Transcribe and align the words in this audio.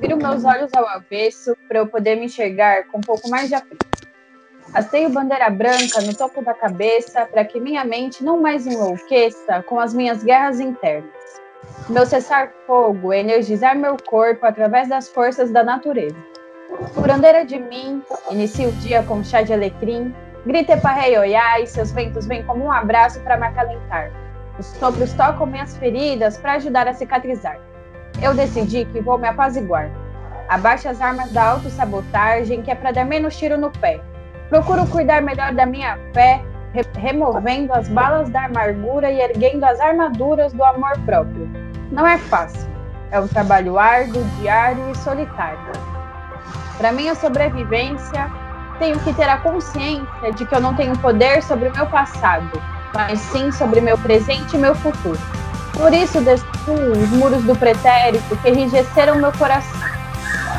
Viro 0.00 0.16
meus 0.16 0.46
olhos 0.46 0.72
ao 0.72 0.88
avesso 0.88 1.54
para 1.68 1.78
eu 1.78 1.86
poder 1.86 2.16
me 2.16 2.24
enxergar 2.24 2.84
com 2.86 2.98
um 2.98 3.02
pouco 3.02 3.28
mais 3.28 3.50
de 3.50 3.54
apreço. 3.54 3.84
Aceio 4.72 5.10
bandeira 5.10 5.50
branca 5.50 6.00
no 6.00 6.16
topo 6.16 6.42
da 6.42 6.54
cabeça 6.54 7.26
para 7.26 7.44
que 7.44 7.60
minha 7.60 7.84
mente 7.84 8.24
não 8.24 8.40
mais 8.40 8.66
enlouqueça 8.66 9.62
com 9.64 9.78
as 9.78 9.92
minhas 9.92 10.24
guerras 10.24 10.58
internas. 10.58 11.12
Meu 11.86 12.06
cessar-fogo 12.06 13.12
é 13.12 13.20
energizar 13.20 13.76
meu 13.76 13.98
corpo 13.98 14.46
através 14.46 14.88
das 14.88 15.06
forças 15.08 15.50
da 15.50 15.62
natureza. 15.62 16.16
Curandeira 16.94 17.44
de 17.44 17.58
mim, 17.58 18.02
inicio 18.30 18.70
o 18.70 18.72
dia 18.72 19.02
com 19.02 19.22
chá 19.22 19.42
de 19.42 19.52
alecrim, 19.52 20.14
grita 20.46 20.78
parreioiá 20.78 21.60
e 21.60 21.66
seus 21.66 21.92
ventos 21.92 22.26
vêm 22.26 22.42
como 22.44 22.64
um 22.64 22.72
abraço 22.72 23.20
para 23.20 23.36
me 23.36 23.46
acalentar. 23.46 24.10
Os 24.58 24.66
sopros 24.66 25.12
tocam 25.12 25.46
minhas 25.46 25.76
feridas 25.76 26.38
para 26.38 26.54
ajudar 26.54 26.88
a 26.88 26.94
cicatrizar. 26.94 27.69
Eu 28.22 28.34
decidi 28.34 28.84
que 28.86 29.00
vou 29.00 29.18
me 29.18 29.28
apaziguar. 29.28 29.90
Abaixo 30.48 30.88
as 30.88 31.00
armas 31.00 31.30
da 31.30 31.44
autossabotagem, 31.50 32.62
que 32.62 32.70
é 32.70 32.74
para 32.74 32.90
dar 32.90 33.04
menos 33.04 33.36
tiro 33.36 33.56
no 33.56 33.70
pé. 33.70 34.00
Procuro 34.48 34.86
cuidar 34.86 35.22
melhor 35.22 35.54
da 35.54 35.64
minha 35.64 35.96
fé, 36.12 36.42
re 36.72 36.82
removendo 36.98 37.72
as 37.72 37.88
balas 37.88 38.28
da 38.30 38.46
amargura 38.46 39.10
e 39.10 39.20
erguendo 39.20 39.64
as 39.64 39.80
armaduras 39.80 40.52
do 40.52 40.64
amor 40.64 40.98
próprio. 41.06 41.48
Não 41.92 42.06
é 42.06 42.18
fácil. 42.18 42.68
É 43.10 43.20
um 43.20 43.28
trabalho 43.28 43.78
árduo, 43.78 44.22
diário 44.40 44.90
e 44.90 44.96
solitário. 44.98 45.72
Para 46.78 46.92
minha 46.92 47.14
sobrevivência, 47.14 48.30
tenho 48.78 48.98
que 49.00 49.12
ter 49.12 49.28
a 49.28 49.36
consciência 49.36 50.32
de 50.34 50.46
que 50.46 50.54
eu 50.54 50.60
não 50.60 50.74
tenho 50.74 50.96
poder 50.98 51.42
sobre 51.42 51.68
o 51.68 51.72
meu 51.72 51.86
passado, 51.86 52.50
mas 52.94 53.20
sim 53.20 53.52
sobre 53.52 53.80
meu 53.80 53.98
presente 53.98 54.56
e 54.56 54.58
meu 54.58 54.74
futuro. 54.74 55.18
Por 55.80 55.94
isso 55.94 56.20
destruo 56.20 56.92
os 56.92 57.08
muros 57.08 57.42
do 57.44 57.56
pretérito 57.56 58.36
que 58.36 58.50
enrijeceram 58.50 59.16
meu 59.16 59.32
coração. 59.32 59.80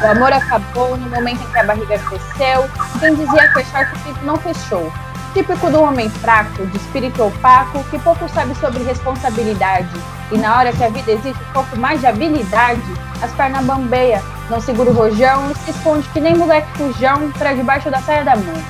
O 0.01 0.07
amor 0.07 0.33
acabou 0.33 0.97
no 0.97 1.07
momento 1.11 1.43
em 1.43 1.51
que 1.51 1.59
a 1.59 1.63
barriga 1.63 1.99
cresceu. 1.99 2.67
Quem 2.99 3.13
dizia 3.13 3.53
fechar 3.53 3.91
comigo 3.91 4.17
não 4.23 4.35
fechou. 4.37 4.91
Típico 5.35 5.69
do 5.69 5.83
homem 5.83 6.09
fraco, 6.09 6.65
de 6.65 6.75
espírito 6.75 7.23
opaco, 7.23 7.83
que 7.91 7.99
pouco 7.99 8.27
sabe 8.29 8.55
sobre 8.55 8.81
responsabilidade. 8.83 9.91
E 10.31 10.39
na 10.39 10.57
hora 10.57 10.73
que 10.73 10.83
a 10.83 10.89
vida 10.89 11.11
exige 11.11 11.39
um 11.39 11.53
pouco 11.53 11.77
mais 11.77 11.99
de 11.99 12.07
habilidade, 12.07 12.81
as 13.21 13.31
pernas 13.33 13.63
bambeia, 13.63 14.23
não 14.49 14.59
segura 14.59 14.89
o 14.89 14.93
rojão 14.93 15.51
e 15.51 15.55
se 15.59 15.69
esconde 15.69 16.09
que 16.09 16.19
nem 16.19 16.35
moleque 16.35 16.67
fujão 16.75 17.31
para 17.33 17.53
debaixo 17.53 17.91
da 17.91 18.01
saia 18.01 18.23
da 18.23 18.35
mãe. 18.35 18.65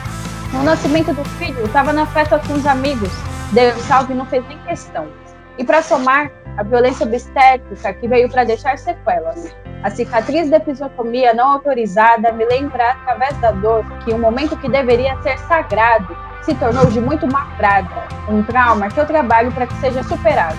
No 0.52 0.63
nascimento 0.63 1.13
do 1.13 1.23
filho, 1.39 1.63
estava 1.63 1.94
na 1.94 2.05
festa 2.07 2.38
com 2.39 2.55
os 2.55 2.66
amigos. 2.66 3.09
Deu 3.53 3.73
salve 3.83 4.11
e 4.11 4.17
não 4.17 4.25
fez 4.25 4.45
nem 4.49 4.57
questão. 4.59 5.07
E 5.57 5.63
para 5.63 5.81
somar, 5.81 6.31
a 6.57 6.63
violência 6.63 7.05
obstétrica 7.05 7.94
que 7.94 8.07
veio 8.07 8.30
para 8.30 8.44
deixar 8.44 8.77
sequelas. 8.77 9.55
A 9.83 9.89
cicatriz 9.89 10.49
da 10.49 10.57
episiotomia 10.57 11.33
não 11.33 11.53
autorizada 11.53 12.31
me 12.31 12.45
lembra 12.45 12.91
através 12.91 13.35
da 13.38 13.52
dor 13.52 13.83
que 14.03 14.13
um 14.13 14.19
momento 14.19 14.57
que 14.57 14.69
deveria 14.69 15.19
ser 15.22 15.38
sagrado 15.39 16.16
se 16.44 16.53
tornou 16.55 16.85
de 16.85 16.99
muito 16.99 17.27
má 17.27 17.45
praga, 17.57 18.07
um 18.27 18.44
trauma 18.44 18.89
que 18.89 18.99
eu 18.99 19.05
trabalho 19.05 19.52
para 19.52 19.67
que 19.67 19.75
seja 19.75 20.03
superado. 20.03 20.57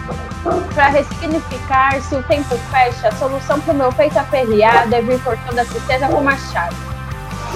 Para 0.75 0.89
ressignificar, 0.89 2.01
se 2.01 2.15
o 2.15 2.23
tempo 2.25 2.57
fecha, 2.71 3.09
a 3.09 3.13
solução 3.13 3.61
para 3.61 3.73
o 3.73 3.77
meu 3.77 3.93
peito 3.93 4.19
aperreado 4.19 4.95
é 4.95 5.01
vir 5.01 5.23
cortando 5.23 5.59
a 5.59 5.65
tristeza 5.65 6.09
com 6.09 6.21
machado. 6.21 6.77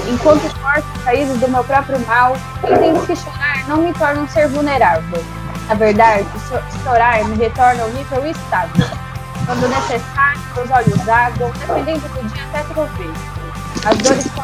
Enquanto 0.08 0.42
corto 0.60 0.86
raízes 1.04 1.38
do 1.40 1.48
meu 1.48 1.64
próprio 1.64 1.98
mal, 2.06 2.36
entendo 2.62 3.06
que 3.06 3.16
chorar 3.16 3.66
não 3.68 3.78
me 3.78 3.92
torna 3.94 4.22
um 4.22 4.28
ser 4.28 4.48
vulnerável. 4.48 5.24
Na 5.68 5.74
verdade, 5.74 6.26
chorar 6.84 7.24
me 7.24 7.36
retorna 7.36 7.82
ao 7.82 7.90
nível 7.90 8.26
estável. 8.26 8.86
Quando 9.46 9.68
necessário, 9.68 10.40
os 10.62 10.70
olhos 10.70 11.08
água, 11.08 11.52
dependendo 11.58 12.08
do 12.08 12.28
dia 12.28 12.44
até 12.44 12.62
trovejo. 12.72 13.12
As 13.84 13.98
dores 13.98 14.30
com, 14.30 14.42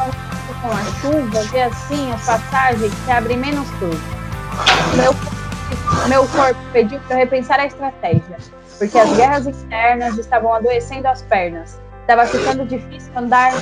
com 0.61 0.71
a 0.71 0.83
chuva 1.01 1.57
e 1.57 1.61
assim 1.61 2.13
as 2.13 2.25
passagens 2.25 2.93
se 3.05 3.11
abrem 3.11 3.37
menos 3.37 3.67
tudo. 3.79 3.99
Meu, 4.95 5.15
meu 6.07 6.27
corpo 6.27 6.59
pediu 6.71 6.99
para 7.01 7.17
repensar 7.17 7.59
a 7.59 7.65
estratégia, 7.65 8.37
porque 8.77 8.97
as 8.97 9.11
guerras 9.15 9.45
externas 9.47 10.17
estavam 10.17 10.53
adoecendo 10.53 11.07
as 11.07 11.21
pernas. 11.23 11.79
Estava 12.01 12.25
ficando 12.25 12.65
difícil 12.65 13.11
andar 13.15 13.53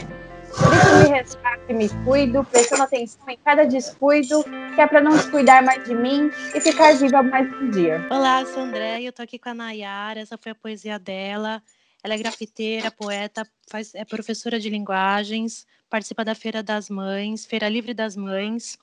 por 0.58 1.10
me 1.10 1.18
resgato 1.18 1.62
e 1.70 1.74
me 1.74 1.90
cuido, 2.04 2.44
prestando 2.44 2.84
atenção 2.84 3.30
em 3.30 3.38
cada 3.38 3.66
descuido, 3.66 4.44
que 4.76 4.82
é 4.82 4.88
para 4.88 5.02
não 5.02 5.12
descuidar 5.12 5.64
mais 5.64 5.84
de 5.86 5.96
mim 5.96 6.30
e 6.54 6.60
ficar 6.60 6.94
viva 6.96 7.24
mais 7.24 7.48
um 7.62 7.70
dia. 7.70 8.06
Olá, 8.10 8.46
sou 8.46 8.64
André, 8.64 9.02
eu 9.02 9.14
tô 9.14 9.22
aqui 9.22 9.40
com 9.40 9.50
a 9.50 9.54
Nayara, 9.54 10.20
essa 10.20 10.38
foi 10.38 10.52
a 10.52 10.56
poesia 10.56 11.00
dela. 11.00 11.62
Ela 12.04 12.16
é 12.16 12.18
grafiteira, 12.18 12.90
poeta, 12.90 13.48
faz, 13.70 13.94
é 13.94 14.04
professora 14.04 14.60
de 14.60 14.70
linguagens, 14.70 15.68
participa 15.90 16.26
da 16.26 16.34
Feira 16.34 16.64
das 16.64 16.90
Mães, 16.90 17.46
Feira 17.46 17.70
Livre 17.70 17.94
das 17.94 18.16
Mães. 18.16 18.78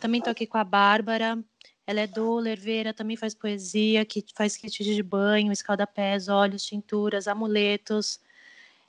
Também 0.00 0.22
tô 0.22 0.30
aqui 0.30 0.46
com 0.46 0.56
a 0.56 0.64
Bárbara, 0.64 1.38
ela 1.86 2.00
é 2.00 2.06
doula, 2.06 2.48
herveira, 2.48 2.94
também 2.94 3.16
faz 3.16 3.34
poesia, 3.34 4.04
que 4.04 4.24
faz 4.34 4.56
kit 4.56 4.82
de 4.82 5.02
banho, 5.02 5.52
escalda-pés, 5.52 6.28
óleos, 6.28 6.64
tinturas, 6.64 7.28
amuletos, 7.28 8.18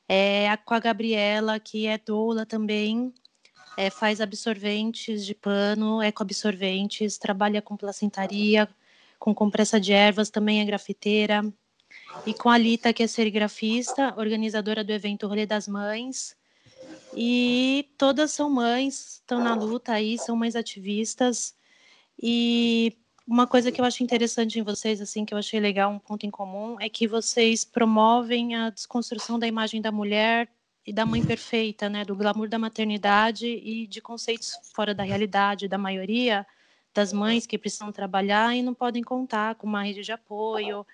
é, 0.07 0.55
com 0.57 0.73
a 0.73 0.79
Gabriela, 0.79 1.59
que 1.59 1.87
é 1.87 1.97
doula 1.97 2.45
também, 2.45 3.13
é, 3.77 3.89
faz 3.89 4.21
absorventes 4.21 5.25
de 5.25 5.33
pano, 5.33 6.01
ecoabsorventes, 6.01 7.17
trabalha 7.17 7.61
com 7.61 7.75
placentaria, 7.75 8.67
com 9.17 9.33
compressa 9.33 9.79
de 9.79 9.93
ervas, 9.93 10.29
também 10.29 10.61
é 10.61 10.65
grafiteira. 10.65 11.43
E 12.25 12.33
com 12.33 12.49
a 12.49 12.57
Lita, 12.57 12.93
que 12.93 13.03
é 13.03 13.07
serigrafista, 13.07 14.13
organizadora 14.17 14.83
do 14.83 14.91
evento 14.91 15.27
Rolê 15.27 15.45
das 15.45 15.67
Mães. 15.67 16.35
E 17.15 17.89
todas 17.97 18.31
são 18.31 18.49
mães, 18.49 19.15
estão 19.15 19.39
na 19.39 19.55
luta 19.55 19.93
aí, 19.93 20.17
são 20.17 20.35
mães 20.35 20.55
ativistas. 20.55 21.55
E 22.21 22.97
uma 23.25 23.47
coisa 23.47 23.71
que 23.71 23.79
eu 23.79 23.85
acho 23.85 24.03
interessante 24.03 24.59
em 24.59 24.63
vocês, 24.63 25.01
assim, 25.01 25.25
que 25.25 25.33
eu 25.33 25.37
achei 25.37 25.59
legal, 25.59 25.91
um 25.91 25.99
ponto 25.99 26.25
em 26.25 26.31
comum, 26.31 26.77
é 26.79 26.89
que 26.89 27.07
vocês 27.07 27.63
promovem 27.63 28.55
a 28.55 28.69
desconstrução 28.69 29.39
da 29.39 29.47
imagem 29.47 29.81
da 29.81 29.91
mulher 29.91 30.49
e 30.85 30.91
da 30.91 31.05
mãe 31.05 31.25
perfeita, 31.25 31.89
né, 31.89 32.03
do 32.03 32.15
glamour 32.15 32.49
da 32.49 32.59
maternidade 32.59 33.47
e 33.47 33.87
de 33.87 34.01
conceitos 34.01 34.53
fora 34.73 34.93
da 34.93 35.03
realidade 35.03 35.67
da 35.67 35.77
maioria 35.77 36.45
das 36.93 37.11
mães 37.11 37.47
que 37.47 37.57
precisam 37.57 37.91
trabalhar 37.91 38.55
e 38.55 38.61
não 38.61 38.73
podem 38.73 39.01
contar 39.01 39.55
com 39.55 39.65
uma 39.65 39.83
rede 39.83 40.03
de 40.03 40.11
apoio 40.11 40.85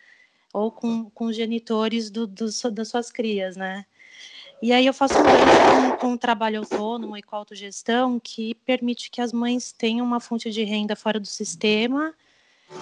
ou 0.53 0.71
com, 0.71 1.09
com 1.09 1.31
genitores 1.31 2.09
do, 2.09 2.25
do, 2.25 2.45
das 2.71 2.87
suas 2.87 3.11
crias, 3.11 3.57
né? 3.57 3.85
E 4.61 4.73
aí 4.73 4.85
eu 4.85 4.93
faço 4.93 5.17
um 5.17 5.23
gancho 5.23 5.91
com, 5.91 5.97
com 5.97 6.13
o 6.13 6.17
trabalho 6.17 6.59
autônomo 6.59 7.15
e 7.15 7.23
com 7.23 7.35
a 7.35 7.39
autogestão 7.39 8.19
que 8.19 8.55
permite 8.55 9.09
que 9.09 9.21
as 9.21 9.31
mães 9.31 9.71
tenham 9.71 10.05
uma 10.05 10.19
fonte 10.19 10.51
de 10.51 10.63
renda 10.63 10.95
fora 10.95 11.19
do 11.19 11.27
sistema 11.27 12.13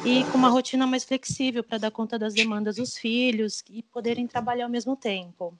e 0.03 0.23
com 0.25 0.37
uma 0.37 0.49
rotina 0.49 0.87
mais 0.87 1.03
flexível 1.03 1.63
para 1.63 1.77
dar 1.77 1.91
conta 1.91 2.17
das 2.17 2.33
demandas 2.33 2.77
dos 2.77 2.97
filhos 2.97 3.63
e 3.69 3.83
poderem 3.83 4.25
trabalhar 4.25 4.65
ao 4.65 4.71
mesmo 4.71 4.95
tempo. 4.95 5.53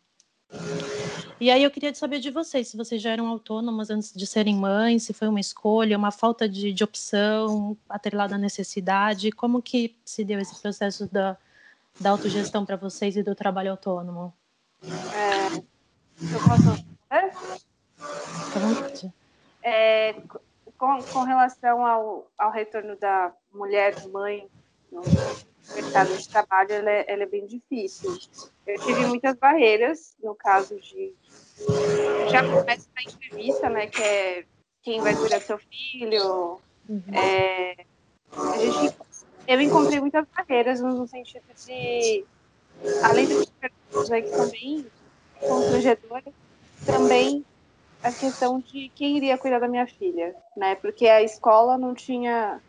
E 1.39 1.51
aí 1.51 1.63
eu 1.63 1.69
queria 1.69 1.93
saber 1.93 2.19
de 2.19 2.31
vocês, 2.31 2.69
se 2.69 2.77
vocês 2.77 2.99
já 2.99 3.11
eram 3.11 3.27
autônomas 3.27 3.91
antes 3.91 4.11
de 4.13 4.25
serem 4.25 4.55
mães, 4.55 5.03
se 5.03 5.13
foi 5.13 5.27
uma 5.27 5.39
escolha, 5.39 5.97
uma 5.97 6.09
falta 6.09 6.49
de, 6.49 6.73
de 6.73 6.83
opção, 6.83 7.77
atrelada 7.87 8.35
à 8.35 8.37
necessidade, 8.39 9.31
como 9.31 9.61
que 9.61 9.95
se 10.03 10.23
deu 10.23 10.39
esse 10.39 10.59
processo 10.59 11.07
da, 11.11 11.37
da 11.99 12.09
autogestão 12.09 12.65
para 12.65 12.75
vocês 12.75 13.15
e 13.15 13.21
do 13.21 13.35
trabalho 13.35 13.71
autônomo? 13.71 14.33
É, 14.83 15.61
eu 16.21 16.39
posso 16.39 16.87
É, 19.61 20.13
com, 20.77 21.01
com 21.03 21.23
relação 21.23 21.85
ao, 21.85 22.31
ao 22.37 22.51
retorno 22.51 22.95
da 22.97 23.33
mulher 23.53 23.95
mãe 24.07 24.47
no 24.91 25.01
mercado 25.75 26.15
de 26.15 26.29
trabalho, 26.29 26.71
ela 26.71 26.89
é, 26.89 27.05
ela 27.07 27.23
é 27.23 27.25
bem 27.25 27.45
difícil. 27.45 28.17
Eu 28.65 28.79
tive 28.81 29.05
muitas 29.05 29.35
barreiras, 29.35 30.15
no 30.23 30.35
caso 30.35 30.79
de. 30.79 31.13
Já 32.29 32.43
começa 32.43 32.87
a 32.95 33.03
entrevista, 33.03 33.69
né? 33.69 33.87
Que 33.87 34.01
é 34.01 34.45
quem 34.83 35.01
vai 35.01 35.15
cuidar 35.15 35.39
do 35.39 35.43
seu 35.43 35.57
filho. 35.57 36.59
Uhum. 36.87 37.03
É, 37.13 37.85
a 38.31 38.57
gente, 38.57 38.95
eu 39.47 39.61
encontrei 39.61 39.99
muitas 39.99 40.25
barreiras 40.35 40.79
no 40.79 41.07
sentido 41.07 41.45
de. 41.65 42.25
Além 43.03 43.27
perguntas 43.59 44.09
né, 44.09 44.21
que 44.21 44.29
são 44.29 44.49
bem 44.49 44.85
constrangedora 45.39 46.23
também 46.85 47.45
a 48.03 48.11
questão 48.11 48.59
de 48.59 48.89
quem 48.89 49.17
iria 49.17 49.37
cuidar 49.37 49.59
da 49.59 49.67
minha 49.67 49.87
filha, 49.87 50.35
né? 50.55 50.75
Porque 50.75 51.07
a 51.07 51.21
escola 51.21 51.77
não 51.77 51.93
tinha, 51.93 52.61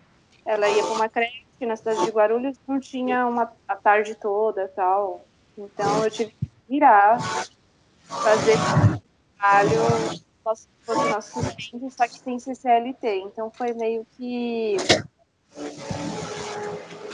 ela 0.44 0.68
ia 0.68 0.82
para 0.82 0.94
uma 0.94 1.08
creche 1.08 1.44
na 1.60 1.76
cidade 1.76 2.04
de 2.04 2.10
Guarulhos, 2.10 2.56
não 2.66 2.80
tinha 2.80 3.26
uma 3.26 3.52
a 3.66 3.76
tarde 3.76 4.14
toda, 4.14 4.68
tal. 4.68 5.24
Então 5.56 6.04
eu 6.04 6.10
tive 6.10 6.30
que 6.30 6.50
virar, 6.68 7.18
fazer 8.02 8.56
trabalho, 9.36 9.80
posso 10.42 10.68
fazer 10.86 11.10
nosso 11.10 11.42
sustento, 11.42 11.90
só 11.90 12.06
que 12.06 12.22
tem 12.22 12.38
CCLT. 12.38 13.20
Então 13.20 13.50
foi 13.50 13.72
meio 13.74 14.06
que 14.16 14.76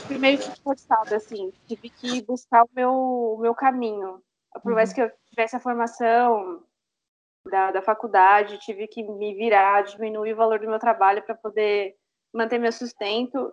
foi 0.07 0.19
meio 0.19 0.39
que 0.39 0.63
forçado, 0.63 1.15
assim. 1.15 1.53
Tive 1.67 1.91
que 1.91 2.23
buscar 2.23 2.65
o 2.65 2.71
meu, 2.75 2.93
o 2.93 3.39
meu 3.41 3.55
caminho. 3.55 4.23
Por 4.63 4.73
mais 4.73 4.91
uhum. 4.91 4.95
que 4.95 5.03
eu 5.03 5.13
tivesse 5.31 5.57
a 5.57 5.61
formação 5.61 6.63
da, 7.47 7.71
da 7.73 7.83
faculdade, 7.83 8.59
tive 8.59 8.87
que 8.87 9.03
me 9.03 9.35
virar, 9.35 9.83
diminuir 9.83 10.33
o 10.33 10.37
valor 10.37 10.61
do 10.61 10.69
meu 10.69 10.79
trabalho 10.79 11.23
para 11.23 11.35
poder 11.35 11.97
manter 12.33 12.59
meu 12.59 12.73
sustento. 12.73 13.53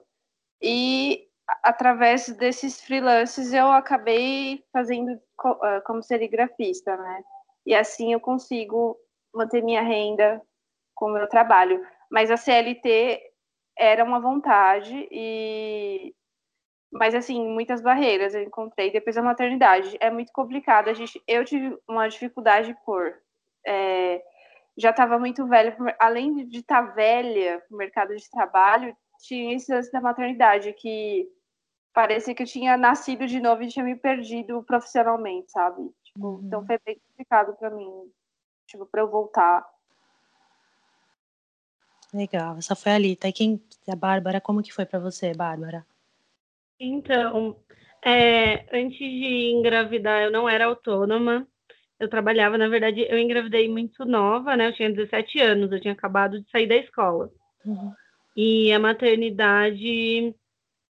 E 0.62 1.27
através 1.63 2.27
desses 2.38 2.81
freelances 2.81 3.51
eu 3.53 3.71
acabei 3.71 4.63
fazendo 4.71 5.19
ah, 5.39 5.81
como 5.86 6.03
serigrafista, 6.03 6.95
né? 6.95 7.24
E 7.65 7.75
assim 7.75 8.13
eu 8.13 8.19
consigo 8.19 8.98
manter 9.33 9.62
minha 9.62 9.81
renda 9.81 10.42
com 10.95 11.07
o 11.07 11.13
meu 11.13 11.27
trabalho. 11.27 11.86
Mas 12.09 12.31
a 12.31 12.38
CLT 12.38 13.21
era 13.77 14.03
uma 14.03 14.19
vontade 14.19 15.07
e 15.12 16.13
mas 16.91 17.15
assim 17.15 17.47
muitas 17.47 17.81
barreiras 17.81 18.35
eu 18.35 18.43
encontrei 18.43 18.91
depois 18.91 19.15
da 19.15 19.21
maternidade. 19.21 19.95
É 19.99 20.09
muito 20.09 20.31
complicado. 20.33 20.89
A 20.89 20.93
gente 20.93 21.21
eu 21.27 21.45
tive 21.45 21.77
uma 21.88 22.07
dificuldade 22.07 22.75
por 22.85 23.13
é, 23.65 24.21
já 24.77 24.89
estava 24.89 25.17
muito 25.17 25.47
velha 25.47 25.75
além 25.99 26.47
de 26.47 26.59
estar 26.59 26.85
tá 26.85 26.93
velha 26.93 27.63
no 27.69 27.77
mercado 27.77 28.15
de 28.15 28.29
trabalho 28.29 28.95
tinha 29.19 29.55
isso 29.55 29.71
da 29.91 30.01
maternidade 30.01 30.73
que 30.73 31.29
parecia 31.93 32.33
que 32.33 32.41
eu 32.41 32.47
tinha 32.47 32.75
nascido 32.75 33.27
de 33.27 33.39
novo 33.39 33.61
e 33.61 33.67
tinha 33.67 33.85
me 33.85 33.95
perdido 33.95 34.63
profissionalmente 34.63 35.51
sabe? 35.51 35.93
Tipo, 36.03 36.27
uhum. 36.27 36.41
então 36.43 36.65
foi 36.65 36.79
bem 36.83 36.99
complicado 37.07 37.55
para 37.55 37.69
mim 37.69 38.11
tipo 38.65 38.85
para 38.85 39.01
eu 39.01 39.09
voltar. 39.09 39.65
Legal 42.13 42.57
essa 42.57 42.75
foi 42.75 42.91
a 42.91 42.97
Lita 42.97 43.27
e 43.27 43.33
quem 43.33 43.63
a 43.88 43.95
Bárbara 43.95 44.41
como 44.41 44.63
que 44.63 44.73
foi 44.73 44.85
para 44.85 44.99
você 44.99 45.33
Bárbara 45.33 45.85
então, 46.81 47.55
é, 48.03 48.65
antes 48.73 48.97
de 48.97 49.51
engravidar, 49.51 50.23
eu 50.23 50.31
não 50.31 50.49
era 50.49 50.65
autônoma. 50.65 51.47
Eu 51.99 52.09
trabalhava, 52.09 52.57
na 52.57 52.67
verdade, 52.67 53.05
eu 53.07 53.19
engravidei 53.19 53.69
muito 53.69 54.03
nova, 54.05 54.57
né? 54.57 54.67
Eu 54.67 54.73
tinha 54.73 54.91
17 54.91 55.39
anos, 55.39 55.71
eu 55.71 55.79
tinha 55.79 55.93
acabado 55.93 56.41
de 56.41 56.49
sair 56.49 56.65
da 56.65 56.75
escola. 56.75 57.29
Uhum. 57.63 57.93
E 58.35 58.71
a 58.71 58.79
maternidade 58.79 60.33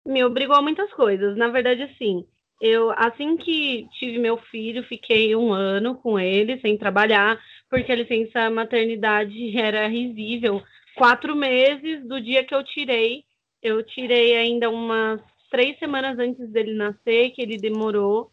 me 0.05 0.23
obrigou 0.23 0.55
a 0.57 0.61
muitas 0.61 0.91
coisas. 0.93 1.37
Na 1.37 1.47
verdade, 1.47 1.83
assim, 1.83 2.25
eu 2.61 2.91
assim 2.91 3.37
que 3.37 3.87
tive 3.99 4.19
meu 4.19 4.37
filho, 4.37 4.83
fiquei 4.83 5.35
um 5.35 5.53
ano 5.53 5.95
com 5.95 6.19
ele 6.19 6.59
sem 6.59 6.77
trabalhar, 6.77 7.39
porque 7.69 7.91
a 7.91 7.95
licença 7.95 8.49
maternidade 8.49 9.31
era 9.57 9.87
risível. 9.87 10.61
Quatro 10.95 11.35
meses 11.35 12.05
do 12.07 12.19
dia 12.19 12.43
que 12.43 12.53
eu 12.53 12.63
tirei, 12.63 13.23
eu 13.61 13.83
tirei 13.83 14.35
ainda 14.35 14.69
umas 14.69 15.21
três 15.49 15.77
semanas 15.79 16.17
antes 16.19 16.49
dele 16.49 16.73
nascer, 16.73 17.31
que 17.31 17.41
ele 17.41 17.57
demorou. 17.57 18.31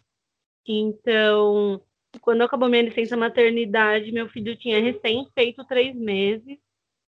Então, 0.66 1.81
quando 2.20 2.43
acabou 2.43 2.69
minha 2.69 2.82
licença 2.82 3.16
maternidade, 3.16 4.12
meu 4.12 4.28
filho 4.28 4.56
tinha 4.56 4.81
recém 4.81 5.26
feito 5.34 5.64
três 5.64 5.94
meses. 5.94 6.58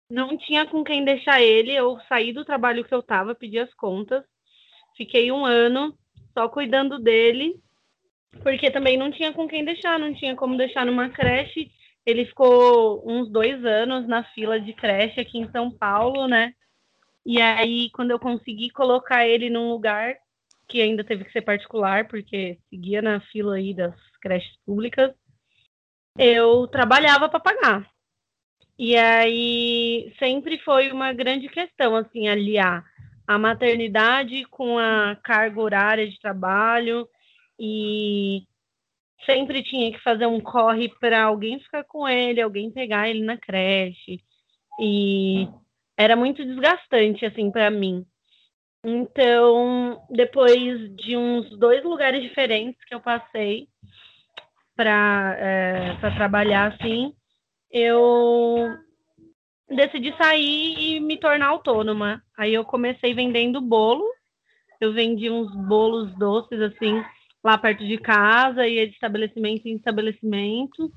Não 0.10 0.38
tinha 0.38 0.66
com 0.66 0.84
quem 0.84 1.04
deixar 1.04 1.42
ele. 1.42 1.72
Eu 1.72 2.00
saí 2.08 2.32
do 2.32 2.46
trabalho 2.46 2.84
que 2.84 2.94
eu 2.94 3.00
estava, 3.00 3.36
pedi 3.36 3.60
as 3.60 3.74
contas. 3.74 4.24
Fiquei 4.96 5.32
um 5.32 5.46
ano 5.46 5.98
só 6.34 6.48
cuidando 6.50 7.00
dele, 7.00 7.60
porque 8.42 8.72
também 8.72 8.98
não 8.98 9.12
tinha 9.12 9.34
com 9.34 9.48
quem 9.48 9.66
deixar, 9.66 10.00
não 10.00 10.14
tinha 10.14 10.36
como 10.36 10.58
deixar 10.58 10.86
numa 10.86 11.10
creche. 11.10 11.72
Ele 12.06 12.26
ficou 12.26 13.04
uns 13.06 13.30
dois 13.30 13.64
anos 13.66 14.08
na 14.08 14.24
fila 14.34 14.60
de 14.60 14.74
creche 14.74 15.20
aqui 15.20 15.38
em 15.38 15.52
São 15.52 15.70
Paulo, 15.70 16.28
né? 16.28 16.54
E 17.30 17.42
aí, 17.42 17.90
quando 17.90 18.12
eu 18.12 18.20
consegui 18.20 18.70
colocar 18.70 19.28
ele 19.28 19.50
num 19.50 19.70
lugar 19.70 20.16
que 20.66 20.82
ainda 20.82 21.04
teve 21.04 21.26
que 21.26 21.32
ser 21.34 21.42
particular, 21.42 22.08
porque 22.08 22.58
seguia 22.70 23.02
na 23.02 23.20
fila 23.20 23.56
aí 23.56 23.74
das 23.74 23.94
creches 24.22 24.56
públicas, 24.66 25.14
eu 26.18 26.66
trabalhava 26.68 27.28
para 27.28 27.42
pagar. 27.42 27.92
E 28.80 28.96
aí 28.96 30.16
sempre 30.18 30.58
foi 30.60 30.90
uma 30.90 31.12
grande 31.12 31.50
questão 31.50 31.98
assim 31.98 32.30
aliar 32.30 32.86
a 33.28 33.38
maternidade 33.38 34.46
com 34.46 34.80
a 34.80 35.18
carga 35.22 35.60
horária 35.60 36.10
de 36.10 36.18
trabalho 36.22 37.10
e 37.60 38.44
sempre 39.26 39.64
tinha 39.64 39.92
que 39.92 40.00
fazer 40.02 40.28
um 40.28 40.40
corre 40.40 40.88
para 41.02 41.24
alguém 41.24 41.60
ficar 41.60 41.84
com 41.84 42.08
ele, 42.08 42.40
alguém 42.40 42.72
pegar 42.72 43.10
ele 43.10 43.26
na 43.26 43.36
creche. 43.36 44.24
E 44.80 45.50
era 45.98 46.16
muito 46.16 46.46
desgastante 46.46 47.26
assim 47.26 47.52
para 47.52 47.72
mim. 47.72 48.06
Então, 48.84 50.02
depois 50.10 50.96
de 50.96 51.18
uns 51.18 51.50
dois 51.58 51.84
lugares 51.84 52.22
diferentes 52.22 52.82
que 52.86 52.94
eu 52.94 53.02
passei 53.02 53.68
para 54.76 55.36
é, 55.40 55.98
trabalhar 56.16 56.74
assim, 56.74 57.14
eu 57.72 58.78
decidi 59.68 60.16
sair 60.16 60.76
e 60.78 61.00
me 61.00 61.18
tornar 61.18 61.48
autônoma. 61.48 62.22
Aí 62.38 62.54
eu 62.54 62.64
comecei 62.64 63.14
vendendo 63.14 63.60
bolo. 63.60 64.06
Eu 64.80 64.94
vendi 64.94 65.30
uns 65.30 65.54
bolos 65.68 66.16
doces 66.18 66.62
assim 66.62 67.04
lá 67.44 67.58
perto 67.58 67.86
de 67.86 67.98
casa, 67.98 68.68
ia 68.68 68.88
de 68.88 68.94
estabelecimento 68.94 69.66
em 69.66 69.76
estabelecimento. 69.76 70.92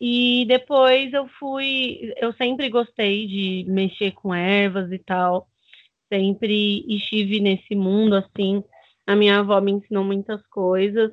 E 0.00 0.44
depois 0.46 1.12
eu 1.12 1.26
fui, 1.38 2.12
eu 2.16 2.32
sempre 2.34 2.68
gostei 2.68 3.26
de 3.26 3.64
mexer 3.68 4.12
com 4.12 4.34
ervas 4.34 4.92
e 4.92 4.98
tal. 4.98 5.48
Sempre 6.12 6.84
estive 6.88 7.40
nesse 7.40 7.74
mundo 7.74 8.14
assim. 8.14 8.62
A 9.06 9.16
minha 9.16 9.40
avó 9.40 9.60
me 9.60 9.72
ensinou 9.72 10.04
muitas 10.04 10.44
coisas. 10.46 11.12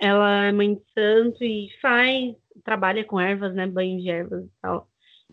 Ela 0.00 0.44
é 0.44 0.52
mãe 0.52 0.74
de 0.74 0.82
santo 0.92 1.42
e 1.42 1.68
faz, 1.80 2.34
trabalha 2.64 3.04
com 3.04 3.20
ervas, 3.20 3.54
né, 3.54 3.66
banho 3.66 4.00
de 4.00 4.10
ervas 4.10 4.44
e 4.44 4.50
tal. 4.60 4.88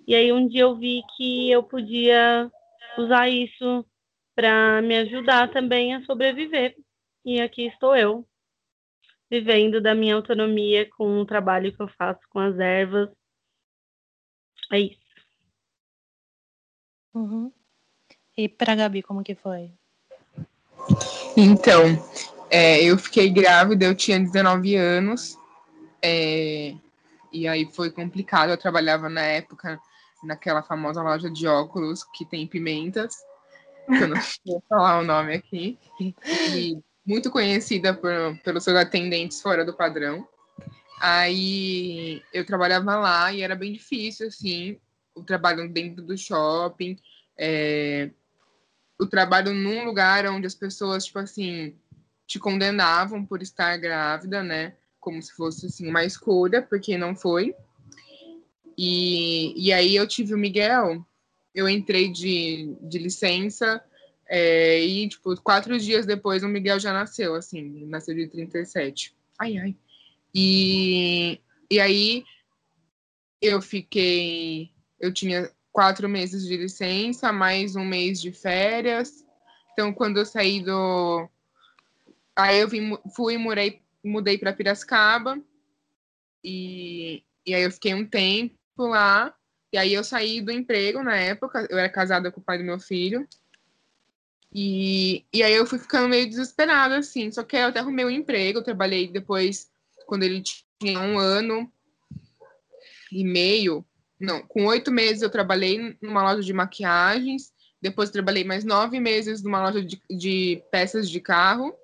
E 0.08 0.16
aí 0.16 0.32
um 0.32 0.48
dia 0.48 0.62
eu 0.62 0.76
vi 0.76 1.02
que 1.16 1.52
eu 1.52 1.64
podia 1.64 2.50
usar 2.98 3.30
isso 3.30 3.86
para 4.36 4.82
me 4.82 4.98
ajudar 4.98 5.52
também 5.52 5.94
a 5.94 6.04
sobreviver. 6.04 6.76
E 7.26 7.42
aqui 7.42 7.68
estou 7.68 7.96
eu, 7.96 8.26
vivendo 9.30 9.82
da 9.82 9.96
minha 9.96 10.16
autonomia 10.16 10.90
com 10.90 11.20
o 11.20 11.26
trabalho 11.26 11.76
que 11.76 11.82
eu 11.82 11.88
faço 11.88 12.22
com 12.30 12.40
as 12.40 12.58
ervas. 12.58 13.10
É 14.72 14.80
isso. 14.80 15.00
Uhum. 17.14 17.52
E 18.38 18.50
para 18.50 18.76
Gabi, 18.76 19.02
como 19.02 19.24
que 19.24 19.36
foi? 19.36 19.72
Então, 21.38 21.84
é, 22.50 22.84
eu 22.84 22.98
fiquei 22.98 23.30
grávida, 23.30 23.86
eu 23.86 23.96
tinha 23.96 24.20
19 24.20 24.76
anos, 24.76 25.38
é, 26.02 26.76
e 27.32 27.48
aí 27.48 27.66
foi 27.72 27.90
complicado. 27.90 28.50
Eu 28.50 28.58
trabalhava 28.58 29.10
na 29.10 29.22
época 29.22 29.80
naquela 30.24 30.64
famosa 30.64 31.02
loja 31.02 31.30
de 31.30 31.48
óculos 31.48 32.04
que 32.04 32.26
tem 32.26 32.48
pimentas, 32.48 33.16
que 33.88 34.04
eu 34.04 34.08
não 34.08 34.18
vou 34.46 34.64
falar 34.68 35.00
o 35.00 35.04
nome 35.04 35.36
aqui. 35.36 35.80
E 36.00 36.78
muito 37.06 37.30
conhecida 37.30 37.94
por, 37.94 38.12
pelos 38.44 38.64
seus 38.64 38.76
atendentes 38.76 39.42
fora 39.42 39.64
do 39.64 39.76
padrão. 39.76 40.28
Aí 41.00 42.22
eu 42.34 42.46
trabalhava 42.46 42.96
lá 42.96 43.32
e 43.32 43.42
era 43.42 43.56
bem 43.56 43.74
difícil, 43.74 44.28
assim, 44.28 44.80
o 45.14 45.24
trabalho 45.24 45.70
dentro 45.70 46.04
do 46.04 46.18
shopping, 46.18 46.98
é, 47.38 48.10
o 49.00 49.06
trabalho 49.06 49.54
num 49.54 49.86
lugar 49.86 50.26
onde 50.28 50.48
as 50.48 50.56
pessoas, 50.56 51.06
tipo 51.06 51.20
assim, 51.20 51.76
te 52.26 52.40
condenavam 52.40 53.26
por 53.26 53.42
estar 53.42 53.78
grávida, 53.78 54.42
né? 54.42 54.76
Como 55.00 55.22
se 55.22 55.34
fosse, 55.34 55.68
assim, 55.68 55.88
uma 55.88 56.04
escolha, 56.04 56.62
porque 56.62 56.98
não 56.98 57.16
foi. 57.16 57.54
E, 58.78 59.54
e 59.62 59.72
aí 59.72 59.96
eu 59.96 60.08
tive 60.08 60.34
o 60.34 60.38
Miguel, 60.38 61.06
eu 61.54 61.70
entrei 61.70 62.12
de, 62.12 62.76
de 62.82 62.98
licença 62.98 63.84
é, 64.28 64.84
e, 64.84 65.08
tipo, 65.08 65.40
quatro 65.42 65.78
dias 65.78 66.06
depois 66.06 66.44
o 66.44 66.48
Miguel 66.48 66.80
já 66.80 66.92
nasceu, 66.92 67.36
assim, 67.36 67.86
nasceu 67.86 68.16
de 68.16 68.28
37. 68.28 69.16
Ai, 69.40 69.58
ai. 69.58 69.76
E, 70.34 71.40
e 71.70 71.80
aí 71.80 72.24
eu 73.42 73.62
fiquei. 73.62 74.72
Eu 75.00 75.14
tinha 75.14 75.52
quatro 75.72 76.10
meses 76.10 76.46
de 76.48 76.58
licença, 76.58 77.32
mais 77.32 77.76
um 77.76 77.86
mês 77.86 78.22
de 78.22 78.32
férias. 78.32 79.26
Então, 79.74 79.94
quando 79.94 80.18
eu 80.18 80.26
saí 80.26 80.64
do. 80.64 81.30
Aí 82.36 82.60
eu 82.60 82.68
vim, 82.68 82.98
fui 83.16 83.36
e 83.36 83.38
mudei, 83.38 83.82
mudei 84.04 84.38
para 84.38 84.54
Piracicaba. 84.54 85.40
E, 86.44 87.24
e 87.46 87.54
aí 87.54 87.64
eu 87.64 87.72
fiquei 87.72 87.94
um 87.94 88.06
tempo 88.06 88.56
lá. 88.78 89.34
E 89.72 89.78
aí 89.78 89.94
eu 89.94 90.04
saí 90.04 90.42
do 90.42 90.52
emprego 90.52 91.04
na 91.04 91.16
época. 91.16 91.68
Eu 91.70 91.78
era 91.78 91.90
casada 91.90 92.32
com 92.32 92.42
o 92.42 92.44
pai 92.44 92.58
do 92.58 92.64
meu 92.64 92.80
filho. 92.80 93.28
E, 94.58 95.26
e 95.34 95.44
aí 95.44 95.54
eu 95.54 95.66
fui 95.66 95.78
ficando 95.78 96.08
meio 96.08 96.30
desesperada, 96.30 96.98
assim. 96.98 97.30
Só 97.30 97.44
que 97.44 97.58
eu 97.58 97.68
até 97.68 97.82
arrumei 97.82 98.06
um 98.06 98.10
emprego, 98.10 98.60
eu 98.60 98.64
trabalhei 98.64 99.06
depois, 99.06 99.70
quando 100.06 100.24
ele 100.24 100.42
tinha 100.80 100.98
um 100.98 101.20
ano 101.20 101.70
e 103.12 103.22
meio. 103.26 103.86
Não, 104.18 104.42
com 104.48 104.66
oito 104.68 104.94
meses 104.94 105.22
eu 105.22 105.30
trabalhei 105.30 105.98
numa 106.02 106.24
loja 106.24 106.42
de 106.42 106.54
maquiagens. 106.54 107.54
Depois 107.82 108.10
trabalhei 108.10 108.46
mais 108.46 108.64
nove 108.64 108.98
meses 108.98 109.44
numa 109.44 109.62
loja 109.62 109.84
de, 109.84 110.02
de 110.10 110.64
peças 110.72 111.10
de 111.10 111.20
carro, 111.20 111.76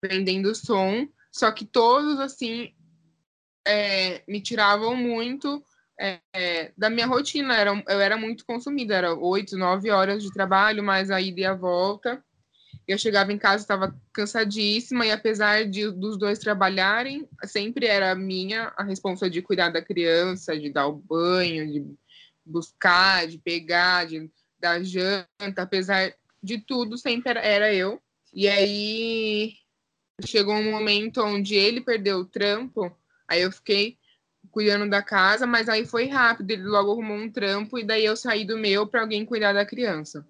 vendendo 0.00 0.54
som. 0.54 1.08
Só 1.32 1.50
que 1.50 1.64
todos, 1.64 2.20
assim, 2.20 2.72
é, 3.66 4.22
me 4.28 4.40
tiravam 4.40 4.94
muito 4.94 5.60
é, 5.98 6.72
da 6.76 6.90
minha 6.90 7.06
rotina. 7.06 7.56
Era, 7.56 7.82
eu 7.88 8.00
era 8.00 8.16
muito 8.16 8.44
consumida, 8.44 8.94
era 8.94 9.14
oito, 9.14 9.56
nove 9.56 9.90
horas 9.90 10.22
de 10.22 10.32
trabalho, 10.32 10.82
mais 10.82 11.10
a 11.10 11.20
ida 11.20 11.40
e 11.40 11.44
a 11.44 11.54
volta. 11.54 12.22
Eu 12.86 12.98
chegava 12.98 13.32
em 13.32 13.38
casa, 13.38 13.62
estava 13.62 13.96
cansadíssima, 14.12 15.04
e 15.04 15.10
apesar 15.10 15.64
de 15.64 15.90
dos 15.90 16.16
dois 16.16 16.38
trabalharem, 16.38 17.28
sempre 17.44 17.86
era 17.86 18.14
minha 18.14 18.72
a 18.76 18.84
responsa 18.84 19.28
de 19.28 19.42
cuidar 19.42 19.70
da 19.70 19.82
criança, 19.82 20.56
de 20.56 20.70
dar 20.70 20.86
o 20.86 20.92
banho, 20.92 21.66
de 21.70 21.84
buscar, 22.44 23.26
de 23.26 23.38
pegar, 23.38 24.06
de 24.06 24.30
dar 24.60 24.84
janta, 24.84 25.62
apesar 25.62 26.14
de 26.40 26.58
tudo, 26.58 26.96
sempre 26.96 27.30
era, 27.30 27.40
era 27.40 27.74
eu. 27.74 28.00
E 28.32 28.46
aí 28.48 29.54
chegou 30.24 30.54
um 30.54 30.70
momento 30.70 31.22
onde 31.22 31.56
ele 31.56 31.80
perdeu 31.80 32.18
o 32.18 32.24
trampo, 32.24 32.96
aí 33.26 33.42
eu 33.42 33.50
fiquei 33.50 33.98
cuidando 34.56 34.88
da 34.88 35.02
casa, 35.02 35.46
mas 35.46 35.68
aí 35.68 35.84
foi 35.84 36.06
rápido, 36.06 36.50
ele 36.50 36.62
logo 36.62 36.90
arrumou 36.90 37.18
um 37.18 37.30
trampo 37.30 37.78
e 37.78 37.84
daí 37.84 38.06
eu 38.06 38.16
saí 38.16 38.42
do 38.42 38.56
meu 38.56 38.86
para 38.86 39.02
alguém 39.02 39.22
cuidar 39.22 39.52
da 39.52 39.66
criança. 39.66 40.26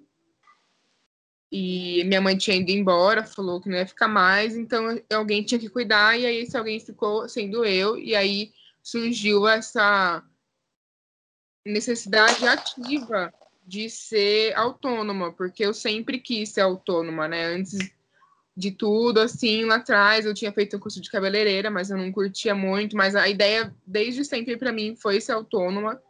E 1.52 2.02
minha 2.06 2.20
mãe 2.20 2.36
tinha 2.36 2.56
ido 2.56 2.72
embora, 2.72 3.22
falou 3.22 3.60
que 3.60 3.68
não 3.68 3.76
ia 3.76 3.86
ficar 3.86 4.08
mais, 4.08 4.56
então 4.56 5.00
alguém 5.14 5.44
tinha 5.44 5.60
que 5.60 5.68
cuidar, 5.68 6.18
e 6.18 6.26
aí 6.26 6.38
esse 6.38 6.56
alguém 6.56 6.80
ficou 6.80 7.28
sendo 7.28 7.64
eu, 7.64 7.96
e 7.96 8.16
aí 8.16 8.52
surgiu 8.82 9.46
essa 9.46 10.24
necessidade 11.64 12.48
ativa 12.48 13.32
de 13.64 13.88
ser 13.88 14.56
autônoma, 14.56 15.32
porque 15.32 15.64
eu 15.64 15.72
sempre 15.72 16.18
quis 16.18 16.48
ser 16.48 16.62
autônoma, 16.62 17.28
né? 17.28 17.44
Antes 17.44 17.78
de 18.56 18.70
tudo, 18.70 19.20
assim, 19.20 19.64
lá 19.64 19.76
atrás 19.76 20.24
eu 20.24 20.32
tinha 20.32 20.50
feito 20.50 20.76
um 20.76 20.80
curso 20.80 21.00
de 21.00 21.10
cabeleireira, 21.10 21.70
mas 21.70 21.90
eu 21.90 21.98
não 21.98 22.10
curtia 22.10 22.54
muito, 22.54 22.96
mas 22.96 23.14
a 23.14 23.28
ideia 23.28 23.74
desde 23.86 24.24
sempre 24.24 24.56
para 24.56 24.72
mim 24.72 24.96
foi 24.96 25.20
ser 25.20 25.32
autônoma. 25.32 26.00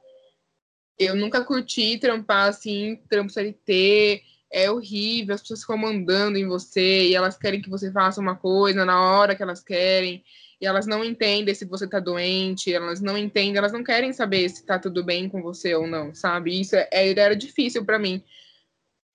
Eu 0.96 1.16
nunca 1.16 1.44
curti 1.44 1.98
trampar 1.98 2.48
assim, 2.48 3.00
trampo 3.08 3.32
CLT, 3.32 4.22
é 4.50 4.70
horrível, 4.70 5.34
as 5.34 5.40
pessoas 5.40 5.62
ficam 5.62 5.76
mandando 5.76 6.38
em 6.38 6.46
você 6.46 7.08
e 7.08 7.14
elas 7.16 7.36
querem 7.36 7.60
que 7.60 7.68
você 7.68 7.90
faça 7.90 8.20
uma 8.20 8.36
coisa 8.36 8.84
na 8.84 9.02
hora 9.02 9.34
que 9.34 9.42
elas 9.42 9.62
querem, 9.62 10.24
e 10.60 10.66
elas 10.66 10.86
não 10.86 11.04
entendem 11.04 11.54
se 11.54 11.64
você 11.64 11.86
tá 11.86 11.98
doente, 11.98 12.72
elas 12.72 13.00
não 13.00 13.18
entendem, 13.18 13.58
elas 13.58 13.72
não 13.72 13.82
querem 13.82 14.12
saber 14.12 14.48
se 14.48 14.64
tá 14.64 14.78
tudo 14.78 15.02
bem 15.04 15.28
com 15.28 15.42
você 15.42 15.74
ou 15.74 15.86
não, 15.86 16.14
sabe? 16.14 16.58
Isso 16.60 16.76
é, 16.76 16.88
era 16.92 17.34
difícil 17.34 17.84
para 17.84 17.98
mim. 17.98 18.22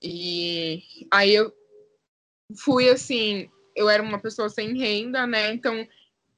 E 0.04 0.84
aí 1.10 1.34
eu 1.34 1.52
fui 2.55 2.89
assim, 2.89 3.50
eu 3.75 3.89
era 3.89 4.01
uma 4.01 4.20
pessoa 4.20 4.50
sem 4.50 4.77
renda, 4.77 5.25
né? 5.27 5.53
Então 5.53 5.88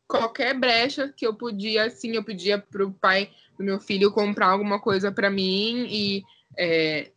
qualquer 0.07 0.53
brecha 0.57 1.11
que 1.15 1.25
eu 1.25 1.33
podia, 1.33 1.85
assim, 1.85 2.15
eu 2.15 2.23
pedia 2.23 2.59
pro 2.59 2.91
pai 2.91 3.31
do 3.57 3.63
meu 3.63 3.79
filho 3.79 4.11
comprar 4.11 4.47
alguma 4.47 4.79
coisa 4.79 5.11
para 5.11 5.29
mim 5.29 5.87
e 5.89 6.23
é, 6.57 7.11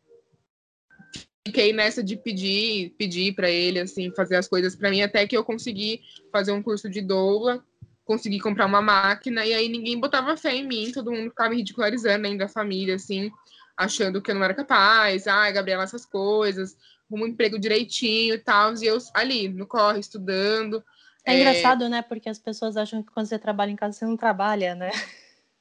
fiquei 1.46 1.72
nessa 1.72 2.02
de 2.02 2.16
pedir, 2.16 2.94
pedir 2.98 3.34
para 3.34 3.50
ele 3.50 3.78
assim 3.78 4.10
fazer 4.10 4.36
as 4.36 4.48
coisas 4.48 4.74
para 4.74 4.90
mim 4.90 5.02
até 5.02 5.26
que 5.26 5.36
eu 5.36 5.44
consegui 5.44 6.00
fazer 6.32 6.52
um 6.52 6.62
curso 6.62 6.88
de 6.88 7.00
doula, 7.00 7.64
consegui 8.04 8.40
comprar 8.40 8.66
uma 8.66 8.82
máquina 8.82 9.44
e 9.44 9.54
aí 9.54 9.68
ninguém 9.68 9.98
botava 9.98 10.36
fé 10.36 10.54
em 10.54 10.66
mim, 10.66 10.90
todo 10.92 11.12
mundo 11.12 11.30
ficava 11.30 11.50
me 11.50 11.56
ridicularizando 11.56 12.26
ainda 12.26 12.46
a 12.46 12.48
família 12.48 12.96
assim, 12.96 13.30
achando 13.76 14.20
que 14.20 14.30
eu 14.30 14.34
não 14.34 14.44
era 14.44 14.54
capaz, 14.54 15.26
ai, 15.26 15.50
ah, 15.50 15.52
Gabriela 15.52 15.84
essas 15.84 16.04
coisas, 16.04 16.76
um 17.10 17.26
emprego 17.26 17.58
direitinho 17.58 18.34
e 18.34 18.38
tal, 18.38 18.74
e 18.74 18.86
eu 18.86 18.98
ali 19.14 19.48
no 19.48 19.66
corre 19.66 20.00
estudando. 20.00 20.82
É, 21.24 21.34
é 21.34 21.40
engraçado, 21.40 21.88
né? 21.88 22.02
Porque 22.02 22.28
as 22.28 22.38
pessoas 22.38 22.76
acham 22.76 23.02
que 23.02 23.12
quando 23.12 23.26
você 23.26 23.38
trabalha 23.38 23.70
em 23.70 23.76
casa 23.76 23.98
você 23.98 24.04
não 24.04 24.16
trabalha, 24.16 24.74
né? 24.74 24.90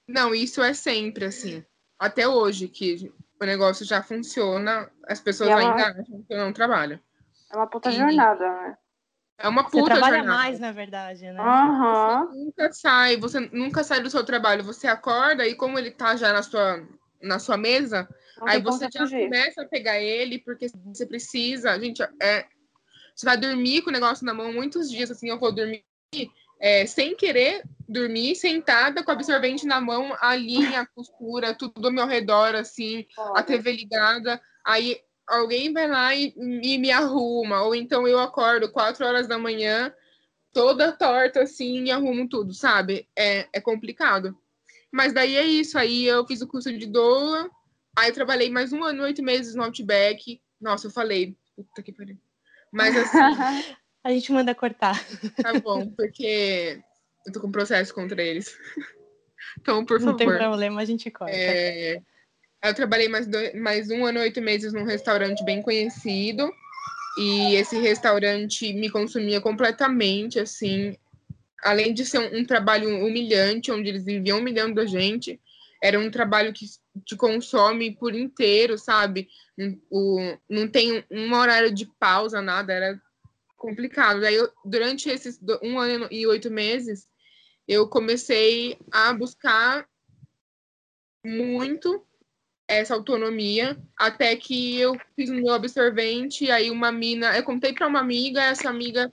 Não, 0.07 0.35
isso 0.35 0.61
é 0.61 0.73
sempre 0.73 1.25
assim. 1.25 1.63
Até 1.97 2.27
hoje, 2.27 2.67
que 2.67 3.11
o 3.41 3.45
negócio 3.45 3.85
já 3.85 4.03
funciona, 4.03 4.89
as 5.07 5.19
pessoas 5.19 5.49
é 5.49 5.55
uma... 5.55 5.71
ainda 5.71 6.01
acham 6.01 6.23
que 6.23 6.33
eu 6.33 6.37
não 6.37 6.53
trabalho. 6.53 6.99
É 7.51 7.57
uma 7.57 7.67
puta 7.67 7.89
e... 7.89 7.93
jornada, 7.93 8.47
né? 8.47 8.77
É 9.37 9.49
uma 9.49 9.63
puta 9.63 9.79
Você 9.79 9.85
trabalha 9.85 10.17
jornada. 10.17 10.37
mais, 10.37 10.59
na 10.59 10.71
verdade, 10.71 11.29
né? 11.31 11.41
Uhum. 11.41 12.27
Você 12.27 12.37
nunca 12.37 12.73
sai, 12.73 13.17
você 13.17 13.39
nunca 13.51 13.83
sai 13.83 14.01
do 14.01 14.09
seu 14.09 14.23
trabalho. 14.23 14.63
Você 14.63 14.87
acorda 14.87 15.45
e 15.45 15.55
como 15.55 15.77
ele 15.77 15.91
tá 15.91 16.15
já 16.15 16.31
na 16.31 16.41
sua, 16.41 16.87
na 17.21 17.37
sua 17.37 17.57
mesa, 17.57 18.07
não 18.37 18.47
aí 18.47 18.61
você 18.61 18.87
já 18.91 19.01
fugir. 19.01 19.23
começa 19.23 19.61
a 19.61 19.67
pegar 19.67 19.99
ele 19.99 20.39
porque 20.39 20.67
você 20.85 21.05
precisa. 21.05 21.79
Gente, 21.79 22.01
é, 22.21 22.45
você 23.15 23.25
vai 23.25 23.37
dormir 23.37 23.81
com 23.81 23.89
o 23.89 23.93
negócio 23.93 24.25
na 24.25 24.33
mão 24.33 24.51
muitos 24.51 24.89
dias, 24.89 25.09
assim, 25.09 25.29
eu 25.29 25.39
vou 25.39 25.51
dormir 25.51 25.83
é, 26.59 26.85
sem 26.85 27.15
querer 27.15 27.63
dormir 27.87 28.35
sentada 28.35 29.03
com 29.03 29.11
absorvente 29.11 29.65
na 29.65 29.79
mão, 29.79 30.15
a 30.19 30.35
linha, 30.35 30.81
a 30.81 30.85
costura, 30.93 31.53
tudo 31.53 31.85
ao 31.85 31.93
meu 31.93 32.07
redor, 32.07 32.55
assim, 32.55 33.05
a 33.35 33.43
TV 33.43 33.71
ligada. 33.71 34.41
Aí 34.65 34.99
alguém 35.27 35.71
vai 35.71 35.87
lá 35.87 36.15
e, 36.15 36.33
e, 36.35 36.77
me 36.77 36.91
arruma, 36.91 37.61
ou 37.63 37.75
então 37.75 38.07
eu 38.07 38.19
acordo 38.19 38.71
quatro 38.71 39.05
horas 39.05 39.27
da 39.27 39.37
manhã, 39.37 39.93
toda 40.53 40.91
torta, 40.91 41.41
assim, 41.41 41.85
e 41.85 41.91
arrumo 41.91 42.27
tudo, 42.27 42.53
sabe? 42.53 43.07
É, 43.15 43.47
é 43.53 43.61
complicado. 43.61 44.37
Mas 44.91 45.13
daí 45.13 45.35
é 45.35 45.43
isso, 45.43 45.77
aí 45.77 46.05
eu 46.05 46.25
fiz 46.25 46.41
o 46.41 46.47
curso 46.47 46.71
de 46.71 46.85
doula, 46.85 47.49
aí 47.95 48.09
eu 48.09 48.13
trabalhei 48.13 48.49
mais 48.49 48.73
um 48.73 48.83
ano, 48.83 49.03
oito 49.03 49.23
meses 49.23 49.55
no 49.55 49.63
Outback. 49.63 50.41
Nossa, 50.59 50.87
eu 50.87 50.91
falei, 50.91 51.35
puta 51.55 51.81
que 51.81 51.91
pariu. 51.91 52.17
Mas 52.71 52.95
assim. 52.95 53.17
A 54.03 54.11
gente 54.11 54.31
manda 54.31 54.53
cortar. 54.53 55.03
Tá 55.41 55.59
bom, 55.59 55.89
porque 55.89 56.79
eu 57.25 57.33
tô 57.33 57.41
com 57.41 57.51
processo 57.51 57.93
contra 57.93 58.21
eles. 58.21 58.55
Então, 59.57 59.85
por 59.85 59.99
favor. 59.99 60.11
Não 60.11 60.17
tem 60.17 60.27
problema, 60.27 60.81
a 60.81 60.85
gente 60.85 61.09
corta. 61.09 61.33
É... 61.33 62.01
Eu 62.61 62.73
trabalhei 62.73 63.07
mais, 63.07 63.25
dois, 63.25 63.53
mais 63.53 63.89
um 63.89 64.05
ano 64.05 64.19
e 64.19 64.23
oito 64.23 64.41
meses 64.41 64.73
num 64.73 64.83
restaurante 64.83 65.45
bem 65.45 65.61
conhecido. 65.61 66.51
E 67.17 67.55
esse 67.55 67.79
restaurante 67.79 68.73
me 68.73 68.89
consumia 68.89 69.39
completamente, 69.39 70.39
assim. 70.39 70.97
Além 71.63 71.93
de 71.93 72.05
ser 72.05 72.19
um, 72.19 72.39
um 72.39 72.45
trabalho 72.45 73.05
humilhante, 73.05 73.71
onde 73.71 73.87
eles 73.87 74.03
viviam 74.03 74.39
humilhando 74.39 74.81
a 74.81 74.85
gente, 74.85 75.39
era 75.81 75.97
um 75.97 76.11
trabalho 76.11 76.51
que 76.51 76.65
te 77.03 77.15
consome 77.15 77.95
por 77.95 78.15
inteiro, 78.15 78.77
sabe? 78.77 79.27
O, 79.89 80.19
não 80.49 80.67
tem 80.67 81.03
um 81.11 81.33
horário 81.33 81.73
de 81.73 81.85
pausa, 81.99 82.41
nada, 82.41 82.73
era 82.73 83.01
complicado. 83.57 84.21
Daí, 84.21 84.35
eu, 84.35 84.51
durante 84.63 85.09
esses 85.09 85.39
um 85.61 85.79
ano 85.79 86.07
e 86.11 86.25
oito 86.27 86.51
meses, 86.51 87.07
eu 87.67 87.87
comecei 87.87 88.77
a 88.91 89.11
buscar 89.13 89.87
muito 91.25 92.05
essa 92.67 92.95
autonomia, 92.95 93.77
até 93.97 94.35
que 94.35 94.79
eu 94.79 94.99
fiz 95.15 95.29
um 95.29 95.35
meu 95.35 95.53
absorvente, 95.53 96.49
aí 96.49 96.71
uma 96.71 96.91
mina, 96.91 97.35
eu 97.37 97.43
contei 97.43 97.73
para 97.73 97.87
uma 97.87 97.99
amiga, 97.99 98.41
essa 98.41 98.69
amiga 98.69 99.11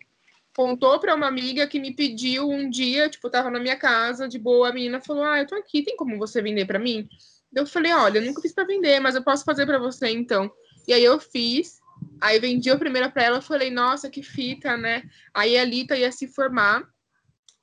contou 0.54 0.98
para 0.98 1.14
uma 1.14 1.26
amiga 1.26 1.66
que 1.66 1.80
me 1.80 1.94
pediu 1.94 2.48
um 2.48 2.68
dia, 2.68 3.08
tipo, 3.08 3.30
tava 3.30 3.50
na 3.50 3.60
minha 3.60 3.76
casa, 3.76 4.28
de 4.28 4.38
boa, 4.38 4.68
a 4.68 4.72
menina 4.72 5.00
falou: 5.00 5.24
"Ah, 5.24 5.38
eu 5.38 5.46
tô 5.46 5.54
aqui, 5.54 5.82
tem 5.82 5.96
como 5.96 6.18
você 6.18 6.40
vender 6.42 6.66
para 6.66 6.78
mim?" 6.78 7.08
Eu 7.54 7.66
falei: 7.66 7.92
"Olha, 7.92 8.18
eu 8.18 8.24
nunca 8.24 8.40
fiz 8.40 8.52
para 8.52 8.64
vender, 8.64 9.00
mas 9.00 9.14
eu 9.14 9.22
posso 9.22 9.44
fazer 9.44 9.66
para 9.66 9.78
você 9.78 10.08
então". 10.08 10.50
E 10.86 10.92
aí 10.92 11.04
eu 11.04 11.20
fiz 11.20 11.82
Aí 12.20 12.38
vendi 12.38 12.70
a 12.70 12.78
primeira 12.78 13.10
para 13.10 13.24
ela, 13.24 13.40
falei, 13.40 13.70
nossa, 13.70 14.08
que 14.08 14.22
fita, 14.22 14.76
né? 14.76 15.02
Aí 15.34 15.58
a 15.58 15.64
Lita 15.64 15.96
ia 15.96 16.10
se 16.12 16.28
formar, 16.28 16.88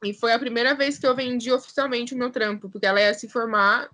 e 0.04 0.14
foi 0.14 0.34
a 0.34 0.40
primeira 0.40 0.76
vez 0.76 0.98
que 0.98 1.08
eu 1.08 1.16
vendi 1.16 1.52
oficialmente 1.52 2.14
o 2.14 2.18
meu 2.18 2.30
trampo, 2.30 2.70
porque 2.70 2.86
ela 2.86 3.02
ia 3.02 3.14
se 3.14 3.28
formar 3.28 3.90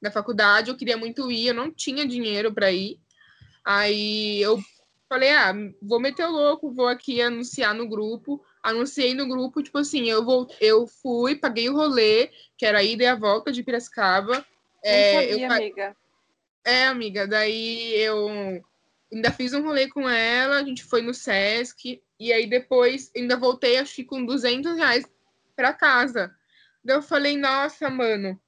na 0.00 0.10
faculdade, 0.10 0.70
eu 0.70 0.76
queria 0.76 0.96
muito 0.96 1.30
ir, 1.30 1.48
eu 1.48 1.54
não 1.54 1.70
tinha 1.70 2.06
dinheiro 2.06 2.52
para 2.52 2.70
ir. 2.70 2.98
Aí 3.64 4.40
eu 4.40 4.58
falei, 5.08 5.30
ah, 5.30 5.54
vou 5.82 6.00
meter 6.00 6.26
o 6.26 6.30
louco, 6.30 6.72
vou 6.72 6.88
aqui 6.88 7.22
anunciar 7.22 7.74
no 7.74 7.88
grupo. 7.88 8.44
Anunciei 8.62 9.14
no 9.14 9.26
grupo, 9.26 9.62
tipo 9.62 9.78
assim, 9.78 10.08
eu 10.10 10.24
vou, 10.24 10.46
eu 10.60 10.86
fui, 10.86 11.36
paguei 11.36 11.68
o 11.68 11.74
rolê, 11.74 12.30
que 12.56 12.66
era 12.66 12.78
a 12.78 12.82
ida 12.82 13.04
e 13.04 13.06
a 13.06 13.14
volta 13.14 13.50
de 13.50 13.62
Piracicaba. 13.62 14.44
É, 14.86 15.12
sabia, 15.12 15.46
eu, 15.46 15.52
amiga. 15.52 15.96
É, 16.64 16.86
amiga, 16.86 17.26
daí 17.26 17.94
eu 17.94 18.62
ainda 19.12 19.32
fiz 19.32 19.52
um 19.52 19.62
rolê 19.62 19.88
com 19.88 20.08
ela, 20.08 20.58
a 20.58 20.64
gente 20.64 20.84
foi 20.84 21.02
no 21.02 21.14
Sesc, 21.14 22.02
e 22.18 22.32
aí 22.32 22.46
depois 22.46 23.10
ainda 23.16 23.36
voltei, 23.36 23.78
acho 23.78 23.96
que 23.96 24.04
com 24.04 24.24
200 24.24 24.76
reais 24.76 25.04
para 25.54 25.72
casa. 25.72 26.34
Daí 26.84 26.96
eu 26.96 27.02
falei, 27.02 27.36
nossa, 27.36 27.90
mano. 27.90 28.40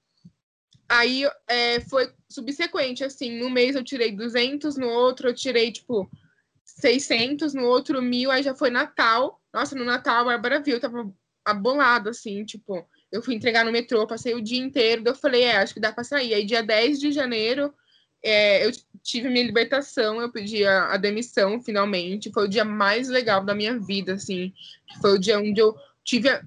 Aí 0.89 1.25
é, 1.49 1.81
foi 1.81 2.11
subsequente, 2.29 3.05
assim, 3.05 3.39
no 3.39 3.51
mês 3.51 3.75
eu 3.75 3.85
tirei 3.85 4.13
200, 4.13 4.77
no 4.77 4.89
outro 4.89 5.29
eu 5.29 5.35
tirei, 5.35 5.71
tipo, 5.71 6.11
600, 6.65 7.53
no 7.53 7.65
outro 7.65 8.01
mil, 8.01 8.31
aí 8.31 8.43
já 8.43 8.55
foi 8.55 8.71
Natal. 8.71 9.41
Nossa, 9.53 9.75
no 9.75 9.85
Natal 9.85 10.23
a 10.23 10.25
Bárbara 10.25 10.61
viu, 10.61 10.81
tava 10.81 11.13
abolado, 11.45 12.09
assim, 12.09 12.45
tipo, 12.45 12.87
eu 13.11 13.23
fui 13.23 13.35
entregar 13.35 13.65
no 13.65 13.73
metrô, 13.73 14.07
passei 14.07 14.35
o 14.35 14.43
dia 14.43 14.63
inteiro, 14.63 15.03
daí 15.03 15.13
eu 15.13 15.17
falei, 15.17 15.45
é, 15.45 15.57
acho 15.57 15.75
que 15.75 15.81
dá 15.81 15.93
pra 15.93 16.05
sair. 16.05 16.35
Aí 16.35 16.45
dia 16.45 16.63
10 16.63 17.01
de 17.01 17.13
janeiro 17.13 17.73
é, 18.23 18.67
eu 18.67 18.73
tive 19.03 19.29
minha 19.29 19.45
libertação, 19.45 20.21
eu 20.21 20.31
pedi 20.31 20.67
a, 20.67 20.93
a, 20.93 20.97
demissão 20.97 21.61
finalmente. 21.61 22.33
Foi 22.33 22.45
o 22.45 22.49
dia 22.49 22.65
mais 22.65 23.09
legal 23.09 23.45
da 23.45 23.55
minha 23.55 23.79
vida, 23.79 24.15
assim. 24.15 24.53
Foi 25.01 25.13
o 25.13 25.19
dia 25.19 25.39
onde 25.39 25.61
eu 25.61 25.77
tive 26.05 26.29
a, 26.29 26.43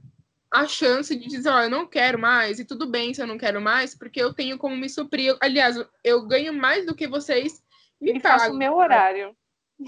a 0.53 0.67
chance 0.67 1.15
de 1.15 1.27
dizer, 1.27 1.49
ó, 1.49 1.57
oh, 1.57 1.61
eu 1.61 1.69
não 1.69 1.87
quero 1.87 2.19
mais, 2.19 2.59
e 2.59 2.65
tudo 2.65 2.89
bem 2.89 3.13
se 3.13 3.21
eu 3.21 3.27
não 3.27 3.37
quero 3.37 3.61
mais, 3.61 3.95
porque 3.95 4.21
eu 4.21 4.33
tenho 4.33 4.57
como 4.57 4.75
me 4.75 4.89
suprir. 4.89 5.35
Aliás, 5.41 5.77
eu 6.03 6.27
ganho 6.27 6.53
mais 6.53 6.85
do 6.85 6.95
que 6.95 7.07
vocês 7.07 7.63
me 7.99 8.11
e 8.11 8.19
pagam. 8.19 8.39
faço 8.39 8.53
meu 8.57 8.75
horário. 8.75 9.35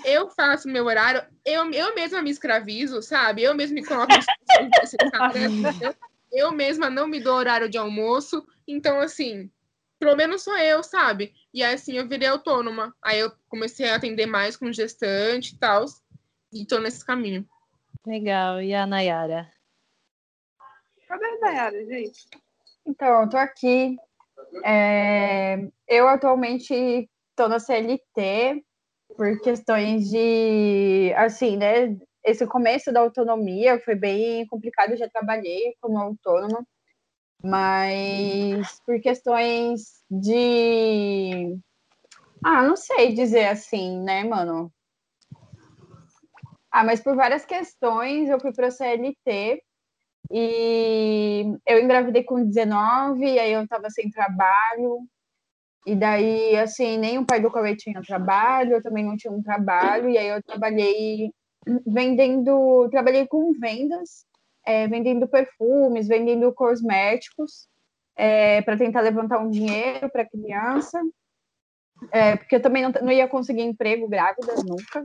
Eu 0.06 0.28
faço 0.30 0.68
meu 0.68 0.86
horário, 0.86 1.24
eu, 1.46 1.70
eu 1.72 1.94
mesma 1.94 2.20
me 2.22 2.32
escravizo, 2.32 3.00
sabe? 3.04 3.44
Eu 3.44 3.54
mesma 3.54 3.76
me 3.76 3.86
coloco 3.86 4.12
eu, 5.82 5.96
eu 6.34 6.52
mesma 6.52 6.90
não 6.90 7.08
me 7.08 7.20
dou 7.20 7.36
horário 7.36 7.70
de 7.70 7.78
almoço, 7.78 8.46
então 8.68 9.00
assim, 9.00 9.50
pelo 10.00 10.18
menos 10.18 10.44
sou 10.44 10.58
eu, 10.58 10.84
sabe? 10.84 11.34
E 11.54 11.64
aí, 11.64 11.76
assim, 11.76 11.94
eu 11.94 12.08
virei 12.08 12.28
autônoma. 12.28 12.94
Aí 13.02 13.20
eu 13.20 13.32
comecei 13.48 13.88
a 13.88 13.96
atender 13.96 14.26
mais 14.26 14.58
com 14.58 14.72
gestante 14.72 15.56
e 15.56 15.58
tal, 15.58 15.86
e 16.52 16.66
tô 16.66 16.80
nesse 16.80 17.06
caminho. 17.06 17.48
Legal. 18.06 18.62
E 18.62 18.74
a 18.74 18.86
Nayara? 18.86 19.50
Cadê 21.08 21.26
a 21.26 21.40
Nayara, 21.40 21.86
gente? 21.86 22.28
Então, 22.86 23.22
eu 23.22 23.30
tô 23.30 23.38
aqui. 23.38 23.96
É, 24.66 25.70
eu 25.88 26.08
atualmente 26.08 27.10
estou 27.30 27.48
na 27.48 27.60
CLT 27.60 28.64
por 29.16 29.40
questões 29.42 30.10
de, 30.10 31.14
assim, 31.16 31.56
né? 31.56 31.96
Esse 32.24 32.48
começo 32.48 32.92
da 32.92 33.02
autonomia 33.02 33.80
foi 33.80 33.96
bem 33.96 34.46
complicado. 34.48 34.92
Eu 34.92 34.98
já 34.98 35.10
trabalhei 35.10 35.76
como 35.82 35.98
autônoma, 35.98 36.66
mas 37.44 38.80
por 38.86 39.00
questões 39.02 40.04
de, 40.10 41.58
ah, 42.44 42.64
não 42.64 42.78
sei 42.78 43.14
dizer 43.14 43.48
assim, 43.48 44.02
né, 44.02 44.24
mano? 44.24 44.72
Ah, 46.72 46.84
mas 46.84 47.02
por 47.02 47.16
várias 47.16 47.46
questões 47.46 48.30
eu 48.30 48.40
fui 48.40 48.54
para 48.54 48.68
a 48.68 48.72
CLT 48.72 49.62
e 50.32 51.46
eu 51.68 51.80
engravidei 51.84 52.24
com 52.24 52.44
19, 52.44 53.26
e 53.26 53.40
aí 53.40 53.52
eu 53.52 53.64
estava 53.64 53.90
sem 53.90 54.10
trabalho. 54.10 55.06
E 55.86 55.96
daí, 55.96 56.56
assim, 56.58 56.98
nem 56.98 57.18
o 57.18 57.26
pai 57.26 57.42
do 57.42 57.52
Cauê 57.52 57.76
tinha 57.76 58.02
trabalho, 58.02 58.74
eu 58.74 58.82
também 58.82 59.04
não 59.04 59.18
tinha 59.18 59.34
um 59.34 59.44
trabalho, 59.44 60.10
e 60.10 60.18
aí 60.18 60.28
eu 60.28 60.42
trabalhei 60.42 61.30
vendendo, 61.86 62.90
trabalhei 62.90 63.28
com 63.28 63.54
vendas, 63.54 64.26
é, 64.66 64.88
vendendo 64.88 65.28
perfumes, 65.28 66.08
vendendo 66.08 66.54
cosméticos, 66.54 67.68
é, 68.16 68.62
para 68.62 68.78
tentar 68.78 69.02
levantar 69.02 69.40
um 69.40 69.50
dinheiro 69.50 70.10
para 70.10 70.28
criança, 70.28 71.02
é, 72.12 72.36
porque 72.36 72.56
eu 72.56 72.62
também 72.62 72.84
não, 72.84 72.92
não 73.02 73.12
ia 73.12 73.28
conseguir 73.28 73.62
emprego 73.62 74.08
grávida 74.08 74.54
nunca. 74.66 75.04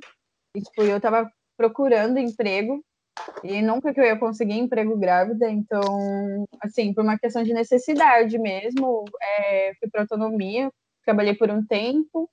E, 0.54 0.60
tipo, 0.60 0.82
eu 0.82 0.96
estava 0.96 1.30
procurando 1.56 2.18
emprego 2.18 2.84
e 3.42 3.60
nunca 3.60 3.92
que 3.92 4.00
eu 4.00 4.04
ia 4.04 4.18
conseguir 4.18 4.54
emprego 4.54 4.96
grávida, 4.96 5.50
então, 5.50 6.46
assim, 6.62 6.94
por 6.94 7.02
uma 7.02 7.18
questão 7.18 7.42
de 7.42 7.52
necessidade 7.52 8.38
mesmo, 8.38 9.04
é, 9.20 9.72
fui 9.78 9.90
para 9.90 10.02
autonomia, 10.02 10.70
trabalhei 11.04 11.34
por 11.34 11.50
um 11.50 11.64
tempo, 11.64 12.30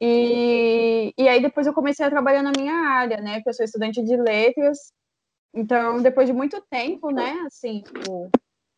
e, 0.00 1.12
e 1.16 1.28
aí 1.28 1.40
depois 1.40 1.66
eu 1.66 1.74
comecei 1.74 2.04
a 2.04 2.10
trabalhar 2.10 2.42
na 2.42 2.52
minha 2.56 2.74
área, 2.74 3.20
né, 3.20 3.34
porque 3.36 3.50
eu 3.50 3.54
sou 3.54 3.64
estudante 3.64 4.02
de 4.02 4.16
letras, 4.16 4.92
então, 5.54 6.02
depois 6.02 6.26
de 6.26 6.34
muito 6.34 6.60
tempo, 6.70 7.10
né, 7.10 7.32
assim, 7.46 7.80
tipo, 7.80 8.30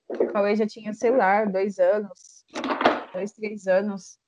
eu 0.08 0.56
já 0.56 0.66
tinha, 0.66 0.94
sei 0.94 1.10
lá, 1.10 1.44
dois 1.44 1.78
anos, 1.78 2.44
dois, 3.12 3.32
três 3.32 3.66
anos, 3.66 4.18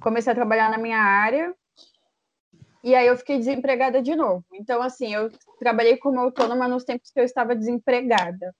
comecei 0.00 0.32
a 0.32 0.36
trabalhar 0.36 0.70
na 0.70 0.78
minha 0.78 0.98
área, 0.98 1.54
e 2.82 2.94
aí 2.94 3.06
eu 3.06 3.16
fiquei 3.16 3.36
desempregada 3.38 4.00
de 4.00 4.14
novo. 4.14 4.44
Então, 4.54 4.80
assim, 4.80 5.12
eu 5.12 5.30
trabalhei 5.58 5.96
como 5.96 6.20
autônoma 6.20 6.68
nos 6.68 6.84
tempos 6.84 7.10
que 7.10 7.20
eu 7.20 7.24
estava 7.24 7.54
desempregada. 7.54 8.54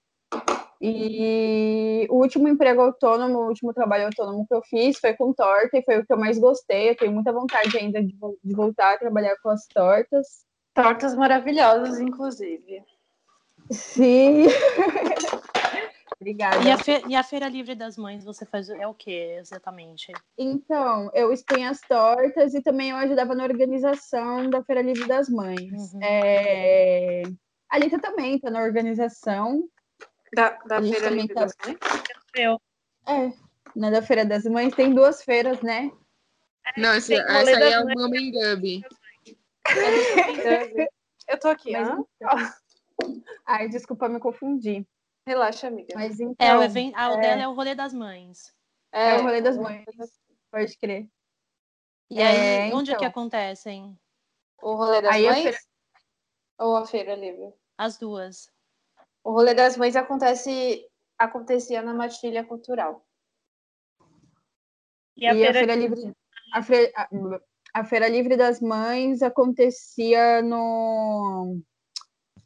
E 0.81 2.07
o 2.09 2.15
último 2.15 2.47
emprego 2.47 2.81
autônomo, 2.81 3.39
o 3.39 3.47
último 3.47 3.73
trabalho 3.73 4.05
autônomo 4.05 4.47
que 4.47 4.53
eu 4.53 4.61
fiz 4.61 4.97
foi 4.97 5.13
com 5.13 5.33
torta 5.33 5.77
e 5.77 5.83
foi 5.83 5.99
o 5.99 6.05
que 6.05 6.13
eu 6.13 6.17
mais 6.17 6.39
gostei. 6.39 6.91
Eu 6.91 6.95
tenho 6.95 7.11
muita 7.11 7.33
vontade 7.33 7.77
ainda 7.77 8.01
de, 8.01 8.15
de 8.43 8.55
voltar 8.55 8.93
a 8.93 8.97
trabalhar 8.97 9.35
com 9.43 9.49
as 9.49 9.67
tortas. 9.67 10.45
Tortas 10.73 11.15
maravilhosas, 11.15 11.99
inclusive. 11.99 12.83
Sim. 13.69 14.45
Obrigada. 16.19 16.57
E 16.63 16.71
a, 16.71 16.77
e 17.07 17.15
a, 17.15 17.23
Feira 17.23 17.47
Livre 17.47 17.75
das 17.75 17.97
Mães, 17.97 18.25
você 18.25 18.45
faz 18.45 18.69
é 18.69 18.85
o 18.85 18.93
que 18.93 19.11
exatamente? 19.11 20.11
Então, 20.37 21.09
eu 21.13 21.31
expunha 21.31 21.69
as 21.69 21.79
tortas 21.79 22.53
e 22.53 22.61
também 22.61 22.89
eu 22.89 22.97
ajudava 22.97 23.33
na 23.33 23.45
organização 23.45 24.49
da 24.49 24.61
Feira 24.61 24.81
Livre 24.81 25.07
das 25.07 25.29
Mães. 25.29 25.93
Uhum. 25.93 25.99
É... 26.03 27.23
A 27.69 27.77
Lita 27.77 27.99
também 27.99 28.35
está 28.35 28.49
na 28.49 28.61
organização. 28.61 29.63
Da, 30.33 30.49
da 30.65 30.81
Feira 30.81 31.09
Livre 31.09 31.33
tá... 31.33 31.41
das 31.41 31.55
Mães? 31.65 31.77
Eu. 32.35 32.61
É, 33.07 33.33
na 33.75 33.89
da 33.89 34.01
Feira 34.01 34.25
das 34.25 34.43
Mães 34.45 34.73
tem 34.75 34.93
duas 34.93 35.23
feiras, 35.23 35.61
né? 35.61 35.91
Não, 36.77 36.93
essa, 36.93 37.13
essa 37.13 37.57
aí 37.57 37.73
é 37.73 37.79
o 37.79 37.87
Mummy 37.87 38.31
Dub. 38.31 38.81
Eu 41.27 41.39
tô 41.39 41.47
aqui, 41.47 41.71
Mas, 41.71 41.87
então... 41.87 42.07
Ai, 43.45 43.69
desculpa, 43.69 44.09
me 44.09 44.19
confundi. 44.19 44.85
Relaxa, 45.25 45.67
amiga. 45.67 45.93
Mas 45.95 46.19
então, 46.19 46.47
é, 46.47 46.57
o 46.57 46.63
evento, 46.63 46.95
ah, 46.97 47.11
o 47.11 47.13
é... 47.15 47.21
dela 47.21 47.41
é 47.43 47.47
o 47.47 47.53
rolê 47.53 47.75
das 47.75 47.93
mães. 47.93 48.53
É, 48.91 49.11
é 49.11 49.17
o 49.17 49.23
rolê 49.23 49.41
das 49.41 49.57
mães, 49.57 49.85
pode 50.51 50.77
crer. 50.77 51.07
E 52.09 52.21
aí, 52.21 52.69
é, 52.69 52.75
onde 52.75 52.89
então. 52.89 52.95
é 52.95 52.97
que 52.97 53.05
então. 53.05 53.07
acontecem? 53.07 53.97
O 54.61 54.73
rolê 54.73 55.01
das 55.01 55.13
aí 55.13 55.25
mães? 55.25 55.37
A 55.37 55.41
feira... 55.43 55.57
Ou 56.57 56.75
a 56.75 56.85
feira 56.85 57.15
livre? 57.15 57.53
As 57.77 57.97
duas. 57.97 58.51
O 59.23 59.31
rolê 59.31 59.53
das 59.53 59.77
mães 59.77 59.95
acontece 59.95 60.85
acontecia 61.17 61.81
na 61.81 61.93
matilha 61.93 62.43
cultural. 62.45 63.05
E 65.17 65.27
a, 65.27 65.33
e 65.33 65.37
feira... 65.37 65.49
a 65.49 65.53
feira 65.53 65.75
livre 65.75 66.13
a 66.53 66.63
feira... 66.63 66.91
a 67.73 67.83
feira 67.83 68.07
livre 68.07 68.37
das 68.37 68.61
mães 68.61 69.21
acontecia 69.21 70.41
no 70.41 71.59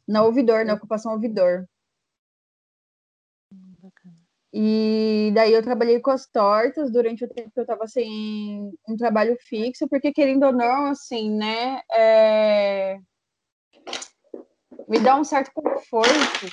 na 0.06 0.22
ouvidor, 0.22 0.64
na 0.64 0.74
ocupação 0.74 1.12
ouvidor. 1.12 1.66
E 4.56 5.32
daí 5.34 5.52
eu 5.52 5.62
trabalhei 5.64 5.98
com 5.98 6.12
as 6.12 6.26
tortas 6.28 6.88
durante 6.92 7.24
o 7.24 7.28
tempo 7.28 7.50
que 7.50 7.58
eu 7.58 7.64
estava 7.64 7.88
sem 7.88 8.72
um 8.88 8.96
trabalho 8.96 9.36
fixo, 9.40 9.88
porque 9.88 10.12
querendo 10.12 10.44
ou 10.44 10.52
não, 10.52 10.86
assim, 10.86 11.28
né, 11.28 11.80
é... 11.90 13.00
me 14.88 14.98
dá 15.00 15.16
um 15.16 15.24
certo 15.24 15.50
conforto, 15.52 16.46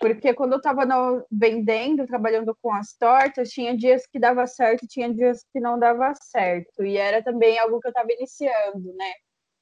porque 0.00 0.32
quando 0.34 0.52
eu 0.52 0.58
estava 0.58 0.84
vendendo, 1.30 2.06
trabalhando 2.06 2.56
com 2.62 2.72
as 2.72 2.94
tortas, 2.94 3.50
tinha 3.50 3.76
dias 3.76 4.06
que 4.06 4.18
dava 4.18 4.46
certo, 4.46 4.86
tinha 4.86 5.12
dias 5.12 5.44
que 5.52 5.60
não 5.60 5.78
dava 5.78 6.12
certo, 6.14 6.84
e 6.84 6.96
era 6.96 7.22
também 7.22 7.58
algo 7.58 7.80
que 7.80 7.88
eu 7.88 7.90
estava 7.90 8.12
iniciando, 8.12 8.94
né, 8.94 9.12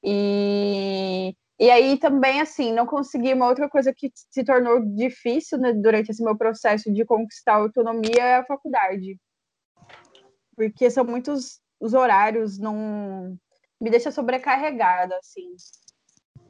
e 0.03 1.35
e 1.61 1.71
aí 1.71 1.99
também, 1.99 2.41
assim, 2.41 2.73
não 2.73 2.87
consegui 2.87 3.33
uma 3.33 3.49
outra 3.49 3.69
coisa 3.69 3.93
que 3.93 4.13
se 4.15 4.45
tornou 4.45 4.81
difícil 4.95 5.59
né, 5.59 5.73
durante 5.73 6.11
esse 6.11 6.23
meu 6.23 6.39
processo 6.39 6.93
de 6.93 7.05
conquistar 7.05 7.55
a 7.55 7.57
autonomia 7.57 8.23
é 8.23 8.37
a 8.37 8.45
faculdade. 8.45 9.19
Porque 10.55 10.89
são 10.89 11.05
muitos 11.05 11.61
os 11.81 11.95
horários, 11.95 12.59
não 12.59 13.37
me 13.81 13.91
deixa 13.91 14.13
sobrecarregada, 14.13 15.17
assim. 15.17 15.55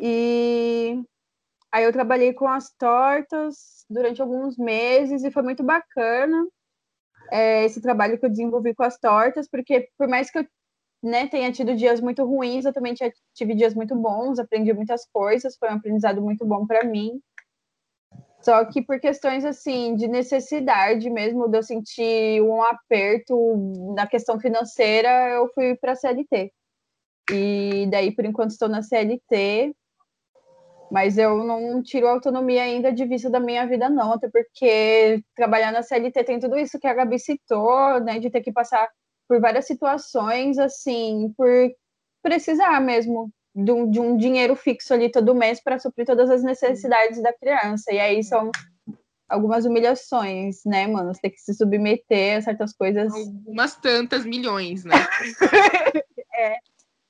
E 0.00 1.02
aí 1.72 1.84
eu 1.84 1.92
trabalhei 1.92 2.32
com 2.32 2.48
as 2.48 2.70
tortas 2.72 3.84
durante 3.90 4.20
alguns 4.22 4.56
meses 4.56 5.24
e 5.24 5.30
foi 5.30 5.42
muito 5.42 5.62
bacana 5.62 6.46
é, 7.30 7.64
esse 7.64 7.80
trabalho 7.80 8.18
que 8.18 8.26
eu 8.26 8.30
desenvolvi 8.30 8.74
com 8.74 8.82
as 8.82 8.98
tortas, 8.98 9.48
porque 9.48 9.88
por 9.96 10.08
mais 10.08 10.30
que 10.30 10.38
eu 10.38 10.46
né, 11.02 11.28
tenha 11.28 11.52
tido 11.52 11.76
dias 11.76 12.00
muito 12.00 12.24
ruins, 12.24 12.64
eu 12.64 12.72
também 12.72 12.94
tive 13.34 13.54
dias 13.54 13.74
muito 13.74 13.94
bons, 13.94 14.38
aprendi 14.38 14.72
muitas 14.72 15.06
coisas, 15.12 15.56
foi 15.56 15.68
um 15.68 15.74
aprendizado 15.74 16.20
muito 16.20 16.44
bom 16.44 16.66
para 16.66 16.84
mim. 16.84 17.20
Só 18.40 18.64
que 18.64 18.82
por 18.82 18.98
questões 19.00 19.44
assim 19.44 19.94
de 19.94 20.08
necessidade 20.08 21.08
mesmo, 21.10 21.48
de 21.48 21.58
eu 21.58 21.62
sentir 21.62 22.40
um 22.42 22.62
aperto 22.62 23.36
na 23.94 24.06
questão 24.06 24.40
financeira, 24.40 25.08
eu 25.30 25.48
fui 25.52 25.76
para 25.76 25.92
a 25.92 25.96
CLT. 25.96 26.52
E 27.30 27.86
daí 27.90 28.14
por 28.14 28.24
enquanto 28.24 28.50
estou 28.50 28.68
na 28.68 28.82
CLT, 28.82 29.74
mas 30.90 31.18
eu 31.18 31.44
não 31.44 31.82
tiro 31.82 32.08
a 32.08 32.12
autonomia 32.12 32.62
ainda 32.62 32.92
de 32.92 33.04
vista 33.04 33.28
da 33.28 33.40
minha 33.40 33.66
vida 33.66 33.88
não, 33.88 34.12
até 34.12 34.28
porque 34.28 35.22
trabalhar 35.34 35.72
na 35.72 35.82
CLT 35.82 36.24
tem 36.24 36.38
tudo 36.38 36.56
isso 36.56 36.78
que 36.78 36.86
a 36.86 36.94
Gabi 36.94 37.18
citou, 37.18 38.00
né, 38.00 38.18
de 38.18 38.30
ter 38.30 38.40
que 38.40 38.52
passar 38.52 38.88
por 39.28 39.40
várias 39.40 39.66
situações, 39.66 40.58
assim, 40.58 41.32
por 41.36 41.48
precisar 42.22 42.80
mesmo 42.80 43.30
de 43.54 43.72
um, 43.72 43.90
de 43.90 44.00
um 44.00 44.16
dinheiro 44.16 44.54
fixo 44.56 44.94
ali 44.94 45.10
todo 45.10 45.34
mês 45.34 45.62
para 45.62 45.78
suprir 45.78 46.06
todas 46.06 46.30
as 46.30 46.42
necessidades 46.42 47.22
da 47.22 47.32
criança. 47.32 47.92
E 47.92 47.98
aí 47.98 48.22
são 48.22 48.50
algumas 49.28 49.64
humilhações, 49.64 50.60
né, 50.64 50.86
mano? 50.86 51.12
Você 51.12 51.20
tem 51.20 51.30
que 51.30 51.40
se 51.40 51.54
submeter 51.54 52.38
a 52.38 52.40
certas 52.40 52.72
coisas. 52.72 53.12
Algumas 53.12 53.76
tantas 53.76 54.24
milhões, 54.24 54.84
né? 54.84 54.94
é, 56.34 56.56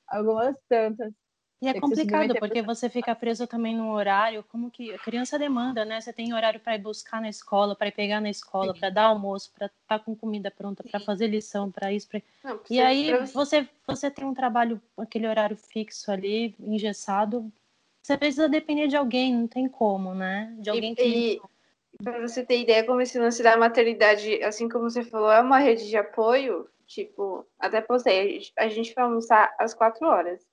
algumas 0.07 0.55
tantas. 0.67 1.13
E 1.61 1.67
é 1.67 1.73
complicado, 1.81 2.33
porque 2.39 2.61
você 2.61 2.89
fica 2.89 3.13
preso 3.13 3.45
também 3.45 3.75
no 3.75 3.91
horário, 3.91 4.45
como 4.49 4.71
que 4.71 4.93
a 4.93 4.97
criança 4.97 5.37
demanda, 5.37 5.83
né? 5.83 5.99
Você 5.99 6.13
tem 6.13 6.33
horário 6.33 6.59
para 6.59 6.75
ir 6.75 6.79
buscar 6.79 7.19
na 7.21 7.27
escola, 7.27 7.75
para 7.75 7.87
ir 7.87 7.91
pegar 7.91 8.21
na 8.21 8.29
escola, 8.29 8.73
para 8.73 8.89
dar 8.89 9.03
almoço, 9.05 9.51
para 9.53 9.65
estar 9.67 9.99
com 9.99 10.15
comida 10.15 10.49
pronta, 10.49 10.83
para 10.89 11.01
fazer 11.01 11.27
lição, 11.27 11.69
para 11.69 11.91
isso, 11.91 12.07
pra... 12.07 12.21
Não, 12.45 12.59
E 12.69 12.79
aí 12.79 13.07
pra 13.07 13.25
você- 13.25 13.33
você 13.33 13.69
você 13.85 14.09
tem 14.11 14.23
um 14.25 14.33
trabalho, 14.33 14.81
aquele 14.97 15.27
horário 15.27 15.57
fixo 15.57 16.09
ali, 16.11 16.55
engessado. 16.59 17.51
Você 18.01 18.17
precisa 18.17 18.47
depender 18.47 18.87
de 18.87 18.95
alguém, 18.95 19.35
não 19.35 19.47
tem 19.47 19.67
como, 19.67 20.15
né? 20.15 20.55
De 20.59 20.69
alguém 20.69 20.95
que 20.95 21.01
E, 21.01 21.41
e 21.99 22.03
para 22.03 22.21
você 22.21 22.45
ter 22.45 22.61
ideia, 22.61 22.85
como 22.85 23.01
esse 23.01 23.19
lance 23.19 23.43
da 23.43 23.57
maternidade, 23.57 24.41
assim 24.43 24.69
como 24.69 24.89
você 24.89 25.03
falou, 25.03 25.29
é 25.29 25.41
uma 25.41 25.59
rede 25.59 25.89
de 25.89 25.97
apoio, 25.97 26.69
tipo, 26.87 27.45
até 27.59 27.81
postei, 27.81 28.19
a 28.21 28.23
gente, 28.31 28.53
a 28.57 28.67
gente 28.69 28.93
vai 28.93 29.03
almoçar 29.03 29.53
às 29.59 29.73
quatro 29.73 30.07
horas. 30.07 30.47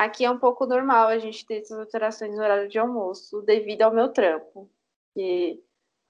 Aqui 0.00 0.24
é 0.24 0.30
um 0.30 0.38
pouco 0.38 0.64
normal 0.64 1.08
a 1.08 1.18
gente 1.18 1.44
ter 1.44 1.60
essas 1.60 1.78
alterações 1.78 2.34
no 2.34 2.42
horário 2.42 2.70
de 2.70 2.78
almoço, 2.78 3.42
devido 3.42 3.82
ao 3.82 3.92
meu 3.92 4.08
trampo. 4.08 4.66
E 5.14 5.60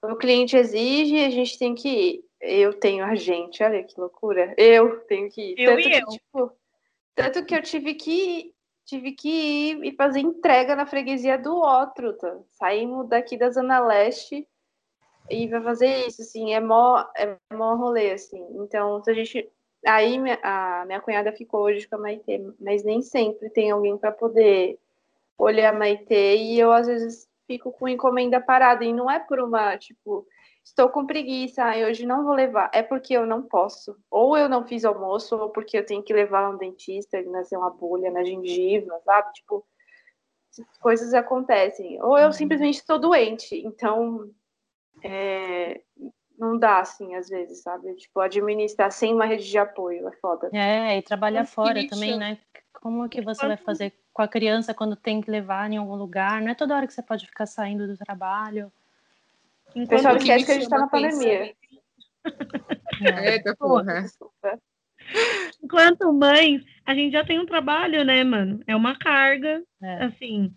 o 0.01 0.15
cliente 0.15 0.55
exige, 0.55 1.25
a 1.25 1.29
gente 1.29 1.59
tem 1.59 1.75
que 1.75 1.89
ir. 1.89 2.25
Eu 2.39 2.73
tenho 2.73 3.03
a 3.03 3.15
gente, 3.15 3.61
olha 3.61 3.83
que 3.83 3.99
loucura. 3.99 4.55
Eu 4.57 5.01
tenho 5.01 5.29
que 5.29 5.41
ir. 5.41 5.59
Eu 5.59 5.75
tanto 5.75 5.81
e 5.81 5.91
que, 5.91 5.97
eu. 5.97 6.07
tipo, 6.07 6.51
tanto 7.13 7.45
que 7.45 7.53
eu 7.53 7.61
tive 7.61 7.93
que 7.95 8.55
tive 8.85 9.11
que 9.11 9.27
ir 9.27 9.83
e 9.83 9.91
fazer 9.97 10.21
entrega 10.21 10.73
na 10.73 10.85
freguesia 10.85 11.37
do 11.37 11.53
outro, 11.53 12.13
tá? 12.13 12.39
Saímos 12.51 13.09
daqui 13.09 13.37
da 13.37 13.49
Zona 13.49 13.81
Leste 13.81 14.47
e 15.29 15.49
vai 15.49 15.61
fazer 15.61 16.07
isso, 16.07 16.21
assim, 16.21 16.53
é 16.53 16.61
mó, 16.61 17.03
é 17.17 17.37
mó 17.53 17.75
rolê, 17.75 18.13
assim. 18.13 18.41
Então, 18.55 19.03
se 19.03 19.11
a 19.11 19.13
gente. 19.13 19.51
Aí 19.85 20.17
minha- 20.19 20.39
a 20.43 20.85
minha 20.85 21.01
cunhada 21.01 21.31
ficou 21.31 21.61
hoje 21.61 21.87
com 21.87 21.95
a 21.95 21.99
Maitê, 21.99 22.39
mas 22.59 22.83
nem 22.83 23.01
sempre 23.01 23.49
tem 23.49 23.71
alguém 23.71 23.97
para 23.97 24.11
poder 24.11 24.77
olhar 25.37 25.73
a 25.73 25.77
Maitê 25.77 26.37
e 26.37 26.59
eu 26.59 26.71
às 26.71 26.87
vezes 26.87 27.27
fico 27.47 27.71
com 27.71 27.87
encomenda 27.87 28.39
parada. 28.39 28.83
E 28.85 28.93
não 28.93 29.09
é 29.09 29.19
por 29.19 29.39
uma, 29.39 29.77
tipo, 29.77 30.25
estou 30.63 30.89
com 30.89 31.05
preguiça, 31.05 31.63
ai, 31.63 31.83
hoje 31.85 32.05
não 32.05 32.23
vou 32.23 32.33
levar. 32.33 32.69
É 32.73 32.83
porque 32.83 33.13
eu 33.13 33.25
não 33.25 33.41
posso. 33.41 33.97
Ou 34.09 34.37
eu 34.37 34.47
não 34.47 34.65
fiz 34.67 34.85
almoço, 34.85 35.35
ou 35.35 35.49
porque 35.49 35.77
eu 35.77 35.85
tenho 35.85 36.03
que 36.03 36.13
levar 36.13 36.49
um 36.49 36.57
dentista, 36.57 37.17
ele 37.17 37.29
nasceu 37.29 37.59
uma 37.59 37.71
bolha 37.71 38.11
na 38.11 38.23
gengiva, 38.23 38.99
sabe? 39.03 39.33
Tipo, 39.33 39.65
coisas 40.81 41.13
acontecem. 41.13 42.01
Ou 42.03 42.17
eu 42.17 42.31
simplesmente 42.31 42.75
estou 42.75 42.99
doente. 42.99 43.55
Então, 43.65 44.29
é, 45.03 45.81
não 46.41 46.57
dá, 46.57 46.79
assim, 46.79 47.13
às 47.13 47.29
vezes, 47.29 47.61
sabe? 47.61 47.93
Tipo, 47.93 48.19
administrar 48.19 48.91
sem 48.91 49.13
uma 49.13 49.25
rede 49.25 49.47
de 49.47 49.57
apoio 49.59 50.07
é 50.07 50.11
foda. 50.13 50.49
É, 50.51 50.97
e 50.97 51.01
trabalhar 51.03 51.45
que 51.45 51.51
fora 51.51 51.87
também, 51.87 52.17
né? 52.17 52.37
Como 52.73 53.07
que 53.07 53.21
você 53.21 53.47
vai 53.47 53.57
fazer 53.57 53.93
com 54.11 54.23
a 54.23 54.27
criança 54.27 54.73
quando 54.73 54.95
tem 54.95 55.21
que 55.21 55.29
levar 55.29 55.71
em 55.71 55.77
algum 55.77 55.93
lugar? 55.95 56.41
Não 56.41 56.49
é 56.49 56.55
toda 56.55 56.75
hora 56.75 56.87
que 56.87 56.93
você 56.93 57.03
pode 57.03 57.27
ficar 57.27 57.45
saindo 57.45 57.85
do 57.85 57.95
trabalho. 57.95 58.71
O 59.67 59.79
Enquanto 59.79 59.89
pessoal 59.89 60.15
o 60.15 60.17
que 60.17 60.23
esquece 60.23 60.39
me 60.39 60.45
que 60.45 60.51
a 60.51 60.55
gente 60.55 60.69
tá 60.69 60.79
na 60.79 60.87
pandemia. 60.87 61.53
né? 62.99 63.33
Eita 63.33 63.55
porra. 63.55 64.01
Desculpa. 64.01 64.59
Enquanto 65.63 66.11
mães, 66.11 66.63
a 66.85 66.95
gente 66.95 67.11
já 67.11 67.23
tem 67.23 67.39
um 67.39 67.45
trabalho, 67.45 68.03
né, 68.03 68.23
mano? 68.23 68.61
É 68.65 68.75
uma 68.75 68.97
carga, 68.97 69.63
É. 69.81 70.05
assim, 70.05 70.51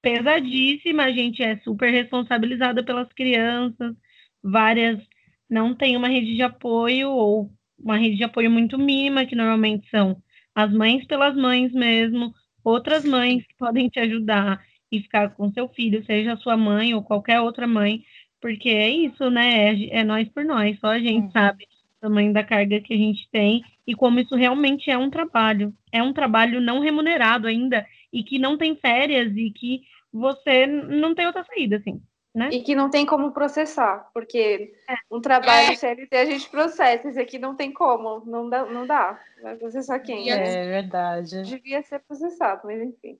pesadíssima. 0.00 1.04
A 1.04 1.10
gente 1.12 1.42
é 1.42 1.58
super 1.58 1.90
responsabilizada 1.90 2.82
pelas 2.82 3.12
crianças. 3.12 3.94
Várias 4.42 5.00
não 5.48 5.74
têm 5.74 5.96
uma 5.96 6.08
rede 6.08 6.34
de 6.34 6.42
apoio 6.42 7.10
ou 7.10 7.50
uma 7.78 7.96
rede 7.96 8.16
de 8.16 8.24
apoio 8.24 8.50
muito 8.50 8.78
mínima, 8.78 9.26
que 9.26 9.36
normalmente 9.36 9.88
são 9.90 10.16
as 10.54 10.72
mães 10.72 11.06
pelas 11.06 11.34
mães 11.36 11.72
mesmo, 11.72 12.32
outras 12.64 13.04
mães 13.04 13.44
que 13.46 13.54
podem 13.58 13.88
te 13.88 13.98
ajudar 14.00 14.60
e 14.90 15.00
ficar 15.00 15.30
com 15.34 15.50
seu 15.52 15.68
filho, 15.68 16.04
seja 16.04 16.34
a 16.34 16.36
sua 16.36 16.56
mãe 16.56 16.94
ou 16.94 17.02
qualquer 17.02 17.40
outra 17.40 17.66
mãe, 17.66 18.02
porque 18.40 18.68
é 18.68 18.88
isso, 18.90 19.30
né? 19.30 19.70
É, 19.74 20.00
é 20.00 20.04
nós 20.04 20.28
por 20.28 20.44
nós, 20.44 20.78
só 20.80 20.88
a 20.88 20.98
gente 20.98 21.26
Uhum. 21.26 21.30
sabe 21.32 21.64
o 21.98 22.00
tamanho 22.00 22.32
da 22.32 22.44
carga 22.44 22.80
que 22.80 22.92
a 22.94 22.96
gente 22.96 23.28
tem 23.30 23.62
e 23.86 23.94
como 23.94 24.18
isso 24.20 24.34
realmente 24.34 24.90
é 24.90 24.98
um 24.98 25.10
trabalho. 25.10 25.72
É 25.92 26.02
um 26.02 26.12
trabalho 26.12 26.60
não 26.60 26.80
remunerado 26.80 27.46
ainda 27.46 27.86
e 28.12 28.22
que 28.22 28.38
não 28.38 28.58
tem 28.58 28.76
férias 28.76 29.34
e 29.36 29.50
que 29.50 29.80
você 30.12 30.66
não 30.66 31.14
tem 31.14 31.26
outra 31.26 31.44
saída, 31.44 31.76
assim, 31.76 32.00
né? 32.34 32.48
E 32.50 32.62
que 32.62 32.74
não 32.74 32.88
tem 32.88 33.04
como 33.04 33.32
processar, 33.32 34.10
porque 34.14 34.74
um 35.10 35.20
trabalho 35.20 35.76
CLT 35.76 36.16
a 36.16 36.24
gente 36.24 36.48
processa, 36.48 37.08
esse 37.08 37.20
aqui 37.20 37.38
não 37.38 37.54
tem 37.54 37.72
como, 37.72 38.24
não 38.24 38.48
dá, 38.48 38.64
não 38.64 38.86
dá. 38.86 39.20
Vai 39.42 39.56
processar 39.56 39.98
quem? 40.00 40.26
Né? 40.26 40.54
É 40.54 40.66
verdade. 40.66 41.42
Devia 41.42 41.82
ser 41.82 42.00
processado, 42.00 42.62
mas 42.64 42.80
enfim. 42.80 43.18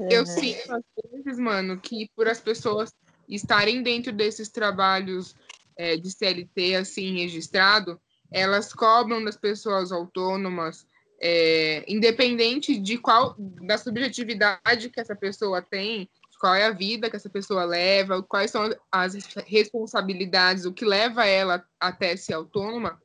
Eu 0.00 0.20
Uhum. 0.20 0.26
sinto, 0.26 0.72
às 0.72 0.82
vezes, 1.10 1.38
mano, 1.38 1.80
que 1.80 2.08
por 2.14 2.28
as 2.28 2.40
pessoas 2.40 2.92
estarem 3.28 3.82
dentro 3.82 4.12
desses 4.12 4.48
trabalhos 4.48 5.34
é, 5.76 5.96
de 5.96 6.10
CLT, 6.10 6.76
assim, 6.76 7.18
registrado, 7.18 8.00
elas 8.30 8.72
cobram 8.72 9.24
das 9.24 9.36
pessoas 9.36 9.92
autônomas, 9.92 10.86
é, 11.20 11.84
independente 11.88 12.78
de 12.78 12.98
qual, 12.98 13.34
da 13.38 13.76
subjetividade 13.76 14.90
que 14.90 15.00
essa 15.00 15.16
pessoa 15.16 15.60
tem, 15.60 16.08
qual 16.38 16.54
é 16.54 16.66
a 16.66 16.72
vida 16.72 17.10
que 17.10 17.16
essa 17.16 17.28
pessoa 17.28 17.64
leva, 17.64 18.22
quais 18.22 18.50
são 18.50 18.74
as 18.90 19.14
responsabilidades, 19.46 20.64
o 20.64 20.72
que 20.72 20.84
leva 20.84 21.26
ela 21.26 21.64
até 21.80 22.16
ser 22.16 22.34
autônoma, 22.34 23.00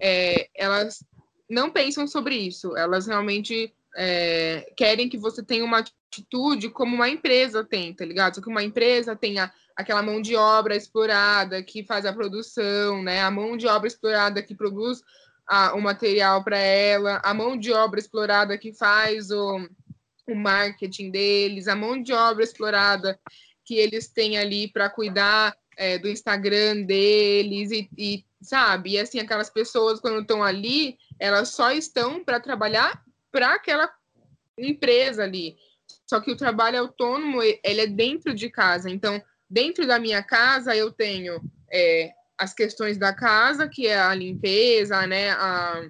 é, 0.00 0.48
elas 0.54 1.04
não 1.48 1.70
pensam 1.70 2.06
sobre 2.06 2.36
isso, 2.36 2.76
elas 2.76 3.06
realmente 3.06 3.72
é, 3.96 4.72
querem 4.76 5.08
que 5.08 5.16
você 5.16 5.42
tenha 5.42 5.64
uma 5.64 5.78
atitude 5.78 6.68
como 6.70 6.94
uma 6.94 7.08
empresa 7.08 7.64
tem, 7.64 7.94
tá 7.94 8.04
ligado? 8.04 8.34
Só 8.34 8.40
que 8.40 8.48
uma 8.48 8.62
empresa 8.62 9.14
tem 9.14 9.36
aquela 9.76 10.02
mão 10.02 10.20
de 10.20 10.34
obra 10.34 10.76
explorada 10.76 11.62
que 11.62 11.84
faz 11.84 12.04
a 12.04 12.12
produção, 12.12 13.02
né? 13.02 13.22
A 13.22 13.30
mão 13.30 13.56
de 13.56 13.66
obra 13.66 13.86
explorada 13.86 14.42
que 14.42 14.54
produz 14.54 15.00
a, 15.46 15.74
o 15.74 15.80
material 15.80 16.42
para 16.42 16.58
ela, 16.58 17.20
a 17.22 17.32
mão 17.34 17.56
de 17.56 17.72
obra 17.72 18.00
explorada 18.00 18.58
que 18.58 18.72
faz 18.72 19.30
o, 19.30 19.68
o 20.26 20.34
marketing 20.34 21.10
deles, 21.10 21.68
a 21.68 21.76
mão 21.76 22.00
de 22.02 22.12
obra 22.12 22.42
explorada 22.42 23.18
que 23.64 23.76
eles 23.76 24.08
têm 24.08 24.36
ali 24.36 24.70
para 24.70 24.90
cuidar 24.90 25.56
é, 25.76 25.98
do 25.98 26.08
Instagram 26.08 26.82
deles 26.82 27.70
e, 27.70 27.88
e 27.96 28.24
sabe? 28.42 28.92
E 28.92 28.98
assim, 28.98 29.18
aquelas 29.18 29.50
pessoas 29.50 30.00
quando 30.00 30.20
estão 30.20 30.42
ali, 30.42 30.98
elas 31.18 31.48
só 31.50 31.72
estão 31.72 32.22
para 32.22 32.40
trabalhar 32.40 33.02
para 33.32 33.54
aquela 33.54 33.90
empresa 34.58 35.24
ali. 35.24 35.56
Só 36.08 36.20
que 36.20 36.30
o 36.30 36.36
trabalho 36.36 36.78
autônomo, 36.78 37.42
ele 37.42 37.80
é 37.80 37.86
dentro 37.86 38.34
de 38.34 38.50
casa. 38.50 38.90
Então, 38.90 39.22
dentro 39.48 39.86
da 39.86 39.98
minha 39.98 40.22
casa, 40.22 40.76
eu 40.76 40.92
tenho 40.92 41.40
é, 41.72 42.12
as 42.38 42.52
questões 42.52 42.98
da 42.98 43.12
casa, 43.12 43.68
que 43.68 43.86
é 43.86 43.98
a 43.98 44.14
limpeza, 44.14 45.06
né? 45.06 45.30
A 45.32 45.88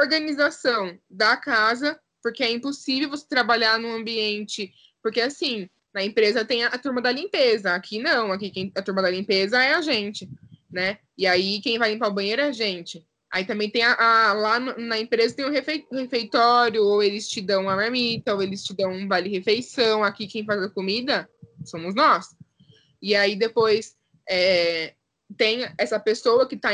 organização 0.00 0.96
da 1.10 1.36
casa, 1.36 1.98
porque 2.22 2.42
é 2.42 2.50
impossível 2.50 3.10
você 3.10 3.26
trabalhar 3.28 3.78
num 3.78 3.92
ambiente. 3.94 4.72
Porque, 5.02 5.20
assim, 5.20 5.68
na 5.92 6.02
empresa 6.02 6.44
tem 6.44 6.64
a, 6.64 6.68
a 6.68 6.78
turma 6.78 7.02
da 7.02 7.12
limpeza. 7.12 7.74
Aqui 7.74 7.98
não, 7.98 8.32
aqui 8.32 8.50
quem, 8.50 8.72
a 8.74 8.82
turma 8.82 9.02
da 9.02 9.10
limpeza 9.10 9.62
é 9.62 9.74
a 9.74 9.80
gente, 9.80 10.28
né? 10.70 10.98
E 11.16 11.26
aí 11.26 11.60
quem 11.60 11.78
vai 11.78 11.92
limpar 11.92 12.08
o 12.08 12.14
banheiro 12.14 12.40
é 12.42 12.46
a 12.46 12.52
gente. 12.52 13.06
Aí 13.30 13.46
também 13.46 13.70
tem 13.70 13.82
a, 13.82 13.94
a 13.94 14.32
lá 14.34 14.60
na 14.60 14.98
empresa 14.98 15.34
tem 15.34 15.44
o 15.44 15.50
refe, 15.50 15.86
refeitório, 15.90 16.82
ou 16.82 17.02
eles 17.02 17.28
te 17.28 17.40
dão 17.40 17.62
uma 17.62 17.76
marmita, 17.76 18.34
ou 18.34 18.42
eles 18.42 18.62
te 18.62 18.74
dão 18.74 18.92
um 18.92 19.08
vale-refeição. 19.08 20.04
Aqui 20.04 20.26
quem 20.26 20.44
faz 20.44 20.62
a 20.62 20.68
comida 20.68 21.28
somos 21.64 21.94
nós. 21.94 22.26
E 23.00 23.14
aí 23.14 23.34
depois 23.34 23.96
é, 24.28 24.94
tem 25.36 25.66
essa 25.78 25.98
pessoa 25.98 26.46
que 26.46 26.56
está 26.56 26.70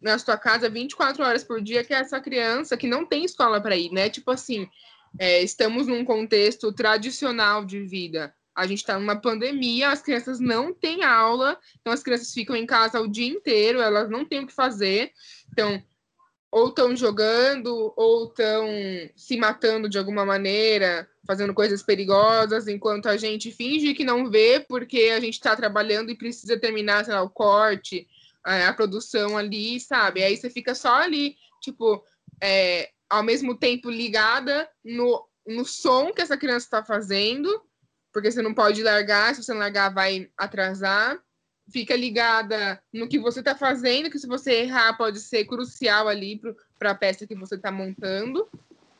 na 0.00 0.18
sua 0.18 0.36
casa 0.36 0.68
24 0.68 1.22
horas 1.24 1.44
por 1.44 1.60
dia, 1.60 1.84
que 1.84 1.94
é 1.94 1.98
essa 1.98 2.20
criança 2.20 2.76
que 2.76 2.86
não 2.86 3.04
tem 3.06 3.24
escola 3.24 3.60
para 3.60 3.76
ir, 3.76 3.90
né? 3.90 4.08
Tipo 4.08 4.30
assim, 4.30 4.68
é, 5.18 5.42
estamos 5.42 5.86
num 5.86 6.04
contexto 6.04 6.72
tradicional 6.72 7.64
de 7.64 7.80
vida. 7.80 8.34
A 8.54 8.66
gente 8.66 8.78
está 8.78 8.98
numa 8.98 9.16
pandemia, 9.16 9.90
as 9.90 10.00
crianças 10.00 10.38
não 10.38 10.72
têm 10.72 11.02
aula, 11.02 11.58
então 11.80 11.92
as 11.92 12.02
crianças 12.02 12.32
ficam 12.32 12.54
em 12.54 12.66
casa 12.66 13.00
o 13.00 13.08
dia 13.08 13.26
inteiro, 13.26 13.80
elas 13.80 14.08
não 14.08 14.24
têm 14.24 14.40
o 14.40 14.46
que 14.46 14.52
fazer. 14.52 15.10
Então, 15.50 15.82
ou 16.54 16.68
estão 16.68 16.94
jogando, 16.94 17.92
ou 17.96 18.28
estão 18.28 18.68
se 19.16 19.36
matando 19.36 19.88
de 19.88 19.98
alguma 19.98 20.24
maneira, 20.24 21.08
fazendo 21.26 21.52
coisas 21.52 21.82
perigosas, 21.82 22.68
enquanto 22.68 23.08
a 23.08 23.16
gente 23.16 23.50
finge 23.50 23.92
que 23.92 24.04
não 24.04 24.30
vê, 24.30 24.60
porque 24.60 25.12
a 25.16 25.18
gente 25.18 25.34
está 25.34 25.56
trabalhando 25.56 26.10
e 26.10 26.16
precisa 26.16 26.56
terminar, 26.56 27.04
sei 27.04 27.12
lá, 27.12 27.22
o 27.22 27.30
corte, 27.30 28.06
a, 28.44 28.68
a 28.68 28.72
produção 28.72 29.36
ali, 29.36 29.80
sabe? 29.80 30.22
Aí 30.22 30.36
você 30.36 30.50
fica 30.50 30.74
só 30.74 30.94
ali, 30.94 31.36
tipo, 31.60 32.04
é, 32.42 32.90
ao 33.08 33.22
mesmo 33.22 33.56
tempo 33.56 33.90
ligada 33.90 34.68
no, 34.84 35.26
no 35.46 35.64
som 35.64 36.12
que 36.12 36.22
essa 36.22 36.36
criança 36.36 36.66
está 36.66 36.84
fazendo, 36.84 37.48
porque 38.12 38.30
você 38.30 38.42
não 38.42 38.54
pode 38.54 38.82
largar, 38.82 39.34
se 39.34 39.42
você 39.42 39.54
largar 39.54 39.92
vai 39.92 40.30
atrasar 40.36 41.18
fica 41.70 41.96
ligada 41.96 42.80
no 42.92 43.08
que 43.08 43.18
você 43.18 43.40
está 43.40 43.54
fazendo, 43.54 44.10
que 44.10 44.18
se 44.18 44.26
você 44.26 44.62
errar 44.62 44.96
pode 44.96 45.20
ser 45.20 45.44
crucial 45.44 46.08
ali 46.08 46.40
para 46.78 46.90
a 46.90 46.94
peça 46.94 47.26
que 47.26 47.34
você 47.34 47.54
está 47.54 47.70
montando. 47.70 48.48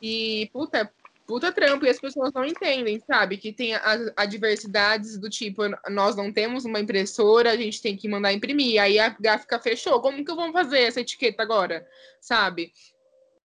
E, 0.01 0.49
puta, 0.51 0.91
puta 1.25 1.51
trampo 1.51 1.85
e 1.85 1.89
as 1.89 1.99
pessoas 1.99 2.31
não 2.33 2.45
entendem, 2.45 3.01
sabe? 3.05 3.37
Que 3.37 3.51
tem 3.51 3.73
as 3.75 4.11
adversidades 4.15 5.17
do 5.17 5.29
tipo, 5.29 5.63
nós 5.89 6.15
não 6.15 6.31
temos 6.31 6.65
uma 6.65 6.79
impressora, 6.79 7.51
a 7.51 7.57
gente 7.57 7.81
tem 7.81 7.97
que 7.97 8.07
mandar 8.07 8.33
imprimir. 8.33 8.81
Aí 8.81 8.99
a 8.99 9.09
gráfica 9.09 9.59
fechou. 9.59 10.01
Como 10.01 10.23
que 10.23 10.35
vamos 10.35 10.53
fazer 10.53 10.81
essa 10.81 11.01
etiqueta 11.01 11.43
agora? 11.43 11.85
Sabe? 12.21 12.71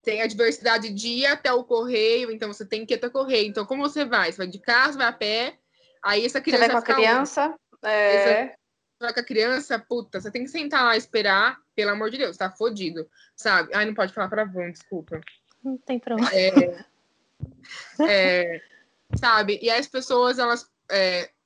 Tem 0.04 0.22
a 0.22 0.28
diversidade 0.28 0.90
de 0.90 1.08
ir 1.08 1.26
até 1.26 1.52
o 1.52 1.64
correio, 1.64 2.32
então 2.32 2.52
você 2.52 2.66
tem 2.66 2.86
que 2.86 2.94
ir 2.94 2.98
até 2.98 3.08
o 3.08 3.12
correio. 3.12 3.48
Então, 3.48 3.66
como 3.66 3.82
você 3.82 4.06
vai? 4.06 4.32
Você 4.32 4.38
vai 4.38 4.48
de 4.48 4.60
carro, 4.60 4.94
vai 4.94 5.08
a 5.08 5.14
pé. 5.14 5.58
Aí 6.04 6.26
essa 6.26 6.42
criança. 6.42 6.66
Você 6.66 6.72
vai 6.72 6.82
com 6.82 6.92
a 6.92 6.96
criança? 6.96 7.56
É. 7.84 8.56
vai 9.00 9.14
com 9.14 9.20
a 9.20 9.24
criança, 9.24 9.80
puta, 9.80 10.20
você 10.20 10.30
tem 10.30 10.44
que 10.44 10.50
sentar 10.50 10.84
lá 10.84 10.96
e 10.96 10.98
esperar, 10.98 11.58
pelo 11.74 11.92
amor 11.92 12.10
de 12.10 12.18
Deus, 12.18 12.36
tá 12.36 12.52
fodido, 12.52 13.08
sabe? 13.36 13.74
Ai, 13.74 13.86
não 13.86 13.94
pode 13.94 14.14
falar 14.14 14.28
pra 14.28 14.44
Van, 14.44 14.72
desculpa. 14.72 15.22
Não 15.64 15.78
tem 15.78 16.00
problema. 16.00 16.30
É, 16.34 16.84
é, 18.02 18.62
sabe? 19.16 19.60
E 19.62 19.70
as 19.70 19.88
pessoas, 19.88 20.40
elas 20.40 20.70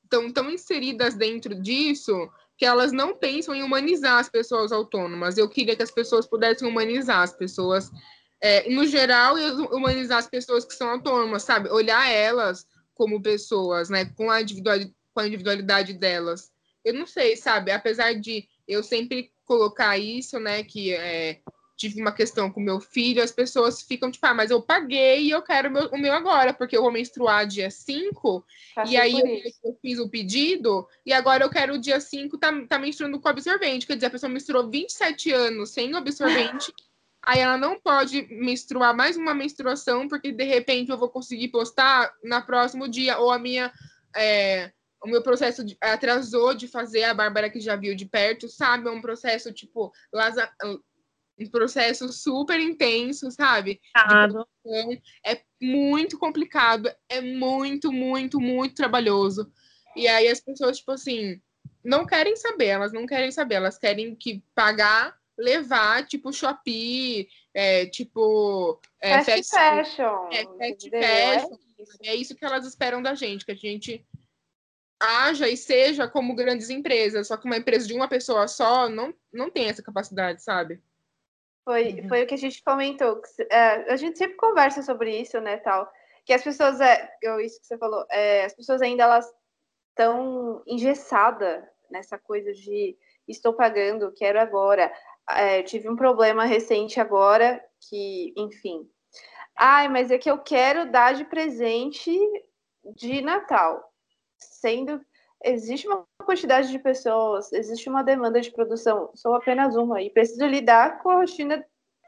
estão 0.03 0.27
é, 0.27 0.31
tão 0.31 0.49
inseridas 0.49 1.15
dentro 1.15 1.55
disso 1.55 2.29
que 2.57 2.65
elas 2.65 2.91
não 2.91 3.15
pensam 3.15 3.55
em 3.55 3.63
humanizar 3.63 4.19
as 4.19 4.29
pessoas 4.29 4.71
autônomas. 4.71 5.37
Eu 5.37 5.49
queria 5.49 5.75
que 5.75 5.83
as 5.83 5.91
pessoas 5.91 6.27
pudessem 6.27 6.67
humanizar 6.67 7.21
as 7.21 7.33
pessoas, 7.33 7.91
é, 8.39 8.69
no 8.69 8.85
geral, 8.85 9.37
e 9.37 9.51
humanizar 9.75 10.19
as 10.19 10.27
pessoas 10.27 10.63
que 10.63 10.73
são 10.73 10.89
autônomas, 10.89 11.43
sabe? 11.43 11.69
Olhar 11.69 12.09
elas 12.09 12.67
como 12.93 13.21
pessoas, 13.21 13.89
né? 13.89 14.05
Com 14.05 14.29
a 14.29 14.41
individualidade, 14.41 14.95
com 15.13 15.19
a 15.19 15.27
individualidade 15.27 15.93
delas. 15.93 16.51
Eu 16.85 16.93
não 16.93 17.07
sei, 17.07 17.35
sabe? 17.35 17.71
Apesar 17.71 18.13
de 18.13 18.47
eu 18.67 18.83
sempre 18.83 19.31
colocar 19.45 19.97
isso, 19.97 20.39
né? 20.39 20.63
Que 20.63 20.93
é, 20.93 21.39
tive 21.75 21.99
uma 21.99 22.11
questão 22.11 22.51
com 22.51 22.59
meu 22.59 22.79
filho, 22.79 23.21
as 23.21 23.31
pessoas 23.31 23.81
ficam 23.81 24.11
tipo, 24.11 24.25
ah, 24.25 24.33
mas 24.33 24.51
eu 24.51 24.61
paguei 24.61 25.23
e 25.23 25.31
eu 25.31 25.41
quero 25.41 25.69
o 25.69 25.71
meu, 25.71 25.87
o 25.89 25.97
meu 25.97 26.13
agora, 26.13 26.53
porque 26.53 26.77
eu 26.77 26.81
vou 26.81 26.91
menstruar 26.91 27.47
dia 27.47 27.69
5, 27.69 28.45
e 28.87 28.95
aí 28.95 29.11
eu, 29.11 29.51
eu, 29.63 29.77
fiz 29.81 29.99
o 29.99 30.09
pedido, 30.09 30.87
e 31.05 31.11
agora 31.11 31.43
eu 31.43 31.49
quero 31.49 31.73
o 31.73 31.79
dia 31.79 31.99
5 31.99 32.37
tá, 32.37 32.51
tá 32.67 32.79
menstruando 32.79 33.19
com 33.19 33.27
absorvente. 33.27 33.87
Quer 33.87 33.95
dizer, 33.95 34.07
a 34.07 34.11
pessoa 34.11 34.29
menstruou 34.29 34.69
27 34.69 35.31
anos 35.31 35.71
sem 35.71 35.95
absorvente, 35.95 36.71
aí 37.21 37.39
ela 37.39 37.57
não 37.57 37.79
pode 37.79 38.27
menstruar 38.29 38.95
mais 38.95 39.17
uma 39.17 39.33
menstruação, 39.33 40.07
porque 40.07 40.31
de 40.31 40.43
repente 40.43 40.91
eu 40.91 40.97
vou 40.97 41.09
conseguir 41.09 41.47
postar 41.47 42.13
na 42.23 42.41
próximo 42.41 42.87
dia, 42.87 43.17
ou 43.17 43.31
a 43.31 43.39
minha. 43.39 43.71
É, 44.15 44.71
o 45.03 45.07
meu 45.07 45.21
processo 45.21 45.65
de, 45.65 45.75
atrasou 45.81 46.53
de 46.53 46.65
fazer, 46.65 47.03
a 47.03 47.13
Bárbara 47.13 47.49
que 47.49 47.59
já 47.59 47.75
viu 47.75 47.93
de 47.93 48.05
perto, 48.05 48.47
sabe? 48.47 48.87
É 48.87 48.91
um 48.91 49.01
processo, 49.01 49.51
tipo, 49.51 49.91
um 51.39 51.49
processo 51.49 52.11
super 52.11 52.59
intenso, 52.59 53.31
sabe? 53.31 53.81
É 55.25 55.41
muito 55.61 56.17
complicado, 56.17 56.93
é 57.09 57.21
muito, 57.21 57.91
muito, 57.91 58.39
muito 58.39 58.75
trabalhoso. 58.75 59.51
E 59.95 60.07
aí 60.07 60.27
as 60.27 60.39
pessoas, 60.39 60.77
tipo 60.77 60.91
assim, 60.91 61.41
não 61.83 62.05
querem 62.05 62.35
saber, 62.35 62.67
elas 62.67 62.93
não 62.93 63.05
querem 63.05 63.31
saber, 63.31 63.55
elas 63.55 63.77
querem 63.77 64.15
que 64.15 64.43
pagar, 64.55 65.17
levar, 65.37 66.05
tipo, 66.05 66.31
Shopee, 66.31 67.27
é, 67.53 67.85
tipo... 67.87 68.79
É, 69.01 69.23
fast, 69.23 69.49
fast 69.49 69.95
fashion. 69.95 70.29
É, 70.31 70.43
fast 70.43 70.89
fashion. 70.89 71.59
É, 72.01 72.09
é 72.09 72.15
isso 72.15 72.35
que 72.35 72.45
elas 72.45 72.65
esperam 72.65 73.01
da 73.01 73.15
gente, 73.15 73.45
que 73.45 73.51
a 73.51 73.55
gente 73.55 74.05
haja 74.99 75.49
e 75.49 75.57
seja 75.57 76.07
como 76.07 76.35
grandes 76.35 76.69
empresas, 76.69 77.27
só 77.27 77.35
que 77.35 77.45
uma 77.45 77.57
empresa 77.57 77.85
de 77.85 77.93
uma 77.93 78.07
pessoa 78.07 78.47
só 78.47 78.87
não, 78.87 79.13
não 79.33 79.49
tem 79.49 79.67
essa 79.67 79.83
capacidade, 79.83 80.41
sabe? 80.41 80.81
Foi, 81.63 81.93
uhum. 81.93 82.09
foi 82.09 82.23
o 82.23 82.27
que 82.27 82.33
a 82.33 82.37
gente 82.37 82.61
comentou. 82.63 83.21
É, 83.49 83.91
a 83.91 83.95
gente 83.95 84.17
sempre 84.17 84.35
conversa 84.35 84.81
sobre 84.81 85.15
isso, 85.19 85.39
né, 85.39 85.57
tal. 85.57 85.89
Que 86.25 86.33
as 86.33 86.43
pessoas, 86.43 86.79
é, 86.81 87.09
isso 87.41 87.59
que 87.59 87.67
você 87.67 87.77
falou, 87.77 88.05
é, 88.09 88.45
as 88.45 88.53
pessoas 88.53 88.81
ainda 88.81 89.03
elas 89.03 89.31
estão 89.89 90.63
engessadas 90.67 91.63
nessa 91.89 92.17
coisa 92.17 92.51
de 92.53 92.97
estou 93.27 93.53
pagando, 93.53 94.13
quero 94.13 94.39
agora. 94.39 94.91
É, 95.29 95.63
tive 95.63 95.89
um 95.89 95.95
problema 95.95 96.43
recente 96.43 96.99
agora 96.99 97.63
que, 97.89 98.33
enfim. 98.35 98.89
Ai, 99.55 99.87
mas 99.87 100.11
é 100.11 100.17
que 100.17 100.29
eu 100.29 100.39
quero 100.39 100.91
dar 100.91 101.13
de 101.13 101.23
presente 101.25 102.11
de 102.95 103.21
Natal, 103.21 103.81
sendo 104.37 104.99
existe 105.43 105.87
uma 105.87 106.05
quantidade 106.25 106.69
de 106.71 106.79
pessoas, 106.79 107.51
existe 107.51 107.89
uma 107.89 108.03
demanda 108.03 108.39
de 108.39 108.51
produção, 108.51 109.11
sou 109.13 109.35
apenas 109.35 109.75
uma 109.75 110.01
e 110.01 110.09
preciso 110.09 110.45
lidar 110.45 111.01
com 111.01 111.09
a 111.09 111.17
rotina 111.17 111.65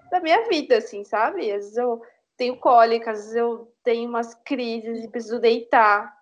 da 0.09 0.19
minha 0.19 0.47
vida, 0.47 0.77
assim, 0.77 1.03
sabe? 1.03 1.51
Às 1.51 1.63
vezes 1.65 1.77
eu 1.77 2.01
tenho 2.37 2.57
cólica, 2.57 3.11
às 3.11 3.19
vezes 3.19 3.35
eu 3.35 3.71
tenho 3.83 4.09
umas 4.09 4.33
crises 4.35 5.03
e 5.03 5.09
preciso 5.09 5.39
deitar. 5.39 6.15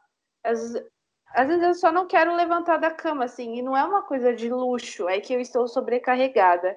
Às 0.44 0.60
vezes, 0.60 0.88
às 1.34 1.48
vezes 1.48 1.64
eu 1.64 1.74
só 1.74 1.92
não 1.92 2.08
quero 2.08 2.36
levantar 2.36 2.78
da 2.78 2.92
cama, 2.92 3.26
assim, 3.26 3.58
e 3.58 3.62
não 3.62 3.76
é 3.76 3.84
uma 3.84 4.04
coisa 4.04 4.34
de 4.34 4.50
luxo, 4.50 5.10
é 5.10 5.20
que 5.20 5.34
eu 5.34 5.40
estou 5.40 5.68
sobrecarregada. 5.68 6.76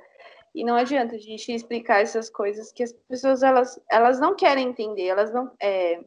E 0.55 0.65
não 0.65 0.75
adianta 0.75 1.17
a 1.17 1.19
gente 1.19 1.53
explicar 1.53 2.01
essas 2.01 2.31
coisas 2.31 2.73
que 2.73 2.83
as 2.83 2.93
pessoas 2.93 3.43
elas, 3.43 3.79
elas 3.91 4.19
não 4.19 4.35
querem 4.35 4.69
entender, 4.69 5.07
elas 5.07 5.31
não 5.33 5.53
é, 5.61 6.03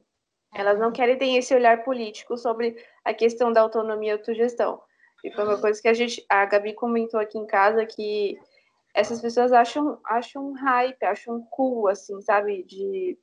elas 0.54 0.80
não 0.80 0.92
querem 0.92 1.18
ter 1.18 1.28
esse 1.36 1.54
olhar 1.54 1.84
político 1.84 2.38
sobre 2.38 2.76
a 3.04 3.14
questão 3.14 3.52
da 3.52 3.62
autonomia 3.62 4.10
e 4.10 4.14
autogestão. 4.14 4.82
E 5.24 5.32
foi 5.32 5.44
uma 5.44 5.60
coisa 5.60 5.82
que 5.82 5.88
a 5.88 5.94
gente, 5.94 6.26
a 6.30 6.46
Gabi 6.46 6.74
comentou 6.74 7.20
aqui 7.20 7.38
em 7.38 7.46
casa 7.46 7.86
que 7.86 8.38
essas 8.94 9.22
pessoas 9.22 9.52
acham, 9.52 10.00
acham 10.06 10.54
hype, 10.54 11.04
acham 11.04 11.42
cool, 11.52 11.88
assim, 11.88 12.22
sabe? 12.22 12.64
De 12.64 13.18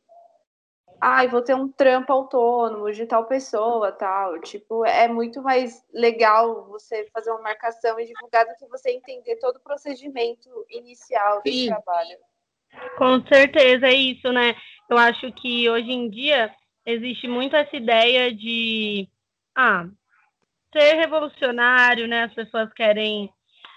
ai, 1.00 1.26
ah, 1.26 1.28
vou 1.28 1.42
ter 1.42 1.54
um 1.54 1.68
trampo 1.68 2.12
autônomo 2.12 2.90
de 2.90 3.06
tal 3.06 3.26
pessoa, 3.26 3.92
tal. 3.92 4.40
Tipo, 4.40 4.84
é 4.84 5.08
muito 5.08 5.42
mais 5.42 5.84
legal 5.92 6.66
você 6.66 7.06
fazer 7.12 7.30
uma 7.30 7.42
marcação 7.42 7.98
e 8.00 8.06
divulgar 8.06 8.46
do 8.46 8.54
que 8.56 8.66
você 8.66 8.90
entender 8.90 9.36
todo 9.36 9.56
o 9.56 9.62
procedimento 9.62 10.48
inicial 10.70 11.42
do 11.42 11.66
trabalho. 11.66 12.18
Com 12.96 13.26
certeza 13.26 13.86
é 13.86 13.94
isso, 13.94 14.32
né? 14.32 14.54
Eu 14.88 14.96
acho 14.96 15.30
que 15.32 15.68
hoje 15.68 15.90
em 15.90 16.08
dia 16.08 16.50
existe 16.86 17.26
muito 17.26 17.56
essa 17.56 17.76
ideia 17.76 18.32
de 18.32 19.08
ah, 19.54 19.86
ser 20.72 20.94
revolucionário, 20.94 22.06
né? 22.06 22.22
As 22.22 22.32
pessoas 22.32 22.72
querem 22.72 23.28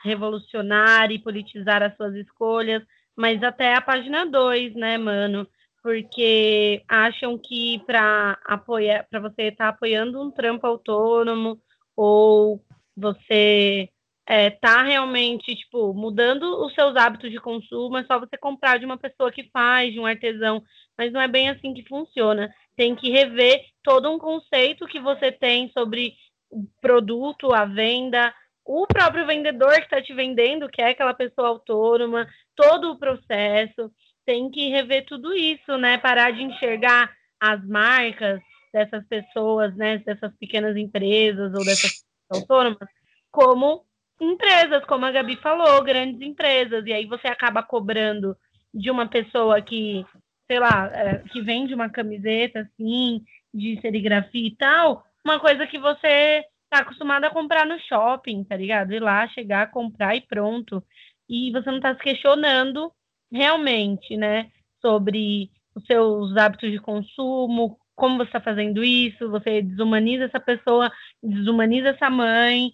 revolucionar 0.03 1.11
e 1.11 1.19
politizar 1.19 1.81
as 1.81 1.95
suas 1.97 2.13
escolhas, 2.15 2.83
mas 3.15 3.43
até 3.43 3.73
a 3.73 3.81
página 3.81 4.25
2, 4.25 4.75
né, 4.75 4.97
mano? 4.97 5.47
Porque 5.81 6.83
acham 6.87 7.37
que 7.37 7.79
para 7.85 8.37
apoiar, 8.45 9.07
para 9.09 9.19
você 9.19 9.43
estar 9.43 9.65
tá 9.65 9.69
apoiando 9.69 10.21
um 10.21 10.29
trampo 10.29 10.67
autônomo 10.67 11.59
ou 11.95 12.61
você 12.95 13.89
é, 14.25 14.49
tá 14.51 14.83
realmente, 14.83 15.55
tipo, 15.55 15.93
mudando 15.93 16.63
os 16.63 16.73
seus 16.73 16.95
hábitos 16.95 17.31
de 17.31 17.39
consumo, 17.39 17.97
é 17.97 18.03
só 18.03 18.19
você 18.19 18.37
comprar 18.37 18.77
de 18.77 18.85
uma 18.85 18.97
pessoa 18.97 19.31
que 19.31 19.49
faz, 19.51 19.91
de 19.91 19.99
um 19.99 20.05
artesão, 20.05 20.61
mas 20.97 21.11
não 21.11 21.19
é 21.19 21.27
bem 21.27 21.49
assim 21.49 21.73
que 21.73 21.87
funciona 21.87 22.53
tem 22.79 22.95
que 22.95 23.11
rever 23.11 23.61
todo 23.83 24.09
um 24.09 24.17
conceito 24.17 24.87
que 24.87 25.01
você 25.01 25.33
tem 25.33 25.69
sobre 25.73 26.13
o 26.49 26.65
produto, 26.79 27.53
a 27.53 27.65
venda, 27.65 28.33
o 28.63 28.87
próprio 28.87 29.27
vendedor 29.27 29.73
que 29.73 29.81
está 29.81 30.01
te 30.01 30.13
vendendo, 30.13 30.69
que 30.69 30.81
é 30.81 30.91
aquela 30.91 31.13
pessoa 31.13 31.49
autônoma, 31.49 32.25
todo 32.55 32.89
o 32.89 32.97
processo, 32.97 33.91
tem 34.25 34.49
que 34.49 34.69
rever 34.69 35.05
tudo 35.05 35.33
isso, 35.33 35.77
né? 35.77 35.97
Parar 35.97 36.31
de 36.31 36.41
enxergar 36.41 37.11
as 37.37 37.61
marcas 37.67 38.39
dessas 38.71 39.05
pessoas, 39.07 39.75
né? 39.75 39.97
Dessas 39.97 40.33
pequenas 40.37 40.77
empresas 40.77 41.53
ou 41.53 41.65
dessas 41.65 42.05
autônomas 42.31 42.87
como 43.29 43.83
empresas, 44.21 44.85
como 44.85 45.05
a 45.05 45.11
Gabi 45.11 45.35
falou, 45.35 45.83
grandes 45.83 46.21
empresas. 46.21 46.85
E 46.85 46.93
aí 46.93 47.05
você 47.05 47.27
acaba 47.27 47.61
cobrando 47.61 48.37
de 48.73 48.89
uma 48.89 49.05
pessoa 49.05 49.61
que 49.61 50.05
sei 50.49 50.59
lá, 50.59 50.89
é, 50.93 51.19
que 51.29 51.41
vende 51.41 51.75
uma 51.75 51.89
camiseta 51.89 52.61
assim, 52.61 53.23
de 53.53 53.79
serigrafia 53.81 54.47
e 54.47 54.55
tal, 54.55 55.05
uma 55.23 55.39
coisa 55.39 55.67
que 55.67 55.77
você 55.77 56.43
tá 56.69 56.79
acostumado 56.79 57.25
a 57.25 57.29
comprar 57.29 57.67
no 57.67 57.79
shopping, 57.79 58.43
tá 58.43 58.55
ligado? 58.55 58.91
Ir 58.91 58.99
lá, 58.99 59.27
chegar, 59.27 59.69
comprar 59.69 60.15
e 60.15 60.21
pronto. 60.21 60.83
E 61.27 61.51
você 61.51 61.69
não 61.69 61.79
tá 61.79 61.93
se 61.93 62.01
questionando 62.01 62.91
realmente, 63.31 64.17
né, 64.17 64.49
sobre 64.81 65.51
os 65.75 65.85
seus 65.85 66.35
hábitos 66.35 66.71
de 66.71 66.79
consumo, 66.79 67.77
como 67.95 68.17
você 68.17 68.29
está 68.29 68.39
fazendo 68.39 68.83
isso, 68.83 69.29
você 69.29 69.61
desumaniza 69.61 70.23
essa 70.23 70.39
pessoa, 70.39 70.91
desumaniza 71.21 71.89
essa 71.89 72.09
mãe, 72.09 72.71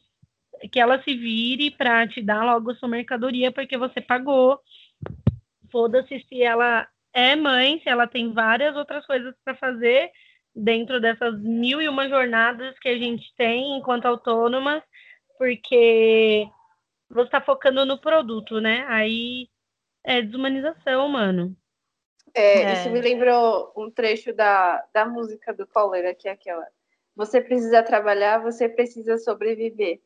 que 0.72 0.80
ela 0.80 1.02
se 1.04 1.14
vire 1.14 1.72
para 1.72 2.08
te 2.08 2.22
dar 2.22 2.46
logo 2.46 2.72
a 2.72 2.76
sua 2.76 2.88
mercadoria 2.88 3.52
porque 3.52 3.78
você 3.78 4.00
pagou. 4.00 4.60
Foda-se 5.72 6.24
se 6.30 6.42
ela 6.42 6.88
é 7.16 7.34
mãe, 7.34 7.80
se 7.80 7.88
ela 7.88 8.06
tem 8.06 8.34
várias 8.34 8.76
outras 8.76 9.06
coisas 9.06 9.34
para 9.44 9.56
fazer 9.56 10.12
dentro 10.54 11.00
dessas 11.00 11.40
mil 11.40 11.82
e 11.82 11.88
uma 11.88 12.10
jornadas 12.10 12.78
que 12.80 12.90
a 12.90 12.98
gente 12.98 13.34
tem 13.36 13.78
enquanto 13.78 14.06
autônomas, 14.06 14.84
porque 15.38 16.46
você 17.10 17.26
está 17.26 17.40
focando 17.40 17.86
no 17.86 18.00
produto, 18.00 18.60
né? 18.60 18.86
Aí 18.90 19.48
é 20.04 20.22
desumanização, 20.22 21.08
mano. 21.08 21.56
É, 22.34 22.64
É. 22.64 22.74
Isso 22.74 22.90
me 22.90 23.00
lembrou 23.00 23.72
um 23.78 23.90
trecho 23.90 24.34
da, 24.34 24.84
da 24.94 25.06
música 25.06 25.54
do 25.54 25.66
Cólera, 25.66 26.14
que 26.14 26.28
é 26.28 26.32
aquela. 26.32 26.68
Você 27.16 27.40
precisa 27.40 27.82
trabalhar, 27.82 28.40
você 28.40 28.68
precisa 28.68 29.18
sobreviver. 29.18 30.02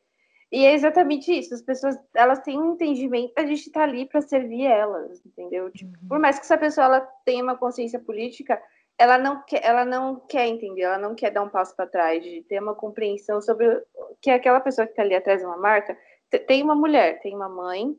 E 0.52 0.66
é 0.66 0.72
exatamente 0.74 1.32
isso. 1.32 1.54
As 1.54 1.62
pessoas 1.62 1.96
elas 2.14 2.40
têm 2.40 2.58
um 2.60 2.72
entendimento, 2.74 3.32
a 3.36 3.46
gente 3.46 3.66
está 3.68 3.84
ali 3.84 4.06
para 4.06 4.20
servir 4.20 4.64
elas, 4.66 5.24
entendeu? 5.24 5.70
Tipo, 5.70 5.96
por 6.08 6.18
mais 6.18 6.38
que 6.38 6.44
essa 6.44 6.58
pessoa 6.58 6.86
ela 6.86 7.00
tenha 7.24 7.42
uma 7.42 7.56
consciência 7.56 8.00
política, 8.00 8.60
ela 8.98 9.16
não 9.16 9.42
quer, 9.42 9.64
ela 9.64 9.84
não 9.84 10.16
quer 10.28 10.46
entender, 10.48 10.82
ela 10.82 10.98
não 10.98 11.14
quer 11.14 11.30
dar 11.30 11.42
um 11.42 11.48
passo 11.48 11.74
para 11.76 11.86
trás, 11.86 12.22
de 12.22 12.42
ter 12.42 12.60
uma 12.60 12.74
compreensão 12.74 13.40
sobre 13.40 13.66
o- 13.68 13.82
que 14.20 14.30
aquela 14.30 14.60
pessoa 14.60 14.86
que 14.86 14.92
está 14.92 15.02
ali 15.02 15.14
atrás 15.14 15.40
de 15.40 15.46
uma 15.46 15.56
marca 15.56 15.96
te- 16.28 16.40
tem 16.40 16.62
uma 16.62 16.74
mulher, 16.74 17.20
tem 17.20 17.34
uma 17.34 17.48
mãe, 17.48 17.96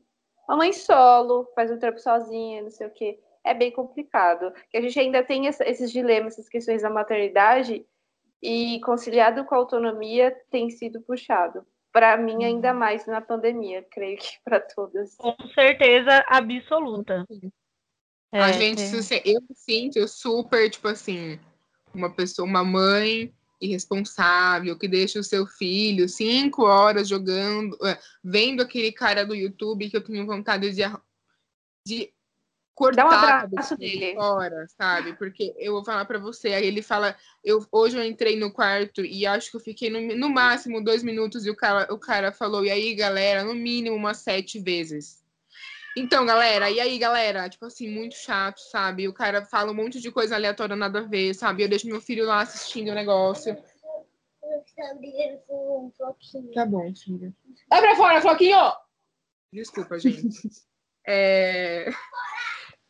uma 0.48 0.58
mãe 0.58 0.74
solo, 0.74 1.50
faz 1.56 1.72
um 1.72 1.80
trampo 1.80 2.00
sozinha, 2.00 2.62
não 2.62 2.70
sei 2.70 2.86
o 2.88 2.92
quê. 2.92 3.18
É 3.44 3.54
bem 3.54 3.72
complicado. 3.72 4.54
Que 4.70 4.78
a 4.78 4.82
gente 4.82 5.00
ainda 5.00 5.24
tem 5.24 5.48
essa- 5.48 5.68
esses 5.68 5.92
dilemas, 5.92 6.34
essas 6.34 6.50
questões 6.50 6.82
da 6.82 6.90
maternidade 6.90 7.84
e 8.44 8.80
conciliado 8.82 9.46
com 9.46 9.56
a 9.56 9.58
autonomia 9.58 10.36
tem 10.52 10.70
sido 10.70 11.02
puxado. 11.02 11.66
Para 11.92 12.16
mim, 12.18 12.44
ainda 12.46 12.74
mais 12.74 13.06
na 13.06 13.20
pandemia, 13.20 13.86
creio 13.92 14.18
que 14.18 14.38
para 14.46 14.60
todas. 14.60 15.16
Com 15.16 15.36
certeza 15.54 16.24
absoluta. 16.28 17.26
a 18.32 18.50
É, 18.50 18.54
gente, 18.54 18.78
tem- 18.78 18.88
se 18.88 18.96
você- 19.02 19.22
eu 19.26 19.42
me 19.42 19.54
sinto 19.56 20.08
super, 20.08 20.70
tipo 20.70 20.88
assim, 20.88 21.38
uma 21.94 22.10
pessoa, 22.10 22.48
uma 22.48 22.64
mãe 22.64 23.34
irresponsável 23.60 24.78
que 24.80 24.88
deixa 24.88 25.20
o 25.20 25.24
seu 25.24 25.46
filho 25.46 26.08
cinco 26.10 26.64
horas 26.64 27.08
jogando, 27.08 27.78
é, 27.86 28.00
vendo 28.24 28.62
aquele 28.62 28.92
cara 28.92 29.26
do 29.26 29.36
YouTube 29.36 29.90
que 29.90 29.98
eu 29.98 30.04
tenho 30.04 30.26
vontade 30.26 30.72
de, 30.72 30.82
de 31.86 32.14
cortar 32.74 33.04
Dá 33.04 33.10
um 33.10 33.12
a 33.12 33.40
abraço 33.42 33.78
dele. 33.78 34.16
fora, 34.16 34.66
sabe? 34.78 35.14
Porque 35.14 35.54
eu 35.58 35.74
vou 35.74 35.84
falar 35.84 36.06
pra 36.06 36.20
você, 36.20 36.54
aí 36.54 36.66
ele 36.66 36.82
fala, 36.82 37.16
eu 37.44 37.66
hoje 37.72 37.98
eu 37.98 38.04
entrei 38.04 38.38
no 38.38 38.52
quarto 38.52 39.06
e 39.06 39.26
acho 39.26 39.52
que 39.52 39.58
eu 39.58 39.62
fiquei 39.62 39.90
no, 39.90 40.16
no 40.16 40.30
máximo 40.30 40.84
dois 40.84 41.04
minutos 41.04 41.46
e 41.46 41.50
o 41.50 41.56
cara, 41.56 41.94
o 41.94 42.00
cara 42.00 42.32
falou, 42.32 42.66
e 42.66 42.72
aí 42.72 42.96
galera, 42.96 43.44
no 43.44 43.54
mínimo 43.54 43.96
umas 43.96 44.18
sete 44.18 44.60
vezes. 44.60 45.22
Então, 45.96 46.26
galera, 46.26 46.72
e 46.72 46.80
aí, 46.80 46.98
galera? 46.98 47.50
Tipo 47.50 47.66
assim, 47.66 47.90
muito 47.90 48.16
chato, 48.16 48.60
sabe? 48.60 49.10
O 49.10 49.14
cara 49.14 49.44
fala 49.44 49.72
um 49.72 49.76
monte 49.76 50.00
de 50.00 50.10
coisa 50.10 50.36
aleatória, 50.36 50.76
nada 50.76 51.00
a 51.00 51.04
ver, 51.04 51.34
sabe? 51.34 51.64
Eu 51.64 51.70
deixo 51.70 51.88
meu 51.88 52.00
filho 52.00 52.26
lá 52.26 52.42
assistindo 52.42 52.92
o 52.92 52.96
negócio. 52.96 53.58
Tá 56.54 56.66
bom, 56.66 56.94
filho. 56.96 57.36
Vai 57.70 57.82
pra 57.82 57.96
fora, 57.96 58.22
Floquinho! 58.22 58.58
Desculpa, 59.54 60.00
gente. 60.00 60.50
É... 61.04 61.90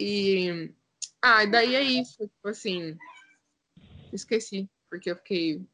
E... 0.01 0.73
Ah, 1.21 1.45
daí 1.45 1.75
é 1.75 1.81
isso. 1.81 2.17
Tipo 2.27 2.47
assim... 2.47 2.97
Esqueci, 4.11 4.69
porque 4.89 5.11
eu 5.11 5.15
fiquei... 5.15 5.65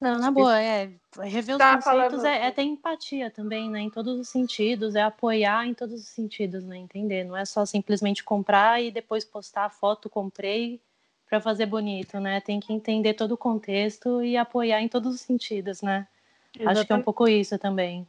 Não, 0.00 0.16
na 0.18 0.30
boa, 0.30 0.60
é. 0.60 0.92
Rever 1.18 1.56
os 1.56 1.58
Tá 1.58 1.74
conceitos 1.74 1.82
falando- 1.84 2.26
é, 2.26 2.46
é 2.46 2.50
ter 2.52 2.62
empatia 2.62 3.30
também, 3.32 3.68
né? 3.68 3.80
Em 3.80 3.90
todos 3.90 4.16
os 4.18 4.28
sentidos, 4.28 4.94
é 4.94 5.02
apoiar 5.02 5.66
em 5.66 5.74
todos 5.74 6.00
os 6.00 6.08
sentidos, 6.08 6.64
né? 6.64 6.76
Entender? 6.76 7.24
Não 7.24 7.36
é 7.36 7.44
só 7.44 7.66
simplesmente 7.66 8.22
comprar 8.22 8.80
e 8.80 8.92
depois 8.92 9.24
postar 9.24 9.64
a 9.64 9.70
foto, 9.70 10.08
comprei 10.08 10.80
para 11.28 11.40
fazer 11.40 11.66
bonito, 11.66 12.20
né? 12.20 12.40
Tem 12.40 12.60
que 12.60 12.72
entender 12.72 13.14
todo 13.14 13.32
o 13.32 13.36
contexto 13.36 14.22
e 14.22 14.36
apoiar 14.36 14.80
em 14.80 14.88
todos 14.88 15.14
os 15.14 15.20
sentidos, 15.20 15.82
né? 15.82 16.06
Acho 16.54 16.56
que 16.56 16.62
é 16.62 16.64
um 16.64 16.70
Exatamente. 16.70 17.04
pouco 17.04 17.28
isso 17.28 17.58
também. 17.58 18.06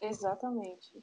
Exatamente. 0.00 1.02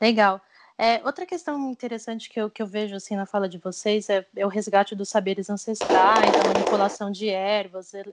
Legal. 0.00 0.40
É, 0.80 1.04
outra 1.04 1.26
questão 1.26 1.70
interessante 1.72 2.30
que 2.30 2.40
eu, 2.40 2.48
que 2.48 2.62
eu 2.62 2.66
vejo 2.66 2.94
assim 2.94 3.16
na 3.16 3.26
fala 3.26 3.48
de 3.48 3.58
vocês 3.58 4.08
é, 4.08 4.24
é 4.36 4.46
o 4.46 4.48
resgate 4.48 4.94
dos 4.94 5.08
saberes 5.08 5.50
ancestrais, 5.50 6.38
a 6.38 6.44
manipulação 6.44 7.10
de 7.10 7.28
ervas, 7.28 7.92
é- 7.94 8.04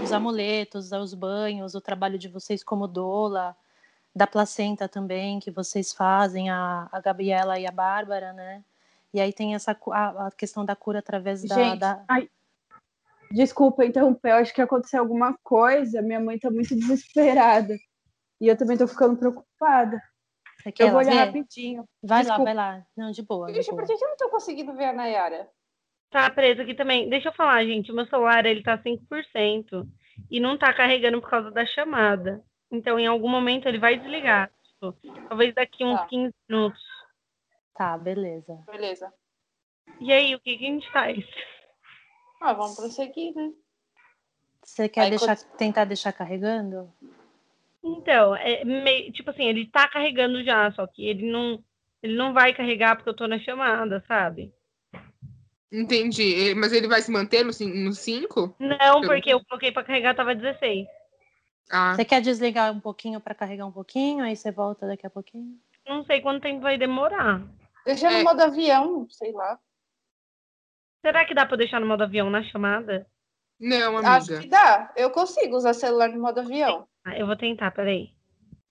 os 0.00 0.12
amuletos, 0.12 0.92
os 0.92 1.12
banhos, 1.12 1.74
o 1.74 1.80
trabalho 1.80 2.18
de 2.18 2.28
vocês 2.28 2.62
como 2.62 2.86
doula, 2.86 3.56
da 4.14 4.26
placenta 4.28 4.88
também, 4.88 5.40
que 5.40 5.50
vocês 5.50 5.92
fazem, 5.92 6.50
a, 6.50 6.88
a 6.92 7.00
Gabriela 7.00 7.58
e 7.58 7.66
a 7.66 7.70
Bárbara, 7.72 8.32
né? 8.32 8.62
E 9.12 9.20
aí 9.20 9.32
tem 9.32 9.54
essa 9.54 9.76
a, 9.90 10.26
a 10.28 10.30
questão 10.30 10.64
da 10.64 10.76
cura 10.76 11.00
através 11.00 11.42
da, 11.42 11.56
Gente, 11.56 11.80
da- 11.80 12.04
ai, 12.08 12.30
desculpa 13.30 13.84
interromper, 13.84 14.30
eu 14.30 14.36
acho 14.36 14.54
que 14.54 14.62
aconteceu 14.62 15.00
alguma 15.00 15.36
coisa, 15.42 16.00
minha 16.00 16.20
mãe 16.20 16.38
tá 16.38 16.50
muito 16.50 16.74
desesperada. 16.76 17.74
E 18.40 18.48
eu 18.48 18.56
também 18.56 18.76
tô 18.76 18.86
ficando 18.86 19.16
preocupada. 19.16 20.00
Quer 20.70 20.84
Eu 20.84 20.90
vou 20.90 20.98
olhar 21.00 21.26
rapidinho. 21.26 21.84
Vai 22.02 22.18
lá, 22.18 22.22
Desculpa. 22.22 22.44
vai 22.44 22.54
lá. 22.54 22.86
Não, 22.96 23.10
de 23.10 23.22
boa. 23.22 23.46
De 23.48 23.54
Gente, 23.54 23.70
boa. 23.70 23.82
por 23.82 23.86
que 23.88 23.96
que 23.96 24.04
eu 24.04 24.08
não 24.08 24.16
tô 24.16 24.28
conseguindo 24.30 24.72
ver 24.74 24.84
a 24.86 24.92
Nayara? 24.92 25.48
Tá 26.10 26.28
preso 26.30 26.62
aqui 26.62 26.74
também. 26.74 27.08
Deixa 27.08 27.28
eu 27.28 27.32
falar, 27.32 27.64
gente. 27.64 27.90
O 27.90 27.94
meu 27.94 28.06
celular, 28.06 28.44
ele 28.46 28.62
tá 28.62 28.76
5%. 28.78 29.88
E 30.30 30.38
não 30.38 30.58
tá 30.58 30.72
carregando 30.72 31.20
por 31.20 31.30
causa 31.30 31.50
da 31.50 31.64
chamada. 31.64 32.44
Então, 32.70 32.98
em 32.98 33.06
algum 33.06 33.28
momento, 33.28 33.66
ele 33.66 33.78
vai 33.78 33.98
desligar. 33.98 34.50
Tipo, 34.62 34.94
talvez 35.28 35.54
daqui 35.54 35.84
uns 35.84 35.98
Tá. 36.00 36.06
15 36.06 36.34
minutos. 36.48 36.82
Tá, 37.74 37.96
beleza. 37.96 38.62
Beleza. 38.70 39.12
E 40.00 40.12
aí, 40.12 40.34
o 40.34 40.40
que, 40.40 40.58
que 40.58 40.64
a 40.66 40.68
gente 40.68 40.90
faz? 40.92 41.16
Ah, 42.42 42.52
vamos 42.52 42.76
prosseguir, 42.76 43.34
né? 43.34 43.50
Você 44.62 44.88
quer 44.88 45.02
Aí, 45.02 45.10
deixar, 45.10 45.36
tentar 45.56 45.84
deixar 45.86 46.12
carregando? 46.12 46.92
Então, 47.84 48.34
é 48.36 48.64
meio, 48.64 49.12
tipo 49.12 49.30
assim, 49.30 49.44
ele 49.44 49.66
tá 49.66 49.88
carregando 49.88 50.42
já, 50.44 50.70
só 50.72 50.86
que 50.86 51.04
ele 51.06 51.30
não, 51.30 51.62
ele 52.02 52.14
não 52.14 52.32
vai 52.32 52.54
carregar 52.54 52.94
porque 52.96 53.10
eu 53.10 53.16
tô 53.16 53.26
na 53.26 53.38
chamada, 53.40 54.02
sabe? 54.06 54.52
Entendi. 55.70 56.54
Mas 56.54 56.72
ele 56.72 56.86
vai 56.86 57.00
se 57.00 57.10
manter 57.10 57.44
no 57.44 57.52
5? 57.92 58.54
Não, 58.58 59.00
porque 59.02 59.32
eu 59.32 59.44
coloquei 59.44 59.72
pra 59.72 59.82
carregar, 59.82 60.14
tava 60.14 60.34
16. 60.34 60.86
Ah, 61.70 61.94
Você 61.96 62.04
quer 62.04 62.20
desligar 62.20 62.70
um 62.72 62.80
pouquinho 62.80 63.20
para 63.20 63.34
carregar 63.34 63.66
um 63.66 63.72
pouquinho, 63.72 64.22
aí 64.22 64.36
você 64.36 64.50
volta 64.52 64.86
daqui 64.86 65.06
a 65.06 65.10
pouquinho? 65.10 65.58
Não 65.86 66.04
sei 66.04 66.20
quanto 66.20 66.42
tempo 66.42 66.60
vai 66.60 66.76
demorar. 66.78 67.42
Deixa 67.84 68.10
no 68.10 68.18
É. 68.18 68.22
modo 68.22 68.40
avião, 68.40 69.08
sei 69.10 69.32
lá. 69.32 69.58
Será 71.04 71.24
que 71.24 71.34
dá 71.34 71.44
pra 71.46 71.56
deixar 71.56 71.80
no 71.80 71.86
modo 71.86 72.02
avião 72.04 72.30
na 72.30 72.44
chamada? 72.44 73.06
não, 73.58 73.96
Acho 73.96 74.26
amiga. 74.32 74.40
que 74.40 74.48
dá. 74.48 74.92
Eu 74.96 75.10
consigo 75.10 75.56
usar 75.56 75.72
celular 75.74 76.08
no 76.10 76.20
modo 76.20 76.40
avião. 76.40 76.86
Ah, 77.04 77.18
eu 77.18 77.26
vou 77.26 77.36
tentar, 77.36 77.70
peraí. 77.72 78.10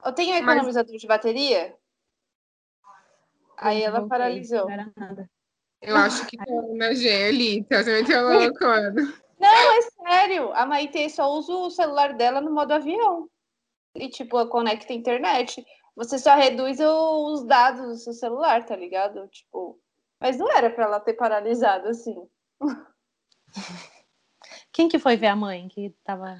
Eu 0.05 0.13
tenho 0.13 0.31
Mas- 0.33 0.41
economizador 0.43 0.97
de 0.97 1.07
bateria? 1.07 1.75
Aí 3.57 3.83
ela 3.83 3.99
voltei, 3.99 4.09
paralisou. 4.09 4.65
Não 4.65 4.71
era 4.71 4.91
nada. 4.95 5.29
Eu 5.81 5.95
acho 5.97 6.25
que 6.27 6.37
não, 6.37 6.75
né, 6.75 6.95
Gelita? 6.95 7.83
Você 7.83 8.01
meteu 8.01 8.21
louco, 8.27 8.63
mano. 8.63 9.13
Não, 9.39 9.77
é 9.77 9.81
sério. 9.81 10.51
A 10.53 10.65
Maite 10.65 11.09
só 11.09 11.31
usa 11.31 11.53
o 11.53 11.69
celular 11.71 12.13
dela 12.13 12.39
no 12.41 12.51
modo 12.51 12.71
avião. 12.71 13.27
E, 13.95 14.07
tipo, 14.09 14.43
conecta 14.47 14.93
a 14.93 14.95
internet. 14.95 15.65
Você 15.95 16.17
só 16.17 16.35
reduz 16.35 16.79
os 16.79 17.43
dados 17.45 17.81
do 17.87 17.95
seu 17.97 18.13
celular, 18.13 18.65
tá 18.65 18.75
ligado? 18.75 19.27
Tipo. 19.27 19.79
Mas 20.19 20.37
não 20.37 20.49
era 20.51 20.69
pra 20.69 20.85
ela 20.85 20.99
ter 20.99 21.13
paralisado 21.13 21.87
assim. 21.89 22.15
Quem 24.71 24.87
que 24.87 24.99
foi 24.99 25.17
ver 25.17 25.27
a 25.27 25.35
mãe 25.35 25.67
que 25.67 25.89
tava. 26.03 26.39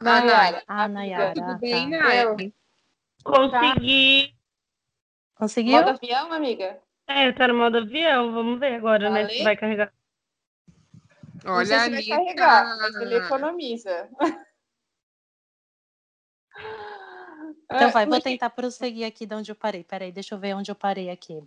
Nayara. 0.00 0.62
Ah. 0.66 0.88
Nayara. 0.88 1.34
Tudo 1.34 1.50
Ah, 1.50 1.54
bem, 1.58 1.90
tá. 1.90 1.98
Nayara? 1.98 2.36
Consegui. 3.22 4.34
Conseguiu? 5.34 5.72
Modo 5.78 5.90
avião, 5.90 6.32
amiga? 6.32 6.78
É, 7.06 7.32
tá 7.32 7.48
no 7.48 7.54
modo 7.54 7.78
avião. 7.78 8.32
Vamos 8.32 8.58
ver 8.60 8.74
agora, 8.76 9.10
né? 9.10 9.22
Falei? 9.22 9.38
Se 9.38 9.44
vai 9.44 9.56
carregar. 9.56 9.92
Olha 11.44 11.66
se 11.66 11.74
ali. 11.74 12.08
vai 12.08 12.18
carregar, 12.18 12.76
mas 12.78 12.94
ele 12.96 13.16
economiza. 13.16 14.08
Então 17.72 17.90
vai, 17.90 18.04
vou 18.04 18.16
Mas- 18.16 18.24
tentar 18.24 18.50
prosseguir 18.50 19.06
aqui 19.06 19.24
de 19.24 19.34
onde 19.34 19.50
eu 19.50 19.54
parei. 19.54 19.84
Peraí, 19.84 20.10
deixa 20.10 20.34
eu 20.34 20.38
ver 20.38 20.54
onde 20.54 20.70
eu 20.70 20.74
parei 20.74 21.08
aqui. 21.08 21.40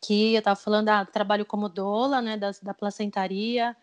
Que 0.00 0.32
eu 0.34 0.38
estava 0.38 0.56
falando, 0.56 0.88
ah, 0.88 1.04
trabalho 1.04 1.44
como 1.44 1.68
doula, 1.68 2.22
né, 2.22 2.36
da, 2.38 2.50
da 2.62 2.72
placentaria, 2.72 3.76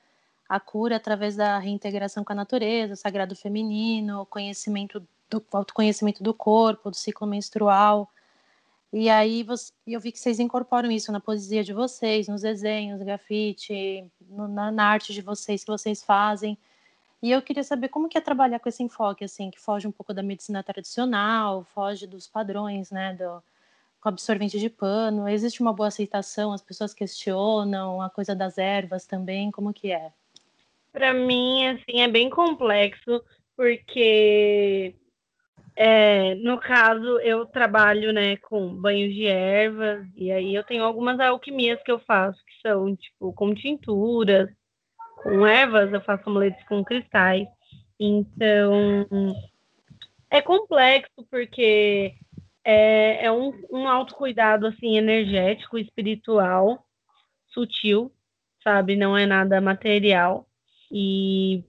a 0.47 0.60
cura 0.60 0.95
através 0.97 1.36
da 1.36 1.58
reintegração 1.58 2.23
com 2.23 2.34
a 2.34 2.36
natureza, 2.36 2.95
sagrado 2.95 3.36
feminino, 3.36 4.22
o 4.22 4.26
conhecimento 4.26 5.05
do 5.30 5.43
autoconhecimento 5.51 6.24
do 6.24 6.34
corpo, 6.34 6.91
do 6.91 6.95
ciclo 6.95 7.26
menstrual. 7.28 8.09
E 8.93 9.09
aí 9.09 9.43
você, 9.43 9.74
eu 9.86 9.99
vi 9.99 10.11
que 10.11 10.19
vocês 10.19 10.39
incorporam 10.39 10.89
isso 10.91 11.11
na 11.11 11.19
poesia 11.19 11.63
de 11.63 11.74
vocês, 11.74 12.28
nos 12.28 12.41
desenhos, 12.43 13.01
grafite, 13.01 14.05
no- 14.30 14.47
na, 14.47 14.72
na 14.72 14.86
arte 14.86 15.13
de 15.13 15.22
vocês 15.22 15.63
que 15.63 15.72
vocês 15.72 16.03
fazem. 16.03 16.57
E 17.22 17.32
eu 17.32 17.41
queria 17.41 17.63
saber 17.63 17.89
como 17.89 18.07
que 18.07 18.17
é 18.17 18.22
trabalhar 18.22 18.59
com 18.59 18.69
esse 18.69 18.84
enfoque, 18.84 19.24
assim, 19.26 19.49
que 19.49 19.59
foge 19.59 19.88
um 19.88 19.91
pouco 19.91 20.13
da 20.13 20.22
medicina 20.22 20.61
tradicional, 20.63 21.63
foge 21.74 22.05
dos 22.05 22.28
padrões, 22.28 22.91
né, 22.91 23.13
do, 23.15 23.43
com 23.99 24.09
absorvente 24.09 24.59
de 24.59 24.69
pano. 24.69 25.28
Existe 25.28 25.59
uma 25.61 25.74
boa 25.74 25.88
aceitação, 25.88 26.53
as 26.53 26.61
pessoas 26.61 26.93
questionam, 26.93 28.01
a 28.01 28.09
coisa 28.09 28.36
das 28.36 28.57
ervas 28.59 29.05
também, 29.05 29.49
como 29.51 29.74
que 29.74 29.91
é? 29.91 30.13
Pra 30.95 31.13
mim, 31.13 31.67
assim, 31.67 32.01
é 32.01 32.07
bem 32.07 32.29
complexo, 32.29 33.21
porque 33.55 34.95
É, 35.77 36.35
no 36.35 36.59
caso, 36.59 37.19
eu 37.21 37.45
trabalho, 37.47 38.13
né, 38.13 38.37
com 38.37 38.75
banhos 38.75 39.13
de 39.13 39.25
ervas, 39.27 40.07
e 40.15 40.31
aí 40.31 40.55
eu 40.55 40.63
tenho 40.63 40.83
algumas 40.83 41.19
alquimias 41.19 41.81
que 41.83 41.91
eu 41.91 41.99
faço, 41.99 42.39
que 42.45 42.61
são, 42.67 42.95
tipo, 42.95 43.33
com 43.33 43.53
tinturas, 43.55 44.49
com 45.23 45.47
ervas, 45.47 45.93
eu 45.93 46.01
faço 46.01 46.29
amuletos 46.29 46.63
com 46.67 46.83
cristais. 46.85 47.47
Então, 47.99 49.17
é 50.29 50.41
complexo, 50.41 51.25
porque 51.29 52.13
é, 52.63 53.25
é 53.25 53.31
um, 53.31 53.51
um 53.71 53.87
autocuidado, 53.87 54.67
assim, 54.67 54.97
energético, 54.97 55.77
espiritual, 55.77 56.85
sutil, 57.47 58.11
sabe? 58.63 58.95
Não 58.95 59.17
é 59.17 59.25
nada 59.25 59.61
material. 59.61 60.47
E 60.95 61.63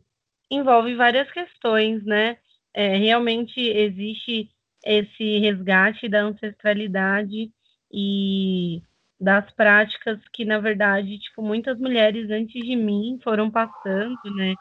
envolve 0.50 0.94
várias 0.96 1.30
questões, 1.32 2.04
né? 2.04 2.38
é, 2.74 2.96
realmente 2.98 3.58
existe 3.60 4.50
esse 4.84 5.38
resgate 5.38 6.08
da 6.08 6.20
ancestralidade 6.22 7.50
e 7.90 8.82
das 9.18 9.50
práticas 9.54 10.20
que, 10.32 10.44
na 10.44 10.58
verdade, 10.60 11.18
tipo, 11.18 11.42
muitas 11.42 11.78
mulheres 11.80 12.30
antes 12.30 12.62
de 12.62 12.76
mim 12.76 13.18
foram 13.24 13.50
passando, 13.50 14.18
né, 14.36 14.54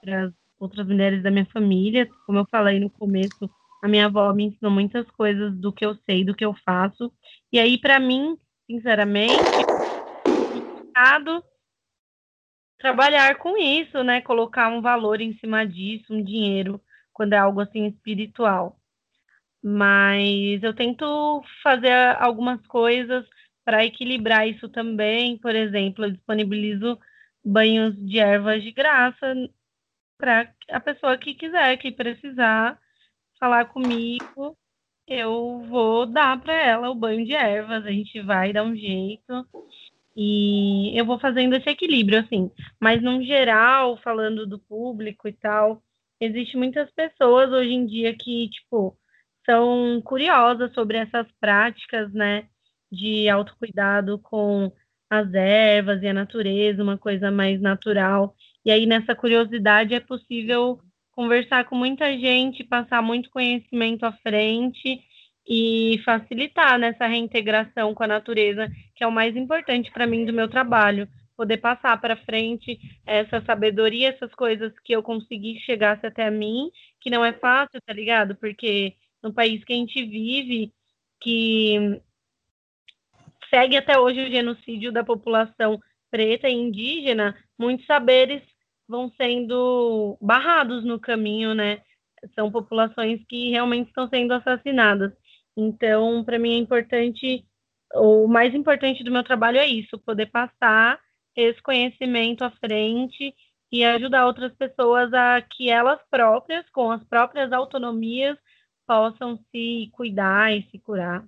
para 0.00 0.26
as 0.26 0.32
outras 0.58 0.86
mulheres 0.88 1.22
da 1.22 1.30
minha 1.30 1.46
família. 1.46 2.08
Como 2.26 2.38
eu 2.38 2.46
falei 2.50 2.80
no 2.80 2.90
começo, 2.90 3.50
a 3.82 3.88
minha 3.88 4.06
avó 4.06 4.32
me 4.34 4.44
ensinou 4.46 4.72
muitas 4.72 5.08
coisas 5.12 5.56
do 5.58 5.72
que 5.72 5.84
eu 5.86 5.94
sei, 6.06 6.24
do 6.24 6.34
que 6.34 6.44
eu 6.44 6.54
faço. 6.64 7.12
E 7.52 7.58
aí, 7.60 7.78
para 7.80 8.00
mim, 8.00 8.36
sinceramente, 8.70 9.68
trabalhar 12.80 13.36
com 13.36 13.56
isso, 13.56 14.02
né, 14.02 14.20
colocar 14.22 14.68
um 14.68 14.80
valor 14.80 15.20
em 15.20 15.34
cima 15.38 15.66
disso, 15.66 16.12
um 16.12 16.24
dinheiro 16.24 16.80
quando 17.12 17.34
é 17.34 17.38
algo 17.38 17.60
assim 17.60 17.86
espiritual. 17.86 18.76
Mas 19.62 20.62
eu 20.62 20.74
tento 20.74 21.42
fazer 21.62 21.92
algumas 22.18 22.66
coisas 22.66 23.26
para 23.64 23.84
equilibrar 23.84 24.48
isso 24.48 24.68
também. 24.70 25.36
Por 25.38 25.54
exemplo, 25.54 26.06
eu 26.06 26.12
disponibilizo 26.12 26.98
banhos 27.44 27.94
de 27.96 28.18
ervas 28.18 28.62
de 28.62 28.72
graça 28.72 29.34
para 30.18 30.50
a 30.70 30.80
pessoa 30.80 31.18
que 31.18 31.34
quiser, 31.34 31.76
que 31.76 31.92
precisar 31.92 32.78
falar 33.38 33.66
comigo, 33.66 34.56
eu 35.06 35.62
vou 35.68 36.06
dar 36.06 36.40
para 36.40 36.54
ela 36.54 36.90
o 36.90 36.94
banho 36.94 37.24
de 37.24 37.34
ervas, 37.34 37.84
a 37.84 37.90
gente 37.90 38.20
vai 38.20 38.52
dar 38.52 38.62
um 38.62 38.76
jeito. 38.76 39.46
E 40.22 40.92
eu 41.00 41.06
vou 41.06 41.18
fazendo 41.18 41.54
esse 41.56 41.70
equilíbrio, 41.70 42.20
assim. 42.20 42.50
Mas, 42.78 43.02
no 43.02 43.22
geral, 43.24 43.96
falando 44.04 44.46
do 44.46 44.58
público 44.58 45.26
e 45.26 45.32
tal, 45.32 45.82
existe 46.20 46.58
muitas 46.58 46.90
pessoas 46.90 47.50
hoje 47.50 47.72
em 47.72 47.86
dia 47.86 48.14
que, 48.14 48.50
tipo, 48.50 48.94
são 49.46 49.98
curiosas 50.04 50.74
sobre 50.74 50.98
essas 50.98 51.26
práticas, 51.40 52.12
né, 52.12 52.44
de 52.92 53.30
autocuidado 53.30 54.18
com 54.18 54.70
as 55.08 55.32
ervas 55.32 56.02
e 56.02 56.08
a 56.08 56.12
natureza, 56.12 56.82
uma 56.82 56.98
coisa 56.98 57.30
mais 57.30 57.58
natural. 57.58 58.34
E 58.62 58.70
aí, 58.70 58.84
nessa 58.84 59.14
curiosidade, 59.14 59.94
é 59.94 60.00
possível 60.00 60.80
conversar 61.12 61.64
com 61.64 61.76
muita 61.76 62.12
gente, 62.18 62.62
passar 62.62 63.02
muito 63.02 63.30
conhecimento 63.30 64.04
à 64.04 64.12
frente 64.12 65.00
e 65.48 66.00
facilitar 66.04 66.78
nessa 66.78 67.06
reintegração 67.06 67.94
com 67.94 68.02
a 68.04 68.06
natureza, 68.06 68.68
que 68.94 69.02
é 69.02 69.06
o 69.06 69.12
mais 69.12 69.36
importante 69.36 69.90
para 69.90 70.06
mim 70.06 70.24
do 70.24 70.32
meu 70.32 70.48
trabalho 70.48 71.08
poder 71.40 71.56
passar 71.56 71.98
para 71.98 72.18
frente 72.18 72.78
essa 73.06 73.40
sabedoria, 73.46 74.10
essas 74.10 74.30
coisas 74.34 74.78
que 74.84 74.92
eu 74.92 75.02
consegui 75.02 75.58
chegasse 75.60 76.06
até 76.06 76.30
mim, 76.30 76.70
que 77.00 77.08
não 77.08 77.24
é 77.24 77.32
fácil, 77.32 77.80
tá 77.80 77.94
ligado? 77.94 78.36
Porque 78.36 78.94
no 79.22 79.32
país 79.32 79.64
que 79.64 79.72
a 79.72 79.76
gente 79.76 80.04
vive, 80.04 80.70
que 81.18 81.98
segue 83.48 83.74
até 83.74 83.98
hoje 83.98 84.20
o 84.20 84.30
genocídio 84.30 84.92
da 84.92 85.02
população 85.02 85.80
preta 86.10 86.46
e 86.46 86.52
indígena, 86.52 87.34
muitos 87.58 87.86
saberes 87.86 88.42
vão 88.86 89.10
sendo 89.16 90.18
barrados 90.20 90.84
no 90.84 91.00
caminho, 91.00 91.54
né? 91.54 91.80
São 92.34 92.50
populações 92.50 93.24
que 93.26 93.48
realmente 93.48 93.88
estão 93.88 94.06
sendo 94.10 94.34
assassinadas. 94.34 95.10
Então, 95.56 96.24
para 96.24 96.38
mim 96.38 96.54
é 96.54 96.58
importante, 96.58 97.44
o 97.94 98.26
mais 98.26 98.54
importante 98.54 99.02
do 99.04 99.10
meu 99.10 99.24
trabalho 99.24 99.58
é 99.58 99.66
isso, 99.66 99.98
poder 99.98 100.26
passar 100.26 100.98
esse 101.36 101.60
conhecimento 101.62 102.42
à 102.42 102.50
frente 102.50 103.34
e 103.72 103.84
ajudar 103.84 104.26
outras 104.26 104.52
pessoas 104.54 105.12
a 105.12 105.40
que 105.40 105.70
elas 105.70 106.00
próprias, 106.10 106.68
com 106.70 106.90
as 106.90 107.02
próprias 107.04 107.52
autonomias, 107.52 108.36
possam 108.86 109.38
se 109.50 109.88
cuidar 109.92 110.52
e 110.52 110.68
se 110.70 110.78
curar. 110.78 111.24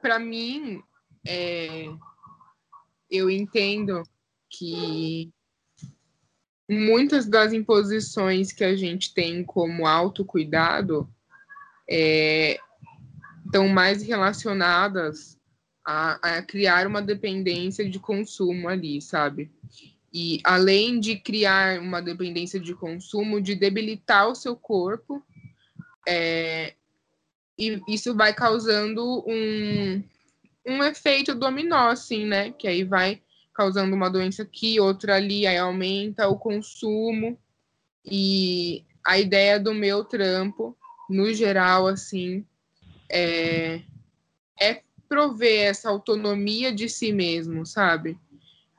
Para 0.00 0.18
mim, 0.20 0.80
é, 1.26 1.86
eu 3.10 3.28
entendo 3.28 4.04
que 4.48 5.32
muitas 6.68 7.26
das 7.26 7.52
imposições 7.52 8.52
que 8.52 8.62
a 8.62 8.76
gente 8.76 9.12
tem 9.12 9.42
como 9.42 9.86
autocuidado 9.86 11.08
é, 11.88 12.58
estão 13.44 13.68
mais 13.68 14.02
relacionadas 14.02 15.38
a, 15.84 16.36
a 16.38 16.42
criar 16.42 16.86
uma 16.86 17.00
dependência 17.00 17.88
de 17.88 17.98
consumo 17.98 18.68
ali, 18.68 19.00
sabe? 19.00 19.50
E 20.12 20.40
além 20.44 21.00
de 21.00 21.16
criar 21.16 21.80
uma 21.80 22.00
dependência 22.00 22.60
de 22.60 22.74
consumo, 22.74 23.40
de 23.40 23.54
debilitar 23.54 24.28
o 24.28 24.34
seu 24.34 24.54
corpo, 24.54 25.22
é, 26.06 26.74
e 27.58 27.80
isso 27.88 28.14
vai 28.14 28.32
causando 28.32 29.24
um, 29.26 30.02
um 30.66 30.82
efeito 30.84 31.34
dominó, 31.34 31.88
assim, 31.88 32.24
né? 32.24 32.52
Que 32.52 32.68
aí 32.68 32.84
vai 32.84 33.20
causando 33.52 33.94
uma 33.94 34.08
doença 34.08 34.42
aqui, 34.42 34.78
outra 34.78 35.16
ali, 35.16 35.46
aí 35.46 35.56
aumenta 35.56 36.28
o 36.28 36.38
consumo. 36.38 37.38
E 38.04 38.84
a 39.04 39.18
ideia 39.18 39.58
do 39.58 39.74
meu 39.74 40.04
trampo, 40.04 40.76
no 41.08 41.32
geral, 41.32 41.86
assim, 41.86 42.44
é, 43.10 43.80
é 44.60 44.82
prover 45.08 45.66
essa 45.66 45.88
autonomia 45.88 46.72
de 46.72 46.88
si 46.88 47.12
mesmo, 47.12 47.64
sabe? 47.64 48.18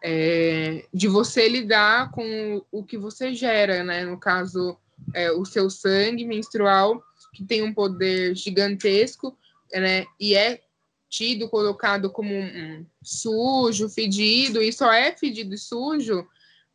É, 0.03 0.85
de 0.93 1.07
você 1.07 1.49
lidar 1.49 2.11
com 2.11 2.63
o 2.71 2.83
que 2.83 2.97
você 2.97 3.33
gera, 3.33 3.83
né? 3.83 4.05
No 4.05 4.17
caso, 4.17 4.77
é, 5.13 5.31
o 5.31 5.43
seu 5.43 5.69
sangue 5.69 6.25
menstrual, 6.25 7.03
que 7.33 7.43
tem 7.43 7.63
um 7.63 7.73
poder 7.73 8.35
gigantesco, 8.35 9.37
né? 9.73 10.05
E 10.19 10.35
é 10.35 10.61
tido, 11.09 11.49
colocado 11.49 12.11
como 12.11 12.33
um 12.33 12.85
sujo, 13.03 13.89
fedido, 13.89 14.61
e 14.61 14.71
só 14.71 14.93
é 14.93 15.15
fedido 15.15 15.55
e 15.55 15.57
sujo 15.57 16.27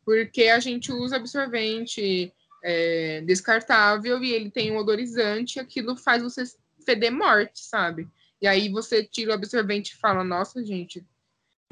porque 0.05 0.43
a 0.43 0.59
gente 0.59 0.91
usa 0.93 1.15
absorvente 1.15 2.31
é, 2.67 3.21
descartável 3.21 4.23
e 4.23 4.33
ele 4.33 4.49
tem 4.49 4.71
um 4.71 4.77
odorizante, 4.77 5.59
aquilo 5.59 5.95
faz 5.95 6.23
você 6.23 6.43
feder 6.83 7.11
morte, 7.11 7.59
sabe? 7.59 8.07
E 8.41 8.47
aí 8.47 8.69
você 8.69 9.03
tira 9.03 9.31
o 9.31 9.33
absorvente 9.35 9.93
e 9.93 9.97
fala, 9.97 10.23
nossa, 10.23 10.65
gente, 10.65 11.05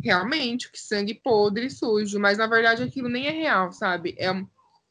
realmente, 0.01 0.71
que 0.71 0.79
sangue 0.79 1.15
podre 1.15 1.65
e 1.65 1.71
sujo. 1.71 2.19
Mas 2.19 2.37
na 2.37 2.45
verdade 2.45 2.83
aquilo 2.83 3.09
nem 3.09 3.25
é 3.25 3.31
real, 3.31 3.71
sabe? 3.71 4.15
É, 4.19 4.27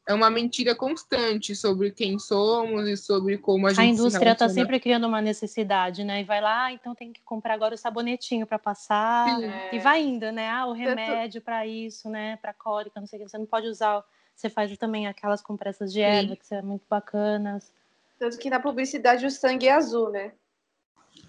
é 0.05 0.13
uma 0.13 0.29
mentira 0.29 0.75
constante 0.75 1.55
sobre 1.55 1.89
quem 1.91 2.19
somos 2.19 2.85
e 2.85 2.97
sobre 2.97 3.37
como 3.37 3.67
a 3.67 3.69
gente. 3.69 3.79
A 3.79 3.85
indústria 3.85 4.33
está 4.33 4.49
sempre 4.49 4.81
criando 4.81 5.07
uma 5.07 5.21
necessidade, 5.21 6.03
né? 6.03 6.19
E 6.19 6.25
vai 6.25 6.41
lá, 6.41 6.65
ah, 6.65 6.73
então 6.73 6.93
tem 6.93 7.13
que 7.13 7.21
comprar 7.21 7.53
agora 7.53 7.75
o 7.75 7.77
sabonetinho 7.77 8.45
para 8.45 8.59
passar. 8.59 9.41
É. 9.41 9.73
E 9.73 9.79
vai 9.79 10.01
indo, 10.01 10.29
né? 10.33 10.49
Ah, 10.49 10.65
o 10.65 10.73
remédio 10.73 11.41
para 11.41 11.65
isso, 11.65 12.09
né? 12.09 12.35
Para 12.41 12.53
cólica, 12.53 12.99
não 12.99 13.07
sei 13.07 13.19
o 13.19 13.23
que. 13.23 13.29
Você 13.29 13.37
não 13.37 13.45
pode 13.45 13.67
usar. 13.67 14.03
Você 14.35 14.49
faz 14.49 14.75
também 14.77 15.07
aquelas 15.07 15.41
compressas 15.41 15.91
de 15.91 16.01
erva, 16.01 16.29
Sim. 16.29 16.35
que 16.35 16.47
são 16.47 16.61
muito 16.63 16.85
bacanas. 16.89 17.71
Tanto 18.19 18.37
que 18.37 18.49
na 18.49 18.59
publicidade 18.59 19.25
o 19.25 19.31
sangue 19.31 19.67
é 19.67 19.73
azul, 19.73 20.09
né? 20.09 20.33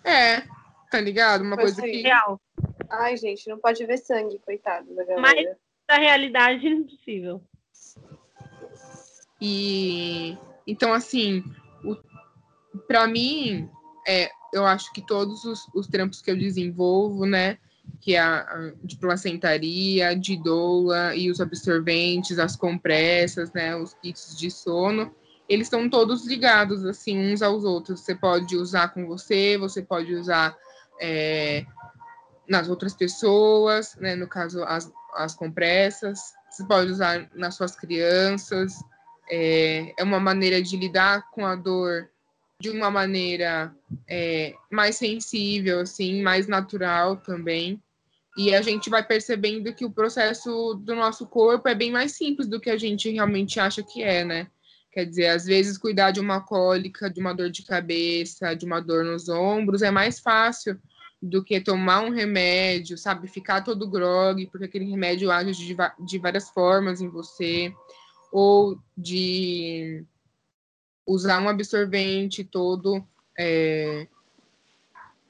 É, 0.04 0.42
tá 0.90 1.00
ligado? 1.00 1.42
Uma 1.42 1.56
coisa 1.56 1.80
que. 1.80 2.02
Real. 2.02 2.40
Ai, 2.88 3.16
gente, 3.16 3.48
não 3.48 3.58
pode 3.58 3.84
ver 3.84 3.98
sangue, 3.98 4.38
coitado 4.38 4.94
da 4.94 5.04
galera. 5.04 5.20
Mas 5.20 5.56
da 5.86 5.96
realidade 5.96 6.66
é 6.66 6.70
impossível. 6.70 7.42
E 9.40 10.38
então, 10.66 10.92
assim, 10.92 11.44
o... 11.84 11.96
para 12.86 13.06
mim, 13.06 13.68
é, 14.06 14.30
eu 14.52 14.64
acho 14.66 14.92
que 14.92 15.04
todos 15.04 15.44
os, 15.44 15.66
os 15.74 15.86
trampos 15.86 16.22
que 16.22 16.30
eu 16.30 16.38
desenvolvo, 16.38 17.26
né? 17.26 17.58
Que 18.04 18.14
é 18.16 18.20
a, 18.20 18.40
a 18.40 18.72
de 18.82 18.96
placentaria, 18.96 20.14
de 20.14 20.36
doula 20.36 21.14
e 21.16 21.30
os 21.30 21.40
absorventes, 21.40 22.38
as 22.38 22.54
compressas, 22.54 23.52
né? 23.52 23.74
Os 23.74 23.94
kits 23.94 24.36
de 24.36 24.50
sono 24.50 25.14
eles 25.48 25.66
estão 25.66 25.88
todos 25.88 26.26
ligados 26.26 26.84
assim 26.84 27.18
uns 27.18 27.42
aos 27.42 27.64
outros. 27.64 28.00
Você 28.00 28.14
pode 28.14 28.56
usar 28.56 28.88
com 28.88 29.06
você, 29.06 29.58
você 29.58 29.82
pode 29.82 30.14
usar 30.14 30.56
é, 31.00 31.64
nas 32.48 32.68
outras 32.68 32.94
pessoas, 32.94 33.94
né? 33.96 34.14
No 34.14 34.26
caso 34.26 34.62
as, 34.64 34.90
as 35.14 35.34
compressas, 35.34 36.32
você 36.50 36.64
pode 36.64 36.90
usar 36.90 37.28
nas 37.34 37.54
suas 37.56 37.76
crianças, 37.76 38.72
é, 39.30 39.94
é 39.98 40.02
uma 40.02 40.20
maneira 40.20 40.62
de 40.62 40.76
lidar 40.76 41.30
com 41.30 41.44
a 41.46 41.54
dor 41.54 42.08
de 42.60 42.70
uma 42.70 42.90
maneira 42.90 43.74
é, 44.08 44.54
mais 44.70 44.96
sensível, 44.96 45.80
assim, 45.80 46.22
mais 46.22 46.46
natural 46.46 47.16
também. 47.16 47.82
E 48.36 48.54
a 48.54 48.62
gente 48.62 48.90
vai 48.90 49.04
percebendo 49.04 49.72
que 49.72 49.84
o 49.84 49.90
processo 49.90 50.74
do 50.74 50.94
nosso 50.94 51.26
corpo 51.26 51.68
é 51.68 51.74
bem 51.74 51.90
mais 51.90 52.12
simples 52.12 52.48
do 52.48 52.60
que 52.60 52.70
a 52.70 52.76
gente 52.76 53.10
realmente 53.10 53.60
acha 53.60 53.82
que 53.82 54.02
é, 54.02 54.24
né? 54.24 54.48
Quer 54.90 55.06
dizer, 55.06 55.26
às 55.28 55.44
vezes 55.44 55.78
cuidar 55.78 56.10
de 56.10 56.20
uma 56.20 56.40
cólica, 56.40 57.10
de 57.10 57.20
uma 57.20 57.34
dor 57.34 57.50
de 57.50 57.64
cabeça, 57.64 58.54
de 58.54 58.64
uma 58.64 58.80
dor 58.80 59.04
nos 59.04 59.28
ombros 59.28 59.82
é 59.82 59.90
mais 59.90 60.20
fácil 60.20 60.80
do 61.20 61.42
que 61.42 61.60
tomar 61.60 62.02
um 62.02 62.10
remédio, 62.10 62.98
sabe? 62.98 63.26
Ficar 63.26 63.62
todo 63.62 63.88
grog, 63.88 64.46
porque 64.48 64.66
aquele 64.66 64.84
remédio 64.84 65.30
age 65.30 65.52
de, 65.52 65.76
de 66.04 66.18
várias 66.18 66.50
formas 66.50 67.00
em 67.00 67.08
você, 67.08 67.72
ou 68.30 68.78
de 68.96 70.04
usar 71.06 71.40
um 71.40 71.48
absorvente 71.48 72.44
todo 72.44 73.06
é, 73.38 74.06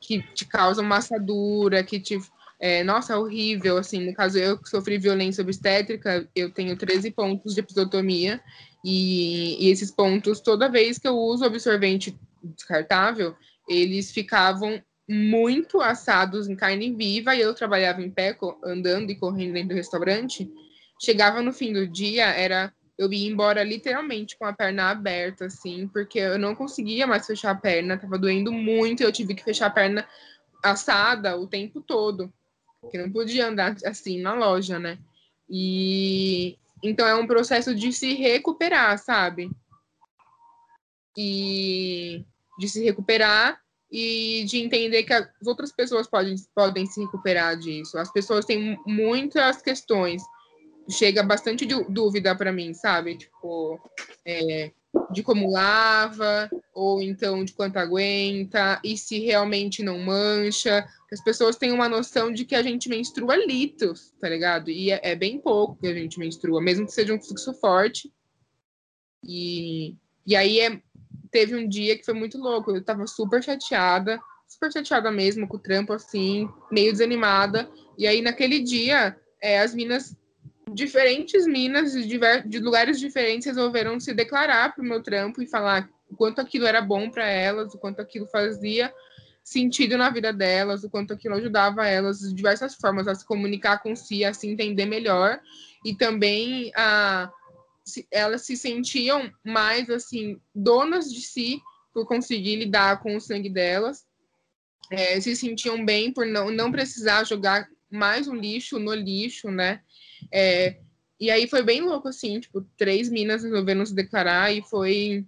que 0.00 0.22
te 0.34 0.44
causa 0.44 0.82
uma 0.82 0.98
assadura, 0.98 1.84
que 1.84 2.00
te. 2.00 2.18
É, 2.66 2.82
nossa, 2.82 3.12
é 3.12 3.16
horrível, 3.18 3.76
assim, 3.76 4.00
no 4.00 4.14
caso 4.14 4.38
eu 4.38 4.56
que 4.56 4.70
sofri 4.70 4.96
violência 4.96 5.42
obstétrica, 5.42 6.26
eu 6.34 6.50
tenho 6.50 6.74
13 6.74 7.10
pontos 7.10 7.52
de 7.52 7.60
episiotomia, 7.60 8.40
e, 8.82 9.62
e 9.62 9.70
esses 9.70 9.90
pontos, 9.90 10.40
toda 10.40 10.70
vez 10.70 10.98
que 10.98 11.06
eu 11.06 11.14
uso 11.14 11.44
absorvente 11.44 12.18
descartável, 12.42 13.36
eles 13.68 14.10
ficavam 14.12 14.82
muito 15.06 15.82
assados 15.82 16.48
em 16.48 16.56
carne 16.56 16.90
viva, 16.90 17.36
e 17.36 17.42
eu 17.42 17.52
trabalhava 17.52 18.00
em 18.00 18.08
pé, 18.08 18.34
andando 18.64 19.10
e 19.10 19.14
correndo 19.14 19.52
dentro 19.52 19.68
do 19.68 19.74
restaurante, 19.74 20.50
chegava 20.98 21.42
no 21.42 21.52
fim 21.52 21.70
do 21.70 21.86
dia, 21.86 22.28
era 22.28 22.72
eu 22.96 23.12
ia 23.12 23.28
embora 23.28 23.62
literalmente 23.62 24.38
com 24.38 24.46
a 24.46 24.54
perna 24.54 24.88
aberta, 24.88 25.44
assim, 25.44 25.86
porque 25.88 26.18
eu 26.18 26.38
não 26.38 26.54
conseguia 26.54 27.06
mais 27.06 27.26
fechar 27.26 27.50
a 27.50 27.54
perna, 27.54 27.98
tava 27.98 28.16
doendo 28.16 28.50
muito, 28.50 29.02
eu 29.02 29.12
tive 29.12 29.34
que 29.34 29.44
fechar 29.44 29.66
a 29.66 29.70
perna 29.70 30.08
assada 30.62 31.36
o 31.36 31.46
tempo 31.46 31.82
todo, 31.82 32.32
porque 32.84 32.98
não 32.98 33.10
podia 33.10 33.48
andar 33.48 33.76
assim 33.84 34.20
na 34.20 34.34
loja, 34.34 34.78
né? 34.78 34.98
E 35.48 36.56
então 36.82 37.06
é 37.06 37.14
um 37.14 37.26
processo 37.26 37.74
de 37.74 37.92
se 37.92 38.14
recuperar, 38.14 38.98
sabe? 38.98 39.50
E 41.16 42.24
de 42.58 42.68
se 42.68 42.84
recuperar 42.84 43.60
e 43.90 44.44
de 44.44 44.58
entender 44.58 45.02
que 45.04 45.12
as 45.12 45.28
outras 45.46 45.72
pessoas 45.72 46.06
podem, 46.06 46.34
podem 46.54 46.86
se 46.86 47.00
recuperar 47.00 47.56
disso. 47.56 47.98
As 47.98 48.12
pessoas 48.12 48.44
têm 48.44 48.78
muitas 48.86 49.62
questões 49.62 50.22
chega 50.90 51.22
bastante 51.22 51.66
dúvida 51.66 52.34
para 52.34 52.52
mim, 52.52 52.74
sabe? 52.74 53.16
Tipo, 53.16 53.80
é, 54.24 54.72
de 55.10 55.22
como 55.22 55.50
lava, 55.50 56.50
ou 56.72 57.00
então 57.00 57.44
de 57.44 57.52
quanto 57.52 57.76
aguenta, 57.76 58.80
e 58.82 58.96
se 58.96 59.20
realmente 59.20 59.82
não 59.82 59.98
mancha. 59.98 60.86
As 61.12 61.22
pessoas 61.22 61.56
têm 61.56 61.72
uma 61.72 61.88
noção 61.88 62.32
de 62.32 62.44
que 62.44 62.54
a 62.54 62.62
gente 62.62 62.88
menstrua 62.88 63.36
litros, 63.36 64.12
tá 64.20 64.28
ligado? 64.28 64.70
E 64.70 64.90
é, 64.90 65.00
é 65.02 65.14
bem 65.14 65.38
pouco 65.38 65.76
que 65.76 65.86
a 65.86 65.94
gente 65.94 66.18
menstrua, 66.18 66.60
mesmo 66.60 66.86
que 66.86 66.92
seja 66.92 67.14
um 67.14 67.22
fluxo 67.22 67.54
forte. 67.54 68.12
E, 69.22 69.96
e 70.26 70.34
aí 70.34 70.60
é, 70.60 70.80
teve 71.30 71.54
um 71.54 71.68
dia 71.68 71.96
que 71.96 72.04
foi 72.04 72.14
muito 72.14 72.38
louco, 72.38 72.72
eu 72.72 72.84
tava 72.84 73.06
super 73.06 73.42
chateada, 73.42 74.20
super 74.46 74.72
chateada 74.72 75.10
mesmo 75.10 75.46
com 75.46 75.56
o 75.56 75.60
trampo, 75.60 75.92
assim, 75.92 76.48
meio 76.70 76.92
desanimada. 76.92 77.70
E 77.96 78.06
aí 78.06 78.20
naquele 78.20 78.60
dia, 78.60 79.16
é, 79.40 79.60
as 79.60 79.74
minas 79.74 80.16
diferentes 80.72 81.46
minas 81.46 81.92
de, 81.92 82.18
de 82.46 82.58
lugares 82.58 82.98
diferentes 82.98 83.46
resolveram 83.46 84.00
se 84.00 84.14
declarar 84.14 84.74
para 84.74 84.82
o 84.82 84.86
meu 84.86 85.02
trampo 85.02 85.42
e 85.42 85.46
falar 85.46 85.88
o 86.10 86.16
quanto 86.16 86.40
aquilo 86.40 86.66
era 86.66 86.80
bom 86.80 87.10
para 87.10 87.26
elas, 87.26 87.74
o 87.74 87.78
quanto 87.78 88.00
aquilo 88.00 88.26
fazia 88.26 88.92
sentido 89.42 89.98
na 89.98 90.08
vida 90.08 90.32
delas, 90.32 90.84
o 90.84 90.90
quanto 90.90 91.12
aquilo 91.12 91.34
ajudava 91.34 91.86
elas 91.86 92.20
de 92.20 92.32
diversas 92.32 92.74
formas 92.74 93.06
a 93.06 93.14
se 93.14 93.26
comunicar 93.26 93.82
com 93.82 93.94
si, 93.94 94.24
a 94.24 94.32
se 94.32 94.48
entender 94.48 94.86
melhor 94.86 95.38
e 95.84 95.94
também 95.94 96.72
a 96.74 97.30
se, 97.84 98.06
elas 98.10 98.46
se 98.46 98.56
sentiam 98.56 99.30
mais 99.44 99.90
assim 99.90 100.40
donas 100.54 101.12
de 101.12 101.20
si 101.20 101.60
por 101.92 102.06
conseguir 102.06 102.56
lidar 102.56 103.00
com 103.02 103.14
o 103.14 103.20
sangue 103.20 103.50
delas, 103.50 104.06
é, 104.90 105.20
se 105.20 105.36
sentiam 105.36 105.84
bem 105.84 106.12
por 106.12 106.26
não, 106.26 106.50
não 106.50 106.72
precisar 106.72 107.24
jogar 107.24 107.68
mais 107.90 108.26
um 108.26 108.34
lixo 108.34 108.78
no 108.78 108.94
lixo, 108.94 109.50
né? 109.50 109.80
É, 110.32 110.76
e 111.20 111.30
aí 111.30 111.46
foi 111.46 111.62
bem 111.62 111.80
louco, 111.80 112.08
assim, 112.08 112.40
tipo, 112.40 112.62
três 112.76 113.08
minas 113.08 113.42
resolvendo 113.42 113.86
se 113.86 113.94
declarar 113.94 114.52
e 114.52 114.62
foi, 114.62 115.24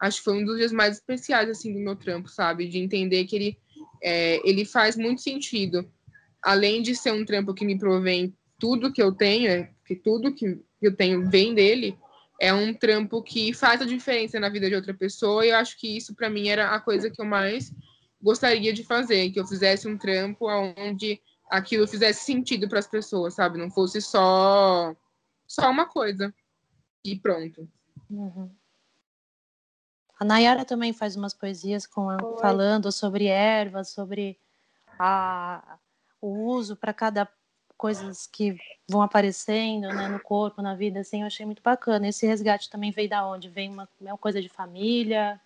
acho 0.00 0.18
que 0.18 0.24
foi 0.24 0.34
um 0.34 0.44
dos 0.44 0.58
dias 0.58 0.72
mais 0.72 0.96
especiais, 0.96 1.48
assim, 1.48 1.72
do 1.72 1.78
meu 1.78 1.96
trampo, 1.96 2.28
sabe? 2.28 2.68
De 2.68 2.78
entender 2.78 3.24
que 3.24 3.36
ele, 3.36 3.58
é, 4.02 4.48
ele 4.48 4.64
faz 4.64 4.96
muito 4.96 5.20
sentido. 5.20 5.90
Além 6.42 6.82
de 6.82 6.94
ser 6.94 7.12
um 7.12 7.24
trampo 7.24 7.54
que 7.54 7.64
me 7.64 7.78
provém 7.78 8.34
tudo 8.58 8.92
que 8.92 9.02
eu 9.02 9.12
tenho, 9.12 9.50
é, 9.50 9.70
que 9.86 9.96
tudo 9.96 10.34
que 10.34 10.58
eu 10.80 10.94
tenho 10.94 11.28
vem 11.28 11.54
dele, 11.54 11.96
é 12.40 12.54
um 12.54 12.72
trampo 12.72 13.22
que 13.22 13.52
faz 13.52 13.82
a 13.82 13.86
diferença 13.86 14.40
na 14.40 14.48
vida 14.48 14.68
de 14.68 14.74
outra 14.74 14.94
pessoa 14.94 15.44
e 15.44 15.50
eu 15.50 15.56
acho 15.56 15.78
que 15.78 15.96
isso 15.96 16.14
para 16.14 16.30
mim 16.30 16.48
era 16.48 16.70
a 16.70 16.80
coisa 16.80 17.10
que 17.10 17.20
eu 17.20 17.26
mais 17.26 17.70
gostaria 18.20 18.72
de 18.72 18.82
fazer, 18.82 19.30
que 19.30 19.38
eu 19.38 19.46
fizesse 19.46 19.86
um 19.86 19.98
trampo 19.98 20.46
onde 20.48 21.20
aquilo 21.50 21.86
fizesse 21.86 22.24
sentido 22.24 22.68
para 22.68 22.78
as 22.78 22.86
pessoas, 22.86 23.34
sabe? 23.34 23.58
Não 23.58 23.70
fosse 23.70 24.00
só 24.00 24.94
só 25.46 25.68
uma 25.68 25.86
coisa 25.86 26.32
e 27.04 27.18
pronto. 27.18 27.68
Uhum. 28.08 28.50
A 30.18 30.24
Nayara 30.24 30.64
também 30.64 30.92
faz 30.92 31.16
umas 31.16 31.34
poesias 31.34 31.86
com, 31.86 32.06
falando 32.40 32.92
sobre 32.92 33.26
ervas, 33.26 33.88
sobre 33.88 34.38
a, 34.98 35.78
o 36.20 36.28
uso 36.28 36.76
para 36.76 36.92
cada 36.92 37.28
coisas 37.76 38.26
que 38.26 38.58
vão 38.86 39.00
aparecendo 39.00 39.88
né, 39.88 40.06
no 40.08 40.20
corpo, 40.20 40.60
na 40.60 40.74
vida, 40.74 41.00
assim, 41.00 41.22
eu 41.22 41.26
achei 41.26 41.46
muito 41.46 41.62
bacana. 41.62 42.06
Esse 42.06 42.26
resgate 42.26 42.68
também 42.68 42.90
veio 42.90 43.08
da 43.08 43.26
onde? 43.26 43.48
Vem 43.48 43.70
uma, 43.70 43.88
uma 43.98 44.18
coisa 44.18 44.42
de 44.42 44.50
família? 44.50 45.40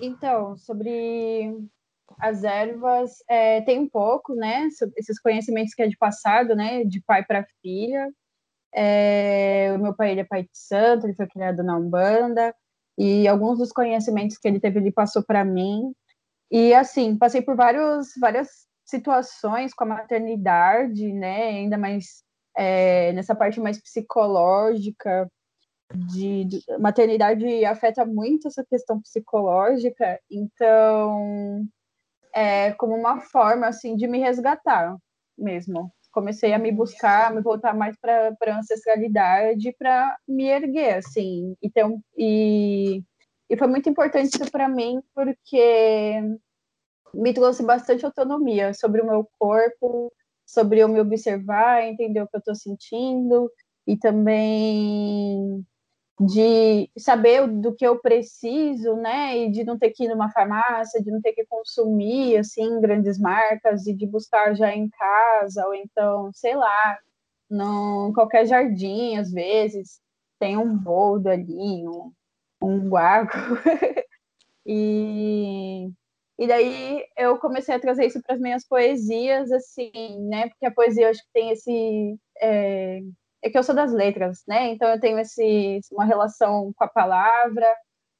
Então, 0.00 0.56
sobre 0.56 1.68
as 2.18 2.44
ervas 2.44 3.22
é, 3.28 3.60
tem 3.62 3.78
um 3.78 3.88
pouco, 3.88 4.34
né? 4.34 4.68
Esses 4.96 5.20
conhecimentos 5.20 5.74
que 5.74 5.82
é 5.82 5.88
de 5.88 5.96
passado, 5.96 6.54
né? 6.54 6.84
De 6.84 7.00
pai 7.02 7.24
para 7.24 7.46
filha. 7.62 8.10
É, 8.74 9.72
o 9.74 9.78
meu 9.78 9.94
pai 9.94 10.12
ele 10.12 10.20
é 10.20 10.24
pai 10.24 10.42
de 10.42 10.50
santo, 10.52 11.06
ele 11.06 11.14
foi 11.14 11.26
criado 11.26 11.62
na 11.62 11.76
Umbanda 11.76 12.54
e 12.96 13.26
alguns 13.26 13.58
dos 13.58 13.72
conhecimentos 13.72 14.38
que 14.38 14.46
ele 14.46 14.60
teve 14.60 14.78
ele 14.78 14.92
passou 14.92 15.24
para 15.24 15.44
mim. 15.44 15.92
E 16.50 16.74
assim, 16.74 17.16
passei 17.16 17.42
por 17.42 17.56
vários, 17.56 18.08
várias 18.20 18.48
situações 18.84 19.72
com 19.74 19.84
a 19.84 19.88
maternidade, 19.88 21.12
né? 21.12 21.44
Ainda 21.48 21.78
mais 21.78 22.22
é, 22.56 23.12
nessa 23.12 23.34
parte 23.34 23.60
mais 23.60 23.80
psicológica, 23.80 25.28
de, 25.94 26.44
de, 26.44 26.62
maternidade 26.78 27.64
afeta 27.64 28.04
muito 28.04 28.48
essa 28.48 28.64
questão 28.64 29.00
psicológica, 29.00 30.20
então 30.30 31.64
é, 32.34 32.72
como 32.72 32.94
uma 32.94 33.20
forma 33.20 33.66
assim 33.66 33.96
de 33.96 34.06
me 34.06 34.18
resgatar 34.18 34.96
mesmo. 35.38 35.92
Comecei 36.12 36.52
a 36.52 36.58
me 36.58 36.72
buscar, 36.72 37.32
me 37.32 37.40
voltar 37.40 37.74
mais 37.74 37.96
para 38.00 38.36
a 38.46 38.58
ancestralidade, 38.58 39.74
para 39.78 40.16
me 40.26 40.44
erguer 40.48 40.96
assim. 40.96 41.54
Então, 41.62 42.00
e, 42.16 43.02
e 43.48 43.56
foi 43.56 43.68
muito 43.68 43.88
importante 43.88 44.34
isso 44.34 44.50
para 44.50 44.68
mim 44.68 45.00
porque 45.14 46.20
me 47.14 47.32
trouxe 47.32 47.62
bastante 47.64 48.04
autonomia 48.04 48.74
sobre 48.74 49.00
o 49.02 49.06
meu 49.06 49.28
corpo, 49.38 50.12
sobre 50.46 50.80
eu 50.80 50.88
me 50.88 51.00
observar, 51.00 51.84
entender 51.84 52.22
o 52.22 52.28
que 52.28 52.36
eu 52.36 52.40
estou 52.40 52.54
sentindo 52.54 53.50
e 53.86 53.96
também 53.96 55.64
de 56.20 56.90
saber 56.98 57.48
do 57.48 57.74
que 57.74 57.86
eu 57.86 57.98
preciso, 57.98 58.94
né, 58.96 59.38
e 59.38 59.50
de 59.50 59.64
não 59.64 59.78
ter 59.78 59.90
que 59.90 60.04
ir 60.04 60.08
numa 60.08 60.30
farmácia, 60.30 61.02
de 61.02 61.10
não 61.10 61.20
ter 61.22 61.32
que 61.32 61.46
consumir, 61.46 62.36
assim, 62.36 62.78
grandes 62.78 63.18
marcas, 63.18 63.86
e 63.86 63.94
de 63.94 64.06
buscar 64.06 64.54
já 64.54 64.74
em 64.74 64.90
casa, 64.90 65.66
ou 65.66 65.74
então, 65.74 66.30
sei 66.34 66.54
lá, 66.54 66.98
em 67.50 68.12
qualquer 68.12 68.44
jardim, 68.46 69.16
às 69.16 69.32
vezes, 69.32 69.98
tem 70.38 70.58
um 70.58 70.76
boldo 70.76 71.30
ali, 71.30 71.88
um, 71.88 72.12
um 72.62 72.88
guaco, 72.90 73.32
e, 74.66 75.90
e 76.38 76.46
daí 76.46 77.02
eu 77.16 77.38
comecei 77.38 77.74
a 77.74 77.80
trazer 77.80 78.04
isso 78.04 78.20
para 78.22 78.34
as 78.34 78.40
minhas 78.40 78.66
poesias, 78.68 79.50
assim, 79.50 79.90
né, 80.28 80.50
porque 80.50 80.66
a 80.66 80.70
poesia, 80.70 81.08
acho 81.08 81.22
que 81.22 81.32
tem 81.32 81.50
esse... 81.50 82.18
É, 82.42 83.00
é 83.42 83.50
que 83.50 83.58
eu 83.58 83.62
sou 83.62 83.74
das 83.74 83.92
letras, 83.92 84.42
né? 84.46 84.68
Então 84.68 84.88
eu 84.88 85.00
tenho 85.00 85.18
esse, 85.18 85.80
uma 85.92 86.04
relação 86.04 86.72
com 86.74 86.84
a 86.84 86.88
palavra. 86.88 87.66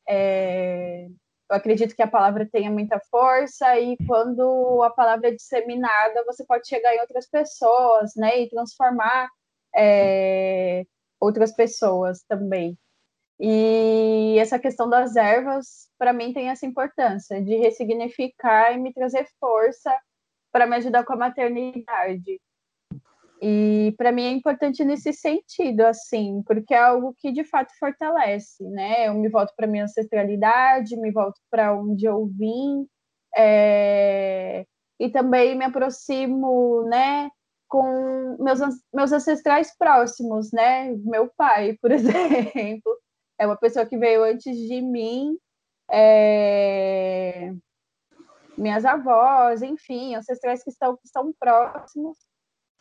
É, 0.08 1.06
eu 1.50 1.56
acredito 1.56 1.94
que 1.94 2.02
a 2.02 2.08
palavra 2.08 2.48
tenha 2.50 2.70
muita 2.70 3.00
força 3.10 3.78
e 3.78 3.96
quando 4.06 4.82
a 4.84 4.90
palavra 4.90 5.28
é 5.28 5.32
disseminada, 5.32 6.24
você 6.24 6.44
pode 6.46 6.68
chegar 6.68 6.94
em 6.94 7.00
outras 7.00 7.26
pessoas, 7.28 8.12
né? 8.16 8.40
E 8.40 8.48
transformar 8.48 9.28
é, 9.76 10.84
outras 11.20 11.52
pessoas 11.52 12.22
também. 12.28 12.78
E 13.38 14.36
essa 14.38 14.58
questão 14.58 14.88
das 14.88 15.16
ervas, 15.16 15.88
para 15.98 16.12
mim, 16.12 16.32
tem 16.32 16.50
essa 16.50 16.66
importância 16.66 17.42
de 17.42 17.56
ressignificar 17.56 18.72
e 18.72 18.78
me 18.78 18.92
trazer 18.92 19.26
força 19.40 19.96
para 20.52 20.66
me 20.66 20.76
ajudar 20.76 21.04
com 21.04 21.14
a 21.14 21.16
maternidade. 21.16 22.40
E 23.42 23.94
para 23.96 24.12
mim 24.12 24.24
é 24.24 24.30
importante 24.30 24.84
nesse 24.84 25.14
sentido, 25.14 25.80
assim, 25.82 26.42
porque 26.46 26.74
é 26.74 26.78
algo 26.78 27.14
que 27.16 27.32
de 27.32 27.42
fato 27.42 27.72
fortalece, 27.78 28.62
né? 28.68 29.08
Eu 29.08 29.14
me 29.14 29.30
volto 29.30 29.54
para 29.56 29.66
minha 29.66 29.84
ancestralidade, 29.84 30.96
me 30.96 31.10
volto 31.10 31.40
para 31.50 31.74
onde 31.74 32.04
eu 32.04 32.26
vim, 32.26 32.86
é... 33.34 34.66
e 34.98 35.08
também 35.10 35.56
me 35.56 35.64
aproximo, 35.64 36.82
né, 36.88 37.30
com 37.68 38.36
meus, 38.40 38.60
meus 38.92 39.12
ancestrais 39.12 39.74
próximos, 39.78 40.52
né? 40.52 40.94
Meu 41.04 41.30
pai, 41.36 41.78
por 41.80 41.90
exemplo, 41.92 42.98
é 43.38 43.46
uma 43.46 43.56
pessoa 43.56 43.86
que 43.86 43.96
veio 43.96 44.22
antes 44.24 44.54
de 44.56 44.82
mim, 44.82 45.38
é... 45.90 47.54
minhas 48.58 48.84
avós, 48.84 49.62
enfim, 49.62 50.14
ancestrais 50.14 50.62
que 50.62 50.70
estão, 50.70 50.96
que 50.96 51.06
estão 51.06 51.32
próximos 51.40 52.18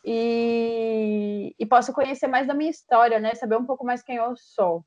e, 0.04 1.54
e 1.58 1.66
posso 1.66 1.92
conhecer 1.92 2.26
mais 2.26 2.46
da 2.46 2.54
minha 2.54 2.70
história, 2.70 3.18
né? 3.18 3.34
Saber 3.34 3.56
um 3.56 3.66
pouco 3.66 3.84
mais 3.84 4.02
quem 4.02 4.16
eu 4.16 4.34
sou. 4.36 4.84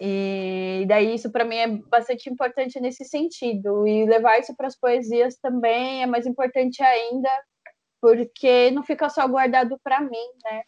E 0.00 0.84
daí 0.88 1.14
isso 1.14 1.30
para 1.30 1.44
mim 1.44 1.56
é 1.56 1.68
bastante 1.68 2.28
importante 2.28 2.80
nesse 2.80 3.04
sentido. 3.04 3.86
E 3.86 4.06
levar 4.06 4.38
isso 4.38 4.54
para 4.56 4.66
as 4.66 4.76
poesias 4.76 5.36
também 5.36 6.02
é 6.02 6.06
mais 6.06 6.26
importante 6.26 6.82
ainda, 6.82 7.30
porque 8.00 8.70
não 8.70 8.82
fica 8.82 9.08
só 9.08 9.26
guardado 9.28 9.78
para 9.82 10.00
mim, 10.00 10.26
né? 10.44 10.62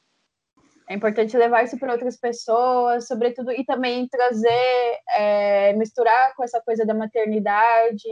É 0.89 0.95
importante 0.95 1.37
levar 1.37 1.65
isso 1.65 1.77
para 1.79 1.93
outras 1.93 2.17
pessoas, 2.17 3.09
sobretudo, 3.09 3.51
e 3.51 3.65
também 3.65 4.07
trazer, 4.07 5.01
é, 5.11 5.73
misturar 5.73 6.35
com 6.37 6.45
essa 6.45 6.63
coisa 6.63 6.87
da 6.87 6.95
maternidade, 6.95 8.09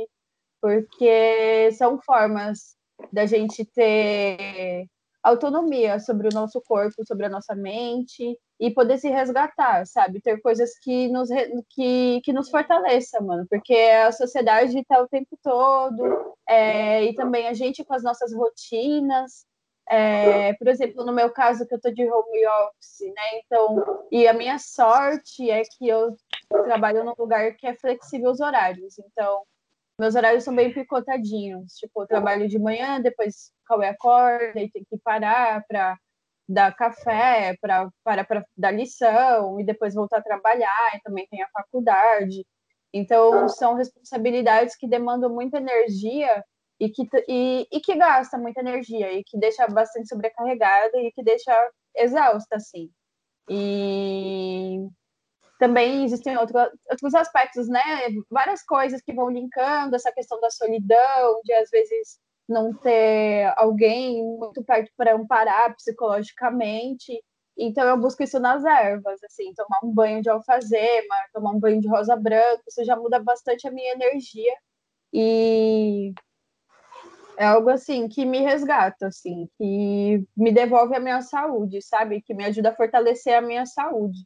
porque 0.60 1.70
são 1.72 2.00
formas 2.02 2.76
da 3.12 3.26
gente 3.26 3.64
ter 3.64 4.88
autonomia 5.24 5.98
sobre 5.98 6.28
o 6.28 6.34
nosso 6.34 6.60
corpo, 6.60 7.04
sobre 7.06 7.24
a 7.24 7.30
nossa 7.30 7.54
mente 7.54 8.38
e 8.60 8.70
poder 8.70 8.98
se 8.98 9.08
resgatar, 9.08 9.86
sabe? 9.86 10.20
Ter 10.20 10.40
coisas 10.42 10.78
que 10.78 11.08
nos, 11.08 11.30
que, 11.70 12.20
que 12.22 12.32
nos 12.32 12.50
fortaleçam, 12.50 13.22
mano, 13.22 13.46
porque 13.48 13.74
a 13.74 14.12
sociedade 14.12 14.78
está 14.78 15.00
o 15.00 15.08
tempo 15.08 15.36
todo 15.42 16.34
é, 16.46 17.04
e 17.04 17.14
também 17.14 17.48
a 17.48 17.54
gente 17.54 17.82
com 17.84 17.94
as 17.94 18.02
nossas 18.02 18.34
rotinas. 18.34 19.46
É, 19.88 20.52
por 20.54 20.68
exemplo, 20.68 21.04
no 21.04 21.12
meu 21.12 21.30
caso, 21.30 21.66
que 21.66 21.74
eu 21.74 21.80
tô 21.80 21.90
de 21.90 22.04
home 22.04 22.46
office, 22.46 23.12
né? 23.14 23.40
Então, 23.44 24.06
e 24.10 24.28
a 24.28 24.32
minha 24.34 24.58
sorte 24.58 25.50
é 25.50 25.62
que 25.62 25.88
eu 25.88 26.16
trabalho 26.64 27.04
num 27.04 27.14
lugar 27.18 27.54
que 27.56 27.66
é 27.66 27.74
flexível 27.74 28.30
os 28.30 28.40
horários. 28.40 28.98
Então, 28.98 29.42
meus 29.98 30.14
horários 30.14 30.44
são 30.44 30.54
bem 30.54 30.72
picotadinhos. 30.72 31.74
Tipo, 31.74 32.02
eu 32.02 32.06
trabalho 32.06 32.48
de 32.48 32.58
manhã, 32.58 33.00
depois 33.00 33.52
Cauê 33.66 33.88
acorda 33.88 34.60
e 34.60 34.70
tem 34.70 34.84
que 34.84 34.98
parar 34.98 35.64
para 35.66 35.96
dar 36.48 36.74
café, 36.76 37.56
para 37.60 37.90
para 38.02 38.44
dar 38.56 38.70
lição 38.72 39.58
e 39.60 39.64
depois 39.64 39.94
voltar 39.94 40.18
a 40.18 40.22
trabalhar. 40.22 40.96
E 40.96 41.00
também 41.02 41.26
tem 41.30 41.42
a 41.42 41.48
faculdade. 41.48 42.46
Então, 42.92 43.48
são 43.48 43.74
responsabilidades 43.74 44.76
que 44.76 44.86
demandam 44.86 45.28
muita 45.28 45.58
energia 45.58 46.44
e 46.78 46.88
que, 46.90 47.08
e, 47.28 47.66
e 47.72 47.80
que 47.80 47.96
gasta 47.96 48.38
muita 48.38 48.60
energia 48.60 49.12
e 49.12 49.24
que 49.24 49.38
deixa 49.38 49.66
bastante 49.66 50.08
sobrecarregada 50.08 50.96
e 50.98 51.10
que 51.12 51.22
deixa 51.22 51.52
exausta, 51.96 52.56
assim. 52.56 52.90
E 53.48 54.86
também 55.64 56.04
existem 56.04 56.36
outro, 56.36 56.58
outros 56.90 57.14
aspectos, 57.14 57.68
né? 57.68 57.80
Várias 58.30 58.62
coisas 58.62 59.00
que 59.00 59.14
vão 59.14 59.30
linkando 59.30 59.96
essa 59.96 60.12
questão 60.12 60.38
da 60.38 60.50
solidão, 60.50 61.40
de 61.42 61.54
às 61.54 61.70
vezes 61.70 62.18
não 62.46 62.74
ter 62.74 63.50
alguém 63.56 64.22
muito 64.22 64.62
perto 64.62 64.92
para 64.94 65.14
amparar 65.14 65.74
psicologicamente. 65.74 67.18
Então 67.56 67.88
eu 67.88 67.96
busco 67.96 68.22
isso 68.22 68.38
nas 68.38 68.62
ervas, 68.62 69.22
assim, 69.24 69.54
tomar 69.54 69.78
um 69.82 69.90
banho 69.90 70.20
de 70.20 70.28
alfazema, 70.28 71.14
tomar 71.32 71.52
um 71.52 71.58
banho 71.58 71.80
de 71.80 71.88
rosa 71.88 72.14
branca, 72.14 72.62
isso 72.68 72.84
já 72.84 72.94
muda 72.94 73.18
bastante 73.18 73.66
a 73.66 73.70
minha 73.70 73.92
energia 73.92 74.52
e 75.12 76.12
é 77.38 77.46
algo 77.46 77.70
assim 77.70 78.06
que 78.06 78.26
me 78.26 78.40
resgata, 78.40 79.06
assim, 79.06 79.48
que 79.56 80.26
me 80.36 80.52
devolve 80.52 80.94
a 80.94 81.00
minha 81.00 81.22
saúde, 81.22 81.80
sabe? 81.80 82.20
Que 82.20 82.34
me 82.34 82.44
ajuda 82.44 82.70
a 82.70 82.76
fortalecer 82.76 83.34
a 83.34 83.40
minha 83.40 83.64
saúde. 83.64 84.18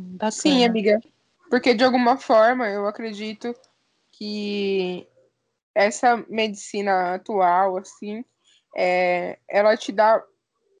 Bacana. 0.00 0.30
Sim, 0.30 0.64
amiga. 0.64 1.00
Porque 1.48 1.74
de 1.74 1.84
alguma 1.84 2.16
forma 2.16 2.68
eu 2.68 2.86
acredito 2.86 3.54
que 4.12 5.06
essa 5.74 6.24
medicina 6.28 7.14
atual, 7.14 7.76
assim, 7.76 8.24
é, 8.76 9.38
ela 9.48 9.76
te 9.76 9.92
dá. 9.92 10.22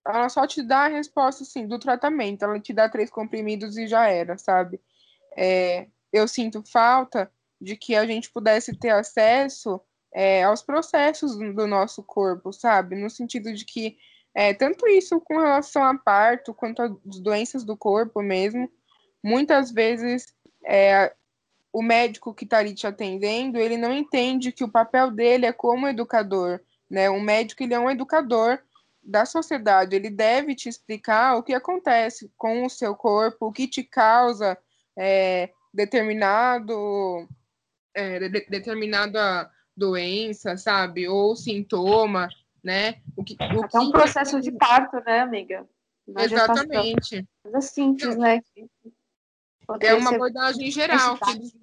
Ela 0.06 0.28
só 0.28 0.46
te 0.46 0.62
dá 0.62 0.84
a 0.84 0.88
resposta, 0.88 1.42
assim, 1.42 1.66
do 1.66 1.78
tratamento. 1.78 2.44
Ela 2.44 2.58
te 2.58 2.72
dá 2.72 2.88
três 2.88 3.10
comprimidos 3.10 3.76
e 3.76 3.86
já 3.86 4.08
era, 4.08 4.38
sabe? 4.38 4.80
É, 5.36 5.86
eu 6.12 6.26
sinto 6.26 6.62
falta 6.62 7.30
de 7.60 7.76
que 7.76 7.94
a 7.94 8.06
gente 8.06 8.30
pudesse 8.30 8.74
ter 8.74 8.90
acesso 8.90 9.80
é, 10.12 10.42
aos 10.42 10.62
processos 10.62 11.36
do 11.36 11.66
nosso 11.66 12.02
corpo, 12.02 12.52
sabe? 12.52 12.96
No 12.96 13.10
sentido 13.10 13.52
de 13.52 13.64
que 13.64 13.98
é, 14.34 14.54
tanto 14.54 14.86
isso 14.88 15.20
com 15.20 15.38
relação 15.38 15.84
a 15.84 15.96
parto, 15.96 16.54
quanto 16.54 16.82
às 16.82 17.20
doenças 17.20 17.64
do 17.64 17.76
corpo 17.76 18.22
mesmo, 18.22 18.70
muitas 19.22 19.70
vezes 19.70 20.34
é, 20.64 21.12
o 21.72 21.82
médico 21.82 22.34
que 22.34 22.44
está 22.44 22.58
ali 22.58 22.74
te 22.74 22.86
atendendo, 22.86 23.58
ele 23.58 23.76
não 23.76 23.92
entende 23.92 24.52
que 24.52 24.64
o 24.64 24.70
papel 24.70 25.10
dele 25.10 25.46
é 25.46 25.52
como 25.52 25.88
educador, 25.88 26.60
né? 26.88 27.08
O 27.08 27.20
médico, 27.20 27.62
ele 27.62 27.74
é 27.74 27.78
um 27.78 27.90
educador 27.90 28.58
da 29.02 29.24
sociedade, 29.24 29.96
ele 29.96 30.10
deve 30.10 30.54
te 30.54 30.68
explicar 30.68 31.36
o 31.36 31.42
que 31.42 31.54
acontece 31.54 32.30
com 32.36 32.64
o 32.64 32.70
seu 32.70 32.94
corpo, 32.94 33.46
o 33.46 33.52
que 33.52 33.66
te 33.66 33.82
causa 33.82 34.58
é, 34.96 35.50
determinado, 35.72 37.26
é, 37.94 38.28
de, 38.28 38.46
determinada 38.46 39.50
doença, 39.76 40.56
sabe? 40.56 41.08
Ou 41.08 41.34
sintoma, 41.34 42.28
né? 42.62 43.00
O 43.16 43.24
que, 43.24 43.36
o 43.56 43.64
Até 43.64 43.78
um 43.78 43.90
processo 43.90 44.40
de 44.40 44.52
parto, 44.52 45.00
né, 45.06 45.20
amiga? 45.20 45.66
Exatamente. 46.18 47.26
Coisa 47.42 47.60
simples, 47.60 48.16
né? 48.16 48.42
É 49.80 49.94
uma 49.94 50.14
abordagem 50.14 50.70
geral, 50.70 51.18
que 51.18 51.30
eles, 51.30 51.54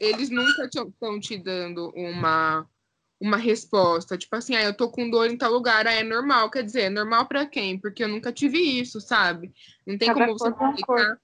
eles 0.00 0.30
nunca 0.30 0.64
estão 0.64 1.18
te 1.18 1.36
dando 1.38 1.90
uma, 1.94 2.66
uma 3.20 3.36
resposta. 3.36 4.16
Tipo 4.16 4.36
assim, 4.36 4.54
ah, 4.54 4.62
eu 4.62 4.76
tô 4.76 4.90
com 4.90 5.10
dor 5.10 5.30
em 5.30 5.36
tal 5.36 5.52
lugar, 5.52 5.86
ah, 5.86 5.92
é 5.92 6.02
normal. 6.02 6.50
Quer 6.50 6.62
dizer, 6.62 6.82
é 6.82 6.90
normal 6.90 7.26
para 7.26 7.46
quem? 7.46 7.78
Porque 7.78 8.02
eu 8.02 8.08
nunca 8.08 8.32
tive 8.32 8.58
isso, 8.58 9.00
sabe? 9.00 9.52
Não 9.86 9.98
tem 9.98 10.08
Cada 10.08 10.20
como 10.20 10.38
você 10.38 10.48
explicar. 10.48 11.20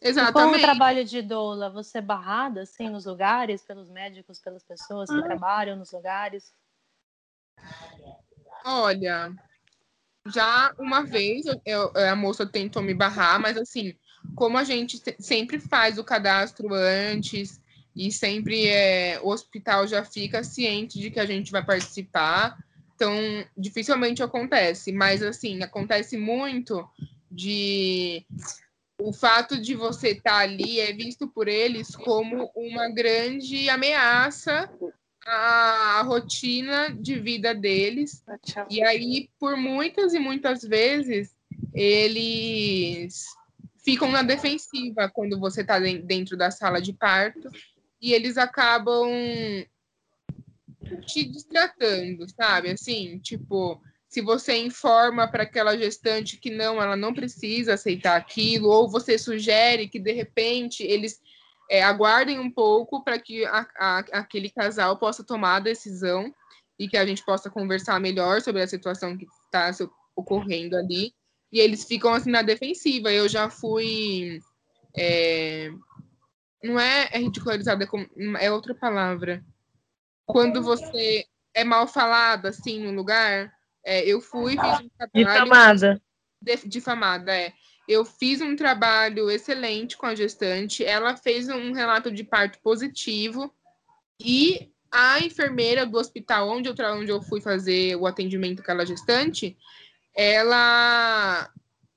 Exatamente. 0.00 0.56
E 0.56 0.58
com 0.58 0.58
o 0.58 0.60
trabalho 0.60 1.04
de 1.04 1.22
doula, 1.22 1.70
você 1.70 1.98
é 1.98 2.02
barrada, 2.02 2.62
assim, 2.62 2.88
nos 2.88 3.06
lugares, 3.06 3.62
pelos 3.62 3.88
médicos, 3.88 4.38
pelas 4.38 4.62
pessoas 4.62 5.08
que 5.08 5.18
ah. 5.18 5.22
trabalham 5.22 5.76
nos 5.76 5.90
lugares? 5.92 6.54
Olha, 8.64 9.32
já 10.26 10.74
uma 10.78 11.02
vez 11.04 11.46
eu, 11.46 11.60
eu, 11.64 12.10
a 12.10 12.16
moça 12.16 12.44
tentou 12.44 12.82
me 12.82 12.94
barrar, 12.94 13.40
mas 13.40 13.56
assim, 13.56 13.96
como 14.34 14.58
a 14.58 14.64
gente 14.64 15.00
sempre 15.18 15.58
faz 15.58 15.98
o 15.98 16.04
cadastro 16.04 16.72
antes 16.72 17.60
e 17.94 18.12
sempre 18.12 18.66
é, 18.66 19.18
o 19.22 19.28
hospital 19.28 19.86
já 19.86 20.04
fica 20.04 20.44
ciente 20.44 20.98
de 20.98 21.10
que 21.10 21.20
a 21.20 21.24
gente 21.24 21.50
vai 21.50 21.64
participar, 21.64 22.58
então 22.94 23.14
dificilmente 23.56 24.22
acontece, 24.22 24.92
mas 24.92 25.22
assim, 25.22 25.62
acontece 25.62 26.16
muito 26.16 26.86
de 27.30 28.26
o 28.98 29.12
fato 29.12 29.60
de 29.60 29.74
você 29.74 30.10
estar 30.10 30.30
tá 30.30 30.38
ali 30.38 30.80
é 30.80 30.92
visto 30.92 31.28
por 31.28 31.48
eles 31.48 31.94
como 31.94 32.50
uma 32.54 32.88
grande 32.88 33.68
ameaça 33.68 34.70
à 35.26 36.02
rotina 36.02 36.90
de 36.90 37.18
vida 37.18 37.54
deles. 37.54 38.24
E 38.70 38.82
aí, 38.82 39.28
por 39.38 39.56
muitas 39.56 40.14
e 40.14 40.18
muitas 40.18 40.62
vezes, 40.62 41.34
eles 41.74 43.26
ficam 43.86 44.10
na 44.10 44.24
defensiva 44.24 45.08
quando 45.08 45.38
você 45.38 45.60
está 45.60 45.78
dentro 45.78 46.36
da 46.36 46.50
sala 46.50 46.82
de 46.82 46.92
parto 46.92 47.48
e 48.02 48.12
eles 48.12 48.36
acabam 48.36 49.08
te 51.06 51.24
distratando, 51.24 52.28
sabe? 52.28 52.72
Assim, 52.72 53.20
tipo, 53.20 53.80
se 54.08 54.20
você 54.20 54.56
informa 54.56 55.30
para 55.30 55.44
aquela 55.44 55.78
gestante 55.78 56.36
que 56.36 56.50
não, 56.50 56.82
ela 56.82 56.96
não 56.96 57.14
precisa 57.14 57.74
aceitar 57.74 58.16
aquilo, 58.16 58.68
ou 58.68 58.90
você 58.90 59.16
sugere 59.16 59.88
que 59.88 60.00
de 60.00 60.10
repente 60.10 60.82
eles 60.82 61.20
é, 61.70 61.80
aguardem 61.80 62.40
um 62.40 62.50
pouco 62.50 63.04
para 63.04 63.20
que 63.20 63.44
a, 63.44 63.68
a, 63.78 63.98
aquele 64.14 64.50
casal 64.50 64.98
possa 64.98 65.22
tomar 65.22 65.56
a 65.56 65.60
decisão 65.60 66.34
e 66.76 66.88
que 66.88 66.96
a 66.96 67.06
gente 67.06 67.24
possa 67.24 67.48
conversar 67.48 68.00
melhor 68.00 68.42
sobre 68.42 68.62
a 68.62 68.66
situação 68.66 69.16
que 69.16 69.26
está 69.46 69.70
ocorrendo 70.16 70.76
ali 70.76 71.14
e 71.56 71.60
eles 71.60 71.84
ficam 71.84 72.12
assim 72.12 72.30
na 72.30 72.42
defensiva. 72.42 73.10
Eu 73.10 73.26
já 73.28 73.48
fui 73.48 74.42
é, 74.94 75.70
não 76.62 76.78
é, 76.78 77.08
é 77.12 77.18
ridicularizada, 77.18 77.84
é, 77.84 78.46
é 78.46 78.52
outra 78.52 78.74
palavra. 78.74 79.42
Quando 80.26 80.62
você 80.62 81.24
é 81.54 81.64
mal 81.64 81.86
falada, 81.86 82.50
assim, 82.50 82.82
no 82.82 82.92
lugar, 82.92 83.50
é, 83.82 84.04
eu 84.04 84.20
fui 84.20 84.52
fiz 84.52 84.80
um 84.80 84.88
trabalho... 84.98 85.14
Difamada. 85.14 86.02
Difamada, 86.66 87.34
é. 87.34 87.52
Eu 87.88 88.04
fiz 88.04 88.42
um 88.42 88.54
trabalho 88.54 89.30
excelente 89.30 89.96
com 89.96 90.04
a 90.04 90.14
gestante, 90.14 90.84
ela 90.84 91.16
fez 91.16 91.48
um 91.48 91.72
relato 91.72 92.10
de 92.10 92.22
parto 92.22 92.58
positivo 92.58 93.50
e 94.20 94.70
a 94.90 95.20
enfermeira 95.20 95.86
do 95.86 95.96
hospital 95.96 96.50
onde 96.50 96.68
eu, 96.68 96.74
onde 96.92 97.10
eu 97.10 97.22
fui 97.22 97.40
fazer 97.40 97.96
o 97.96 98.06
atendimento 98.06 98.56
com 98.56 98.62
aquela 98.62 98.84
gestante, 98.84 99.56
ela 100.16 101.50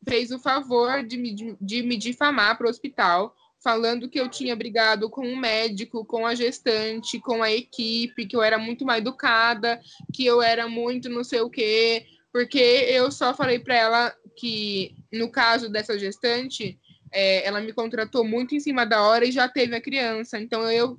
fez 0.07 0.31
o 0.31 0.39
favor 0.39 1.03
de 1.03 1.17
me, 1.17 1.57
de, 1.59 1.83
me 1.83 1.95
difamar 1.95 2.57
para 2.57 2.67
o 2.67 2.69
hospital, 2.69 3.33
falando 3.63 4.09
que 4.09 4.19
eu 4.19 4.29
tinha 4.29 4.55
brigado 4.55 5.09
com 5.09 5.21
o 5.21 5.37
médico, 5.37 6.05
com 6.05 6.25
a 6.25 6.35
gestante, 6.35 7.19
com 7.19 7.41
a 7.41 7.51
equipe, 7.51 8.25
que 8.25 8.35
eu 8.35 8.41
era 8.41 8.57
muito 8.57 8.85
mal 8.85 8.97
educada, 8.97 9.79
que 10.13 10.25
eu 10.25 10.41
era 10.41 10.67
muito 10.67 11.09
não 11.09 11.23
sei 11.23 11.41
o 11.41 11.49
quê, 11.49 12.05
porque 12.31 12.59
eu 12.59 13.11
só 13.11 13.33
falei 13.33 13.59
para 13.59 13.75
ela 13.75 14.15
que, 14.35 14.95
no 15.11 15.29
caso 15.29 15.69
dessa 15.69 15.97
gestante, 15.97 16.79
é, 17.11 17.45
ela 17.45 17.59
me 17.59 17.73
contratou 17.73 18.23
muito 18.23 18.55
em 18.55 18.59
cima 18.59 18.85
da 18.85 19.01
hora 19.01 19.25
e 19.25 19.31
já 19.31 19.47
teve 19.47 19.75
a 19.75 19.81
criança. 19.81 20.39
Então 20.39 20.69
eu 20.71 20.97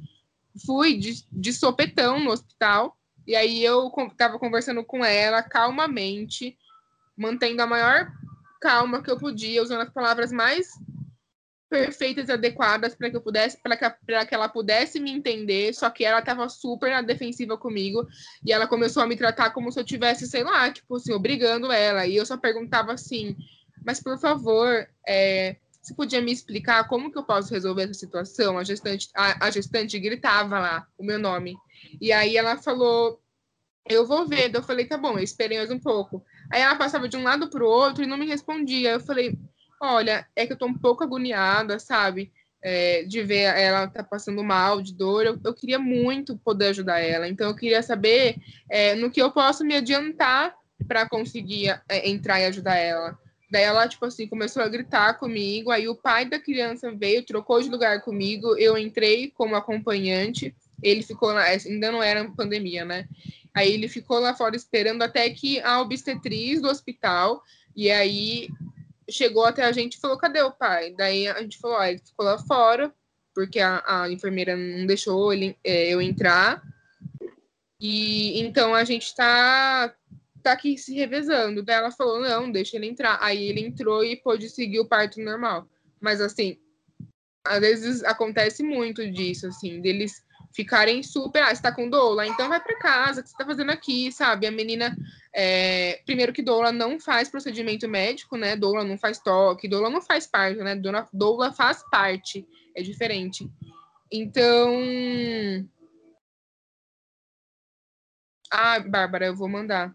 fui 0.66 0.96
de, 0.96 1.24
de 1.30 1.52
sopetão 1.52 2.20
no 2.20 2.30
hospital, 2.30 2.96
e 3.26 3.36
aí 3.36 3.64
eu 3.64 3.90
estava 4.10 4.38
conversando 4.38 4.84
com 4.84 5.04
ela 5.04 5.42
calmamente, 5.42 6.56
mantendo 7.20 7.60
a 7.60 7.66
maior 7.66 8.10
calma 8.60 9.02
que 9.02 9.10
eu 9.10 9.18
podia, 9.18 9.62
usando 9.62 9.82
as 9.82 9.90
palavras 9.90 10.32
mais 10.32 10.68
perfeitas 11.68 12.28
e 12.28 12.32
adequadas 12.32 12.96
para 12.96 13.10
que 13.10 13.16
eu 13.16 13.20
pudesse, 13.20 13.62
para 13.62 13.76
que, 13.76 14.26
que 14.26 14.34
ela 14.34 14.48
pudesse 14.48 14.98
me 14.98 15.12
entender, 15.12 15.72
só 15.72 15.88
que 15.88 16.04
ela 16.04 16.18
estava 16.18 16.48
super 16.48 16.90
na 16.90 17.02
defensiva 17.02 17.56
comigo 17.56 18.08
e 18.44 18.52
ela 18.52 18.66
começou 18.66 19.02
a 19.02 19.06
me 19.06 19.16
tratar 19.16 19.50
como 19.50 19.70
se 19.70 19.78
eu 19.78 19.84
tivesse, 19.84 20.26
sei 20.26 20.42
lá, 20.42 20.70
tipo 20.72 20.96
assim, 20.96 21.12
obrigando 21.12 21.70
ela. 21.70 22.06
E 22.06 22.16
eu 22.16 22.26
só 22.26 22.36
perguntava 22.36 22.92
assim, 22.92 23.36
mas 23.84 24.02
por 24.02 24.18
favor, 24.18 24.88
é, 25.06 25.56
você 25.80 25.94
podia 25.94 26.20
me 26.20 26.32
explicar 26.32 26.88
como 26.88 27.12
que 27.12 27.18
eu 27.18 27.24
posso 27.24 27.52
resolver 27.52 27.84
essa 27.84 27.94
situação? 27.94 28.58
A 28.58 28.64
gestante, 28.64 29.08
a, 29.14 29.46
a 29.46 29.50
gestante 29.50 29.98
gritava 29.98 30.58
lá 30.58 30.86
o 30.98 31.04
meu 31.04 31.18
nome. 31.18 31.54
E 32.00 32.12
aí 32.12 32.36
ela 32.36 32.56
falou, 32.56 33.20
eu 33.88 34.06
vou 34.06 34.26
ver. 34.26 34.54
Eu 34.54 34.62
falei, 34.62 34.86
tá 34.86 34.96
bom, 34.96 35.18
eu 35.18 35.24
esperei 35.24 35.58
mais 35.58 35.70
um 35.70 35.78
pouco. 35.78 36.24
Aí 36.50 36.60
ela 36.60 36.76
passava 36.76 37.08
de 37.08 37.16
um 37.16 37.22
lado 37.22 37.48
para 37.48 37.64
o 37.64 37.68
outro 37.68 38.02
e 38.02 38.06
não 38.06 38.16
me 38.16 38.26
respondia. 38.26 38.90
Eu 38.90 39.00
falei, 39.00 39.38
olha, 39.80 40.26
é 40.34 40.46
que 40.46 40.52
eu 40.52 40.58
tô 40.58 40.66
um 40.66 40.74
pouco 40.74 41.04
agoniada, 41.04 41.78
sabe? 41.78 42.32
É, 42.62 43.04
de 43.04 43.22
ver 43.22 43.56
ela 43.58 43.86
tá 43.86 44.04
passando 44.04 44.44
mal, 44.44 44.82
de 44.82 44.94
dor, 44.94 45.24
eu, 45.24 45.40
eu 45.42 45.54
queria 45.54 45.78
muito 45.78 46.36
poder 46.36 46.66
ajudar 46.66 47.00
ela. 47.00 47.26
Então, 47.26 47.48
eu 47.48 47.56
queria 47.56 47.82
saber 47.82 48.36
é, 48.68 48.94
no 48.94 49.10
que 49.10 49.22
eu 49.22 49.30
posso 49.30 49.64
me 49.64 49.74
adiantar 49.74 50.54
para 50.86 51.08
conseguir 51.08 51.80
é, 51.88 52.08
entrar 52.08 52.40
e 52.40 52.46
ajudar 52.46 52.76
ela. 52.76 53.18
Daí 53.50 53.64
ela, 53.64 53.88
tipo 53.88 54.04
assim, 54.06 54.28
começou 54.28 54.62
a 54.62 54.68
gritar 54.68 55.14
comigo. 55.14 55.70
Aí 55.70 55.88
o 55.88 55.96
pai 55.96 56.24
da 56.24 56.38
criança 56.38 56.92
veio, 56.92 57.24
trocou 57.24 57.60
de 57.60 57.68
lugar 57.68 58.00
comigo. 58.02 58.56
Eu 58.56 58.78
entrei 58.78 59.30
como 59.30 59.56
acompanhante. 59.56 60.54
Ele 60.82 61.02
ficou 61.02 61.32
lá, 61.32 61.42
ainda 61.42 61.90
não 61.90 62.02
era 62.02 62.30
pandemia, 62.30 62.84
né? 62.84 63.08
Aí 63.54 63.72
ele 63.72 63.88
ficou 63.88 64.18
lá 64.18 64.34
fora 64.34 64.56
esperando 64.56 65.02
até 65.02 65.28
que 65.30 65.60
a 65.60 65.80
obstetriz 65.80 66.60
do 66.60 66.68
hospital. 66.68 67.42
E 67.74 67.90
aí 67.90 68.48
chegou 69.08 69.44
até 69.44 69.64
a 69.64 69.72
gente 69.72 69.94
e 69.94 70.00
falou: 70.00 70.16
cadê 70.16 70.40
o 70.42 70.52
pai? 70.52 70.94
Daí 70.96 71.28
a 71.28 71.40
gente 71.42 71.58
falou: 71.58 71.76
ó, 71.78 71.84
ele 71.84 71.98
ficou 71.98 72.24
lá 72.24 72.38
fora, 72.38 72.92
porque 73.34 73.60
a, 73.60 73.82
a 73.86 74.10
enfermeira 74.10 74.56
não 74.56 74.86
deixou 74.86 75.32
ele, 75.32 75.56
é, 75.64 75.88
eu 75.92 76.00
entrar. 76.00 76.62
E 77.80 78.40
então 78.40 78.74
a 78.74 78.84
gente 78.84 79.14
tá, 79.14 79.94
tá 80.42 80.52
aqui 80.52 80.76
se 80.78 80.94
revezando. 80.94 81.62
Daí 81.62 81.76
ela 81.76 81.90
falou: 81.90 82.20
não, 82.20 82.50
deixa 82.50 82.76
ele 82.76 82.86
entrar. 82.86 83.18
Aí 83.20 83.42
ele 83.48 83.60
entrou 83.60 84.04
e 84.04 84.16
pôde 84.16 84.48
seguir 84.48 84.80
o 84.80 84.88
parto 84.88 85.20
normal. 85.20 85.68
Mas 86.00 86.20
assim, 86.20 86.58
às 87.44 87.60
vezes 87.60 88.04
acontece 88.04 88.62
muito 88.62 89.10
disso, 89.10 89.46
assim, 89.46 89.80
deles 89.80 90.22
ficarem 90.52 91.02
super, 91.02 91.42
ah, 91.42 91.54
você 91.54 91.62
tá 91.62 91.72
com 91.72 91.88
doula, 91.88 92.26
então 92.26 92.48
vai 92.48 92.60
para 92.60 92.78
casa, 92.78 93.20
o 93.20 93.22
que 93.22 93.30
você 93.30 93.36
tá 93.36 93.44
fazendo 93.44 93.70
aqui, 93.70 94.10
sabe? 94.10 94.46
A 94.46 94.50
menina, 94.50 94.96
é, 95.32 96.02
primeiro 96.04 96.32
que 96.32 96.42
doula 96.42 96.72
não 96.72 96.98
faz 96.98 97.28
procedimento 97.28 97.88
médico, 97.88 98.36
né? 98.36 98.56
Doula 98.56 98.84
não 98.84 98.98
faz 98.98 99.18
toque, 99.18 99.68
doula 99.68 99.88
não 99.88 100.02
faz 100.02 100.26
parte, 100.26 100.58
né? 100.60 100.74
Doula, 100.74 101.08
doula 101.12 101.52
faz 101.52 101.82
parte, 101.90 102.46
é 102.74 102.82
diferente. 102.82 103.48
Então... 104.10 104.74
Ah, 108.52 108.80
Bárbara, 108.80 109.26
eu 109.26 109.36
vou 109.36 109.48
mandar. 109.48 109.94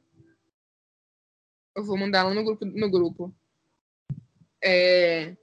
Eu 1.75 1.83
vou 1.83 1.97
mandar 1.97 2.23
lá 2.23 2.33
no 2.33 2.43
grupo. 2.43 2.65
No 2.65 2.89
grupo. 2.89 3.35
É... 4.63 5.35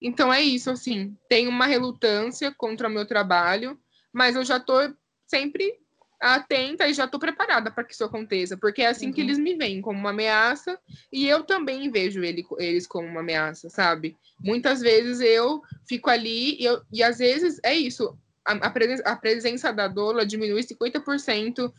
Então 0.00 0.32
é 0.32 0.40
isso, 0.40 0.70
assim. 0.70 1.16
Tem 1.28 1.48
uma 1.48 1.66
relutância 1.66 2.54
contra 2.54 2.88
o 2.88 2.90
meu 2.90 3.04
trabalho, 3.04 3.76
mas 4.14 4.36
eu 4.36 4.44
já 4.44 4.56
estou 4.56 4.94
sempre 5.26 5.78
atenta 6.20 6.88
e 6.88 6.94
já 6.94 7.04
estou 7.04 7.20
preparada 7.20 7.70
para 7.70 7.84
que 7.84 7.92
isso 7.92 8.04
aconteça, 8.04 8.56
porque 8.56 8.80
é 8.82 8.86
assim 8.86 9.08
uhum. 9.08 9.12
que 9.12 9.20
eles 9.20 9.36
me 9.36 9.54
veem 9.56 9.82
como 9.82 9.98
uma 9.98 10.10
ameaça 10.10 10.78
e 11.12 11.28
eu 11.28 11.42
também 11.42 11.90
vejo 11.90 12.22
ele, 12.22 12.46
eles 12.58 12.86
como 12.86 13.06
uma 13.06 13.20
ameaça, 13.20 13.68
sabe? 13.68 14.16
Muitas 14.40 14.80
vezes 14.80 15.20
eu 15.20 15.60
fico 15.86 16.08
ali 16.08 16.58
e, 16.58 16.64
eu, 16.64 16.80
e 16.90 17.02
às 17.02 17.18
vezes 17.18 17.60
é 17.62 17.74
isso, 17.74 18.16
a, 18.46 18.52
a, 18.52 18.70
presença, 18.70 19.02
a 19.04 19.16
presença 19.16 19.72
da 19.72 19.88
doula 19.88 20.24
diminui 20.24 20.62
50% 20.62 21.72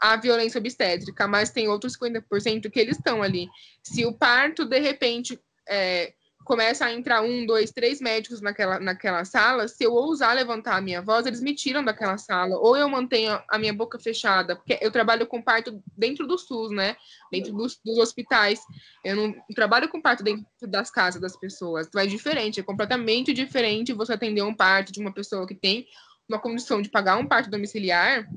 a 0.00 0.16
violência 0.16 0.58
obstétrica, 0.58 1.28
mas 1.28 1.50
tem 1.50 1.68
outros 1.68 1.96
50% 1.96 2.68
que 2.70 2.80
eles 2.80 2.96
estão 2.96 3.22
ali. 3.22 3.48
Se 3.84 4.04
o 4.04 4.12
parto, 4.12 4.64
de 4.64 4.80
repente, 4.80 5.38
é, 5.68 6.12
começa 6.44 6.84
a 6.84 6.92
entrar 6.92 7.22
um, 7.22 7.46
dois, 7.46 7.70
três 7.70 8.00
médicos 8.00 8.40
naquela, 8.40 8.78
naquela 8.78 9.24
sala, 9.24 9.68
se 9.68 9.84
eu 9.84 9.92
ousar 9.92 10.34
levantar 10.34 10.76
a 10.76 10.80
minha 10.80 11.00
voz, 11.00 11.26
eles 11.26 11.40
me 11.40 11.54
tiram 11.54 11.84
daquela 11.84 12.18
sala. 12.18 12.56
Ou 12.58 12.76
eu 12.76 12.88
mantenho 12.88 13.40
a 13.48 13.58
minha 13.58 13.72
boca 13.72 13.98
fechada, 13.98 14.56
porque 14.56 14.78
eu 14.80 14.90
trabalho 14.90 15.26
com 15.26 15.40
parto 15.40 15.82
dentro 15.96 16.26
do 16.26 16.36
SUS, 16.36 16.70
né? 16.70 16.96
Dentro 17.30 17.52
dos, 17.52 17.78
dos 17.84 17.98
hospitais. 17.98 18.60
Eu 19.04 19.16
não 19.16 19.34
trabalho 19.54 19.88
com 19.88 20.00
parto 20.00 20.22
dentro 20.22 20.46
das 20.62 20.90
casas 20.90 21.20
das 21.20 21.36
pessoas. 21.36 21.86
Então 21.86 22.00
é 22.00 22.06
diferente, 22.06 22.60
é 22.60 22.62
completamente 22.62 23.32
diferente 23.32 23.92
você 23.92 24.12
atender 24.12 24.42
um 24.42 24.54
parto 24.54 24.92
de 24.92 25.00
uma 25.00 25.12
pessoa 25.12 25.46
que 25.46 25.54
tem 25.54 25.86
uma 26.28 26.38
condição 26.38 26.80
de 26.80 26.88
pagar 26.88 27.18
um 27.18 27.26
parto 27.26 27.50
domiciliar, 27.50 28.28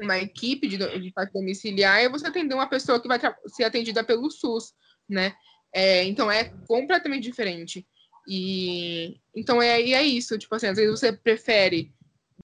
uma 0.00 0.18
equipe 0.18 0.68
de, 0.68 0.76
de 0.76 1.12
parto 1.12 1.32
domiciliar, 1.32 2.02
e 2.02 2.08
você 2.08 2.26
atender 2.26 2.54
uma 2.54 2.68
pessoa 2.68 3.00
que 3.00 3.08
vai 3.08 3.20
ser 3.46 3.64
atendida 3.64 4.02
pelo 4.02 4.30
SUS, 4.30 4.72
né? 5.08 5.34
É, 5.72 6.04
então 6.04 6.30
é 6.30 6.44
completamente 6.66 7.24
diferente. 7.24 7.86
E 8.28 9.16
então 9.34 9.60
é, 9.60 9.80
e 9.80 9.94
é 9.94 10.02
isso, 10.02 10.38
tipo 10.38 10.54
assim, 10.54 10.66
às 10.66 10.76
vezes 10.76 10.98
você 10.98 11.12
prefere 11.12 11.92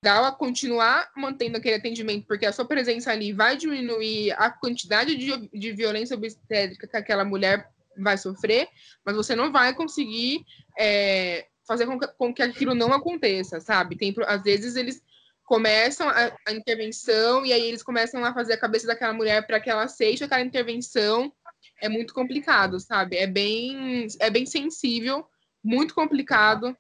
dar 0.03 0.33
continuar 0.33 1.11
mantendo 1.17 1.59
aquele 1.59 1.75
atendimento, 1.75 2.27
porque 2.27 2.47
a 2.47 2.53
sua 2.53 2.65
presença 2.65 3.11
ali 3.11 3.33
vai 3.33 3.57
diminuir 3.57 4.33
a 4.33 4.51
quantidade 4.51 5.17
de, 5.17 5.49
de 5.49 5.73
violência 5.73 6.17
obstétrica 6.17 6.87
que 6.87 6.97
aquela 6.97 7.25
mulher 7.25 7.69
vai 7.97 8.17
sofrer, 8.17 8.69
mas 9.05 9.17
você 9.17 9.35
não 9.35 9.51
vai 9.51 9.75
conseguir 9.75 10.45
é, 10.79 11.47
fazer 11.67 11.87
com 11.87 11.99
que, 11.99 12.07
com 12.07 12.33
que, 12.33 12.43
aquilo 12.43 12.75
não 12.75 12.93
aconteça, 12.93 13.61
sabe? 13.61 13.97
Tem, 13.97 14.15
às 14.27 14.43
vezes 14.43 14.77
eles 14.77 15.03
começam 15.45 16.09
a, 16.09 16.33
a 16.47 16.53
intervenção 16.53 17.45
e 17.45 17.53
aí 17.53 17.63
eles 17.63 17.83
começam 17.83 18.25
a 18.25 18.33
fazer 18.33 18.53
a 18.53 18.61
cabeça 18.61 18.87
daquela 18.87 19.13
mulher 19.13 19.47
para 19.47 19.59
que 19.59 19.69
ela 19.69 19.83
aceite 19.83 20.23
aquela 20.23 20.43
intervenção 20.43 21.33
é 21.81 21.89
muito 21.89 22.13
complicado, 22.15 22.79
sabe? 22.81 23.17
É 23.17 23.27
bem, 23.27 24.07
é 24.21 24.31
bem 24.31 24.47
sensível, 24.47 25.27
muito 25.63 25.95
complicado. 25.95 26.77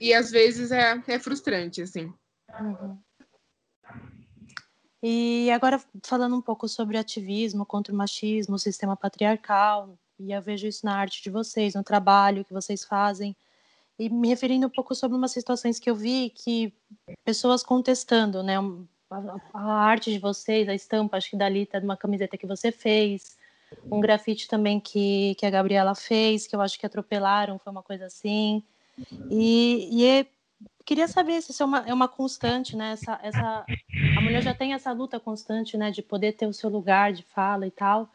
E 0.00 0.12
às 0.12 0.30
vezes 0.30 0.70
é, 0.70 1.02
é 1.06 1.18
frustrante, 1.18 1.82
assim. 1.82 2.12
Uhum. 2.60 2.98
E 5.02 5.50
agora 5.50 5.82
falando 6.02 6.34
um 6.34 6.40
pouco 6.40 6.66
sobre 6.66 6.96
ativismo 6.96 7.66
contra 7.66 7.92
o 7.92 7.96
machismo, 7.96 8.54
o 8.54 8.58
sistema 8.58 8.96
patriarcal, 8.96 9.98
e 10.18 10.32
eu 10.32 10.40
vejo 10.40 10.66
isso 10.66 10.86
na 10.86 10.96
arte 10.96 11.22
de 11.22 11.28
vocês, 11.28 11.74
no 11.74 11.84
trabalho 11.84 12.44
que 12.44 12.52
vocês 12.52 12.84
fazem, 12.84 13.36
e 13.98 14.08
me 14.08 14.28
referindo 14.28 14.66
um 14.66 14.70
pouco 14.70 14.94
sobre 14.94 15.16
umas 15.16 15.32
situações 15.32 15.78
que 15.78 15.90
eu 15.90 15.94
vi 15.94 16.30
que 16.30 16.72
pessoas 17.24 17.62
contestando, 17.62 18.42
né, 18.42 18.54
a, 19.10 19.36
a, 19.52 19.72
arte 19.84 20.12
de 20.12 20.18
vocês, 20.18 20.68
a 20.68 20.74
estampa, 20.74 21.16
acho 21.16 21.30
que 21.30 21.36
da 21.36 21.48
Lita, 21.48 21.78
de 21.78 21.84
uma 21.84 21.96
camiseta 21.96 22.36
que 22.36 22.46
você 22.46 22.72
fez, 22.72 23.36
um 23.90 24.00
grafite 24.00 24.48
também 24.48 24.80
que, 24.80 25.34
que 25.36 25.46
a 25.46 25.50
Gabriela 25.50 25.94
fez, 25.94 26.46
que 26.46 26.54
eu 26.54 26.60
acho 26.60 26.78
que 26.78 26.86
atropelaram, 26.86 27.58
foi 27.58 27.72
uma 27.72 27.82
coisa 27.82 28.06
assim. 28.06 28.62
E, 29.30 29.88
e 29.90 30.04
é, 30.06 30.26
queria 30.84 31.08
saber 31.08 31.40
se 31.42 31.50
isso 31.50 31.62
é 31.62 31.66
uma, 31.66 31.78
é 31.86 31.92
uma 31.92 32.08
constante, 32.08 32.76
né? 32.76 32.92
Essa, 32.92 33.18
essa, 33.22 33.64
a 34.16 34.20
mulher 34.20 34.42
já 34.42 34.54
tem 34.54 34.74
essa 34.74 34.92
luta 34.92 35.18
constante, 35.18 35.76
né? 35.76 35.90
De 35.90 36.02
poder 36.02 36.32
ter 36.32 36.46
o 36.46 36.52
seu 36.52 36.70
lugar 36.70 37.12
de 37.12 37.22
fala 37.22 37.66
e 37.66 37.70
tal. 37.70 38.08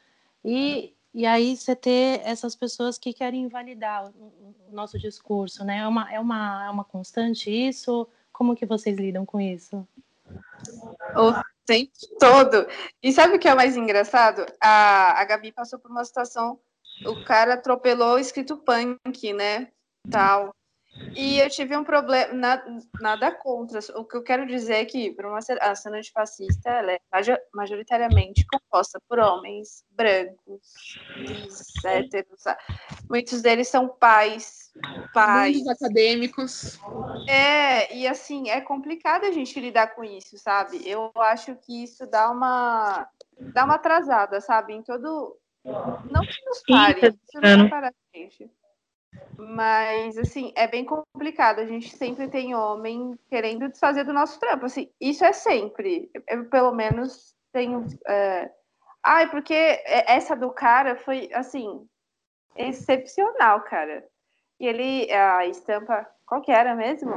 E 0.44 0.94
E 1.14 1.26
aí 1.26 1.58
você 1.58 1.76
ter 1.76 2.22
essas 2.24 2.56
pessoas 2.56 2.98
que 2.98 3.12
querem 3.14 3.44
invalidar 3.44 4.10
o, 4.12 4.56
o 4.70 4.72
nosso 4.72 4.98
discurso, 5.00 5.66
né? 5.66 5.80
É 5.80 5.88
uma, 5.88 6.14
é, 6.14 6.20
uma, 6.20 6.66
é 6.66 6.70
uma 6.70 6.84
constante 6.84 7.50
isso? 7.50 8.08
Como 8.32 8.56
que 8.56 8.66
vocês 8.66 8.98
lidam 8.98 9.26
com 9.26 9.42
isso? 9.42 9.86
O 11.16 11.34
tempo 11.66 11.92
todo. 12.20 12.68
E 13.02 13.12
sabe 13.14 13.36
o 13.36 13.40
que 13.40 13.48
é 13.48 13.56
mais 13.56 13.78
engraçado? 13.78 14.46
A, 14.62 15.22
a 15.22 15.26
Gabi 15.26 15.52
passou 15.52 15.80
por 15.80 15.92
uma 15.92 16.04
situação, 16.04 16.60
o 17.06 17.24
cara 17.24 17.54
atropelou 17.54 18.18
escrito 18.18 18.58
punk, 18.58 19.34
né? 19.34 19.72
Tal. 20.10 20.54
E 21.16 21.40
eu 21.40 21.50
tive 21.50 21.76
um 21.78 21.84
problema, 21.84 22.34
nada, 22.34 22.78
nada 23.00 23.32
contra. 23.32 23.80
O 23.96 24.04
que 24.04 24.18
eu 24.18 24.24
quero 24.24 24.46
dizer 24.46 24.76
é 24.76 24.86
que 24.86 25.12
para 25.14 25.30
uma 25.30 25.40
a 25.40 25.76
cena 25.76 25.98
antifascista 25.98 26.70
ela 26.70 26.92
é 26.94 27.00
majoritariamente 27.54 28.46
composta 28.48 29.00
por 29.08 29.20
homens 29.20 29.84
brancos, 29.92 30.98
cis, 31.16 31.86
héteros. 31.86 32.44
Muitos 33.10 33.42
deles 33.42 33.68
são 33.68 33.88
pais, 33.88 34.72
pais. 35.14 35.56
Muitos 35.56 35.72
acadêmicos. 35.72 36.80
É, 37.28 37.96
e 37.96 38.08
assim, 38.08 38.50
é 38.50 38.62
complicado 38.62 39.26
a 39.26 39.32
gente 39.32 39.60
lidar 39.60 39.96
com 39.96 40.04
isso, 40.04 40.38
sabe? 40.38 40.88
Eu 40.88 41.12
acho 41.16 41.56
que 41.56 41.84
isso 41.84 42.06
dá 42.08 42.30
uma 42.30 43.08
dá 43.54 43.64
uma 43.64 43.76
atrasada, 43.76 44.42
sabe? 44.42 44.74
Em 44.74 44.84
todo. 44.84 45.38
Não 45.64 46.22
que 46.22 46.46
nos 46.46 46.64
pare, 46.68 47.08
isso 47.08 47.42
não 47.42 47.58
vai 47.60 47.70
parar 47.70 47.88
a 47.90 48.18
gente. 48.18 48.50
Mas, 49.38 50.18
assim, 50.18 50.52
é 50.56 50.68
bem 50.68 50.86
complicado. 50.86 51.60
A 51.60 51.66
gente 51.66 51.96
sempre 51.96 52.28
tem 52.28 52.54
homem 52.54 53.18
querendo 53.30 53.70
desfazer 53.70 54.04
do 54.04 54.14
nosso 54.14 54.40
trampo. 54.40 54.66
Assim, 54.66 54.90
isso 55.00 55.24
é 55.24 55.34
sempre. 55.34 56.12
Eu, 56.28 56.46
pelo 56.50 56.74
menos, 56.74 57.36
tenho. 57.52 57.86
É... 58.08 58.52
Ai, 59.02 59.30
porque 59.30 59.82
essa 59.86 60.36
do 60.36 60.52
cara 60.52 60.96
foi, 60.98 61.30
assim, 61.34 61.88
excepcional, 62.56 63.62
cara. 63.62 64.06
E 64.60 64.68
ele, 64.68 65.12
a 65.12 65.48
estampa, 65.48 66.06
qual 66.26 66.42
que 66.42 66.52
era 66.52 66.76
mesmo? 66.76 67.14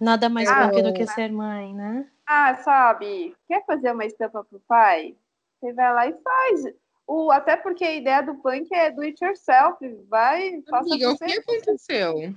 Nada 0.00 0.28
mais 0.28 0.50
ah, 0.50 0.66
do 0.66 0.92
que 0.92 1.06
ser 1.06 1.30
mãe, 1.30 1.72
né? 1.72 2.10
Ah, 2.26 2.56
sabe, 2.56 3.36
quer 3.46 3.64
fazer 3.64 3.92
uma 3.92 4.04
estampa 4.04 4.42
pro 4.42 4.58
pai? 4.66 5.16
Você 5.60 5.72
vai 5.72 5.94
lá 5.94 6.06
e 6.08 6.12
faz. 6.20 6.74
O, 7.06 7.30
até 7.30 7.56
porque 7.56 7.84
a 7.84 7.94
ideia 7.94 8.22
do 8.22 8.36
punk 8.36 8.72
é 8.72 8.90
do 8.90 9.02
it 9.02 9.22
yourself. 9.22 9.78
Vai, 10.08 10.62
faça 10.68 10.88
Amiga, 10.88 11.10
o 11.10 11.18
que 11.18 11.38
aconteceu? 11.38 12.34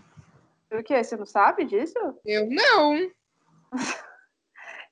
O 0.71 0.83
que? 0.83 1.03
Você 1.03 1.15
não 1.15 1.25
sabe 1.25 1.65
disso? 1.65 1.97
Eu 2.25 2.49
não. 2.49 3.11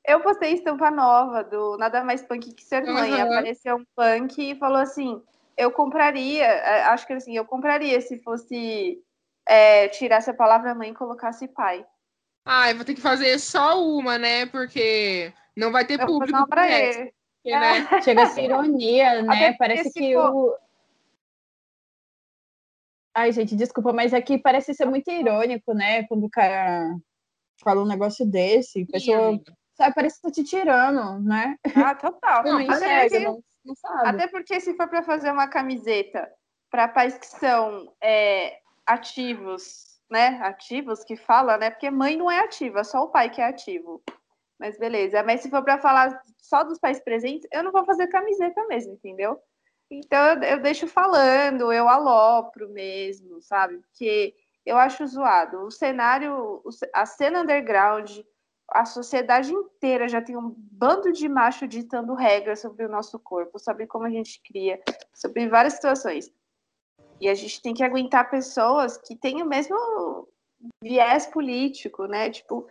Eu 0.05 0.19
postei 0.19 0.53
estampa 0.53 0.91
nova 0.91 1.45
do 1.45 1.77
Nada 1.77 2.03
Mais 2.03 2.21
Punk 2.21 2.53
que 2.53 2.63
Ser 2.63 2.83
Mãe. 2.83 3.13
Uhum. 3.13 3.21
Apareceu 3.21 3.77
um 3.77 3.85
punk 3.95 4.37
e 4.37 4.59
falou 4.59 4.79
assim: 4.79 5.23
eu 5.57 5.71
compraria, 5.71 6.45
é, 6.45 6.83
acho 6.83 7.05
que 7.05 7.13
assim, 7.13 7.35
eu 7.35 7.45
compraria 7.45 7.99
se 8.01 8.19
fosse 8.19 8.99
é, 9.47 9.87
tirasse 9.89 10.29
a 10.29 10.33
palavra 10.33 10.75
mãe 10.75 10.91
e 10.91 10.95
colocasse 10.95 11.47
pai. 11.47 11.85
Ah, 12.45 12.69
eu 12.69 12.75
vou 12.75 12.85
ter 12.85 12.95
que 12.95 13.01
fazer 13.01 13.39
só 13.39 13.81
uma, 13.81 14.17
né? 14.17 14.45
Porque 14.47 15.31
não 15.55 15.71
vai 15.71 15.85
ter 15.85 15.99
eu 15.99 16.05
público 16.05 16.47
para 16.47 16.69
ele. 16.69 17.13
É. 17.45 17.59
Né? 17.59 18.01
Chega 18.01 18.23
a 18.23 18.27
ser 18.27 18.43
ironia, 18.45 19.21
né? 19.21 19.53
Parece 19.53 19.91
que 19.91 20.13
for... 20.13 20.35
o. 20.35 20.57
Ai, 23.15 23.31
gente, 23.31 23.55
desculpa, 23.55 23.93
mas 23.93 24.13
aqui 24.13 24.37
parece 24.37 24.73
ser 24.73 24.85
muito 24.85 25.09
irônico, 25.11 25.73
né? 25.73 26.03
Quando 26.07 26.25
o 26.25 26.29
cara 26.29 26.95
fala 27.63 27.81
um 27.81 27.87
negócio 27.87 28.25
desse, 28.25 28.85
pessoa. 28.85 29.39
Sabe, 29.75 29.95
parece 29.95 30.17
que 30.17 30.21
tá 30.23 30.31
te 30.31 30.43
tirando, 30.43 31.19
né? 31.21 31.57
Ah, 31.75 31.95
total. 31.95 32.43
Não, 32.43 32.53
não 32.53 32.61
enxerga, 32.61 33.19
não, 33.19 33.43
não 33.65 33.75
sabe. 33.75 34.09
Até 34.09 34.27
porque 34.27 34.59
se 34.59 34.75
for 34.75 34.87
para 34.87 35.01
fazer 35.03 35.31
uma 35.31 35.47
camiseta 35.47 36.31
para 36.69 36.87
pais 36.87 37.17
que 37.17 37.25
são 37.25 37.91
é, 38.01 38.59
ativos, 38.85 39.99
né? 40.09 40.39
Ativos 40.43 41.03
que 41.03 41.15
fala, 41.15 41.57
né? 41.57 41.71
Porque 41.71 41.89
mãe 41.89 42.15
não 42.15 42.29
é 42.29 42.39
ativa, 42.39 42.83
só 42.83 43.03
o 43.03 43.09
pai 43.09 43.29
que 43.29 43.41
é 43.41 43.47
ativo. 43.47 44.03
Mas 44.63 44.77
beleza. 44.77 45.21
Mas 45.23 45.41
se 45.41 45.49
for 45.49 45.61
para 45.61 45.77
falar 45.77 46.23
só 46.37 46.63
dos 46.63 46.79
pais 46.79 46.97
presentes, 47.01 47.45
eu 47.51 47.61
não 47.61 47.71
vou 47.73 47.83
fazer 47.83 48.07
camiseta 48.07 48.65
mesmo, 48.67 48.93
entendeu? 48.93 49.37
Então 49.91 50.41
eu, 50.41 50.61
deixo 50.61 50.87
falando, 50.87 51.69
eu 51.73 51.89
alopro 51.89 52.69
mesmo, 52.69 53.41
sabe? 53.41 53.79
Porque 53.79 54.33
eu 54.65 54.77
acho 54.77 55.05
zoado. 55.05 55.65
O 55.65 55.69
cenário, 55.69 56.63
a 56.93 57.05
cena 57.05 57.41
underground, 57.41 58.09
a 58.69 58.85
sociedade 58.85 59.51
inteira 59.51 60.07
já 60.07 60.21
tem 60.21 60.37
um 60.37 60.55
bando 60.55 61.11
de 61.11 61.27
macho 61.27 61.67
ditando 61.67 62.13
regras 62.13 62.61
sobre 62.61 62.85
o 62.85 62.89
nosso 62.89 63.19
corpo, 63.19 63.59
sobre 63.59 63.85
como 63.85 64.05
a 64.05 64.09
gente 64.09 64.41
cria, 64.47 64.81
sobre 65.13 65.49
várias 65.49 65.73
situações. 65.73 66.31
E 67.19 67.27
a 67.27 67.35
gente 67.35 67.61
tem 67.61 67.73
que 67.73 67.83
aguentar 67.83 68.29
pessoas 68.29 68.97
que 68.97 69.13
têm 69.13 69.43
o 69.43 69.45
mesmo 69.45 70.25
viés 70.81 71.27
político, 71.27 72.05
né? 72.05 72.29
Tipo, 72.29 72.65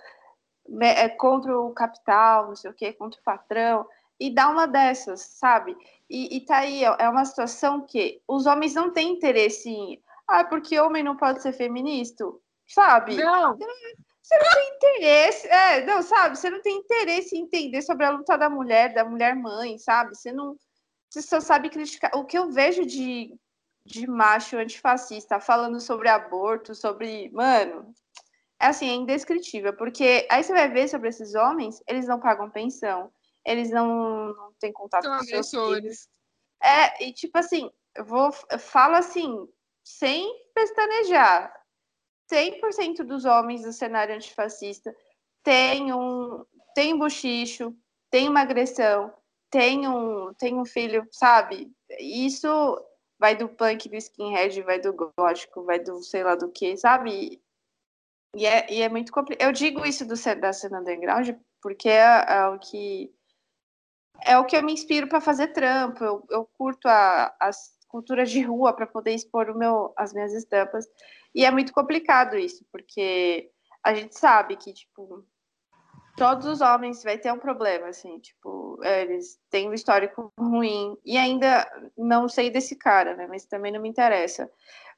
é, 0.81 1.09
contra 1.09 1.59
o 1.59 1.73
capital, 1.73 2.49
não 2.49 2.57
sei 2.57 2.71
o 2.71 2.75
quê, 2.75 2.93
contra 2.93 3.21
o 3.21 3.25
patrão, 3.25 3.87
e 4.19 4.31
dá 4.31 4.49
uma 4.49 4.67
dessas, 4.67 5.21
sabe? 5.21 5.77
E, 6.09 6.37
e 6.37 6.41
tá 6.45 6.59
aí, 6.59 6.85
é 6.85 7.09
uma 7.09 7.25
situação 7.25 7.81
que 7.81 8.21
os 8.29 8.47
homens 8.47 8.75
não 8.75 8.93
têm 8.93 9.13
interesse 9.13 9.69
em. 9.69 10.03
Ah, 10.29 10.45
porque 10.45 10.79
homem 10.79 11.03
não 11.03 11.17
pode 11.17 11.43
ser 11.43 11.53
feminista, 11.53 12.25
sabe? 12.67 13.17
Não. 13.17 13.59
Você 14.23 14.39
não 14.39 14.51
tem 14.55 14.75
interesse, 14.77 15.49
é, 15.49 15.85
não, 15.85 16.03
sabe? 16.03 16.39
Você 16.39 16.49
não 16.49 16.63
tem 16.63 16.79
interesse 16.79 17.37
em 17.37 17.41
entender 17.43 17.83
sobre 17.83 18.07
a 18.07 18.11
luta 18.11 18.39
da 18.39 18.49
mulher, 18.49 18.95
da 18.95 19.05
mulher 19.05 19.35
mãe, 19.35 19.77
sabe? 19.79 20.15
Você 20.15 20.33
não. 20.33 20.57
Você 21.11 21.21
só 21.21 21.41
sabe 21.41 21.69
criticar. 21.69 22.13
O 22.15 22.25
que 22.25 22.39
eu 22.39 22.51
vejo 22.51 22.87
de, 22.87 23.35
de 23.85 24.07
macho 24.07 24.57
antifascista 24.57 25.41
falando 25.41 25.81
sobre 25.81 26.09
aborto, 26.09 26.75
sobre. 26.75 27.31
Mano, 27.33 27.93
é 28.63 28.67
assim, 28.67 28.89
é 28.89 28.95
indescritível, 28.95 29.77
porque 29.77 30.25
aí 30.31 30.43
você 30.43 30.53
vai 30.53 30.69
ver 30.71 30.89
sobre 30.89 31.09
esses 31.09 31.35
homens, 31.35 31.83
eles 31.89 32.07
não 32.07 32.21
pagam 32.21 32.49
pensão, 32.49 33.13
eles 33.45 33.71
não, 33.71 34.33
não 34.33 34.53
têm 34.61 34.73
contato 34.73 35.03
São 35.03 35.19
com 35.19 35.25
seus 35.25 35.51
filhos. 35.51 36.09
É, 36.63 37.05
e 37.05 37.13
tipo 37.13 37.37
assim, 37.37 37.69
eu 37.97 38.05
vou 38.05 38.31
eu 38.53 38.59
falo 38.61 38.95
assim, 38.95 39.49
sem 39.83 40.33
pestanejar, 40.55 41.53
100% 42.33 43.03
dos 43.05 43.25
homens 43.25 43.63
do 43.63 43.73
cenário 43.73 44.15
antifascista 44.15 44.95
tem 45.43 45.93
um, 45.93 46.45
tem 46.73 46.95
um 46.95 47.01
bochicho, 47.01 47.77
tem 48.13 48.29
uma 48.29 48.43
agressão, 48.43 49.13
tem 49.51 49.89
um, 49.89 50.33
tem 50.35 50.55
um 50.55 50.65
filho, 50.65 51.05
sabe? 51.11 51.69
Isso 51.99 52.49
vai 53.19 53.35
do 53.35 53.49
punk, 53.49 53.89
do 53.89 53.97
skinhead, 53.97 54.63
vai 54.63 54.81
do 54.81 54.95
gótico, 55.19 55.65
vai 55.65 55.81
do 55.81 56.01
sei 56.05 56.23
lá 56.23 56.37
do 56.37 56.49
que, 56.49 56.77
sabe? 56.77 57.43
E 58.35 58.47
é, 58.47 58.72
e 58.72 58.83
é 58.83 58.89
muito 58.89 59.12
complicado. 59.12 59.47
Eu 59.47 59.53
digo 59.53 59.85
isso 59.85 60.07
do, 60.07 60.14
da 60.41 60.53
cena 60.53 60.80
underground 60.80 61.30
porque 61.61 61.89
é, 61.89 62.24
é, 62.28 62.49
o 62.49 62.59
que 62.59 63.14
é 64.24 64.39
o 64.39 64.45
que 64.45 64.57
eu 64.57 64.62
me 64.62 64.72
inspiro 64.72 65.09
para 65.09 65.20
fazer 65.20 65.49
trampo. 65.49 66.03
Eu, 66.03 66.24
eu 66.30 66.45
curto 66.57 66.87
a, 66.89 67.35
as 67.41 67.72
culturas 67.89 68.30
de 68.30 68.41
rua 68.41 68.72
para 68.72 68.87
poder 68.87 69.12
expor 69.12 69.51
o 69.51 69.59
meu, 69.59 69.93
as 69.97 70.12
minhas 70.12 70.33
estampas. 70.33 70.87
E 71.35 71.45
é 71.45 71.51
muito 71.51 71.72
complicado 71.72 72.37
isso, 72.37 72.64
porque 72.70 73.51
a 73.83 73.95
gente 73.95 74.18
sabe 74.18 74.57
que, 74.57 74.72
tipo, 74.72 75.24
todos 76.16 76.47
os 76.47 76.61
homens 76.61 77.03
vai 77.03 77.18
ter 77.18 77.33
um 77.33 77.39
problema, 77.39 77.89
assim, 77.89 78.18
tipo, 78.18 78.78
eles 78.83 79.39
têm 79.51 79.68
um 79.68 79.74
histórico 79.74 80.33
ruim. 80.39 80.97
E 81.05 81.16
ainda 81.16 81.68
não 81.97 82.28
sei 82.28 82.51
desse 82.51 82.76
cara, 82.76 83.14
né? 83.16 83.26
Mas 83.26 83.45
também 83.45 83.72
não 83.72 83.80
me 83.80 83.89
interessa. 83.89 84.51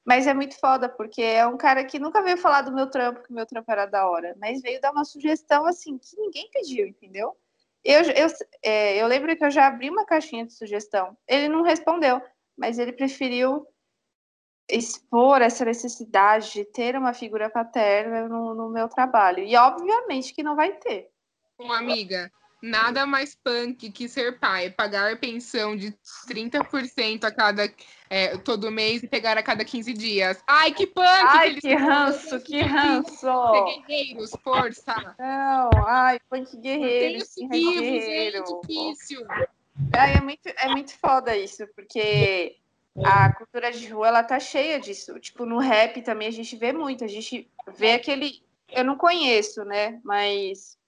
Mas 0.04 0.26
é 0.26 0.34
muito 0.34 0.58
foda, 0.58 0.88
porque 0.88 1.22
é 1.22 1.46
um 1.46 1.56
cara 1.56 1.84
que 1.84 1.98
nunca 1.98 2.22
veio 2.22 2.36
falar 2.36 2.62
do 2.62 2.72
meu 2.74 2.90
trampo, 2.90 3.22
que 3.22 3.30
o 3.30 3.34
meu 3.34 3.46
trampo 3.46 3.70
era 3.72 3.86
da 3.86 4.06
hora, 4.08 4.36
mas 4.38 4.60
veio 4.60 4.80
dar 4.80 4.92
uma 4.92 5.04
sugestão 5.04 5.64
assim 5.64 5.96
que 5.96 6.16
ninguém 6.16 6.50
pediu, 6.50 6.86
entendeu? 6.86 7.34
Eu, 7.82 8.02
eu, 8.02 8.28
é, 8.62 8.96
eu 9.02 9.06
lembro 9.06 9.34
que 9.36 9.44
eu 9.44 9.50
já 9.50 9.66
abri 9.66 9.90
uma 9.90 10.06
caixinha 10.06 10.46
de 10.46 10.52
sugestão. 10.52 11.16
Ele 11.26 11.48
não 11.48 11.62
respondeu, 11.62 12.20
mas 12.56 12.78
ele 12.78 12.92
preferiu 12.92 13.66
expor 14.68 15.42
essa 15.42 15.64
necessidade 15.64 16.52
de 16.52 16.64
ter 16.64 16.96
uma 16.96 17.12
figura 17.12 17.50
paterna 17.50 18.26
no, 18.28 18.54
no 18.54 18.70
meu 18.70 18.88
trabalho. 18.88 19.44
E 19.44 19.56
obviamente 19.56 20.34
que 20.34 20.42
não 20.42 20.56
vai 20.56 20.72
ter. 20.72 21.10
Uma 21.58 21.78
amiga, 21.78 22.30
Nada 22.64 23.04
mais 23.04 23.34
punk 23.34 23.90
que 23.90 24.08
ser 24.08 24.38
pai, 24.38 24.70
pagar 24.70 25.20
pensão 25.20 25.76
de 25.76 25.94
30% 26.26 27.24
a 27.24 27.30
cada 27.30 27.70
é, 28.08 28.38
todo 28.38 28.70
mês 28.70 29.02
e 29.02 29.06
pegar 29.06 29.36
a 29.36 29.42
cada 29.42 29.66
15 29.66 29.92
dias. 29.92 30.42
Ai, 30.46 30.72
que 30.72 30.86
punk! 30.86 31.06
Ai, 31.06 31.54
que, 31.56 31.60
que 31.60 31.74
ranço, 31.74 32.40
que 32.40 32.62
ranço! 32.62 33.20
Ser 33.20 33.64
guerreiros, 33.86 34.30
força! 34.42 34.94
Não, 35.18 35.68
ai, 35.86 36.18
punk 36.30 36.56
guerreiro. 36.56 37.22
Mantenha-se 37.42 38.32
gente, 38.32 38.44
difícil. 38.62 39.26
Ai, 39.92 40.14
é, 40.14 40.20
muito, 40.22 40.48
é 40.48 40.68
muito 40.68 40.96
foda 40.96 41.36
isso, 41.36 41.66
porque 41.76 42.56
a 43.04 43.30
cultura 43.34 43.72
de 43.72 43.86
rua, 43.88 44.08
ela 44.08 44.24
tá 44.24 44.40
cheia 44.40 44.80
disso. 44.80 45.20
Tipo, 45.20 45.44
no 45.44 45.58
rap 45.58 46.00
também 46.00 46.28
a 46.28 46.32
gente 46.32 46.56
vê 46.56 46.72
muito, 46.72 47.04
a 47.04 47.08
gente 47.08 47.46
vê 47.76 47.92
aquele... 47.92 48.42
Eu 48.70 48.84
não 48.84 48.96
conheço, 48.96 49.66
né, 49.66 50.00
mas 50.02 50.78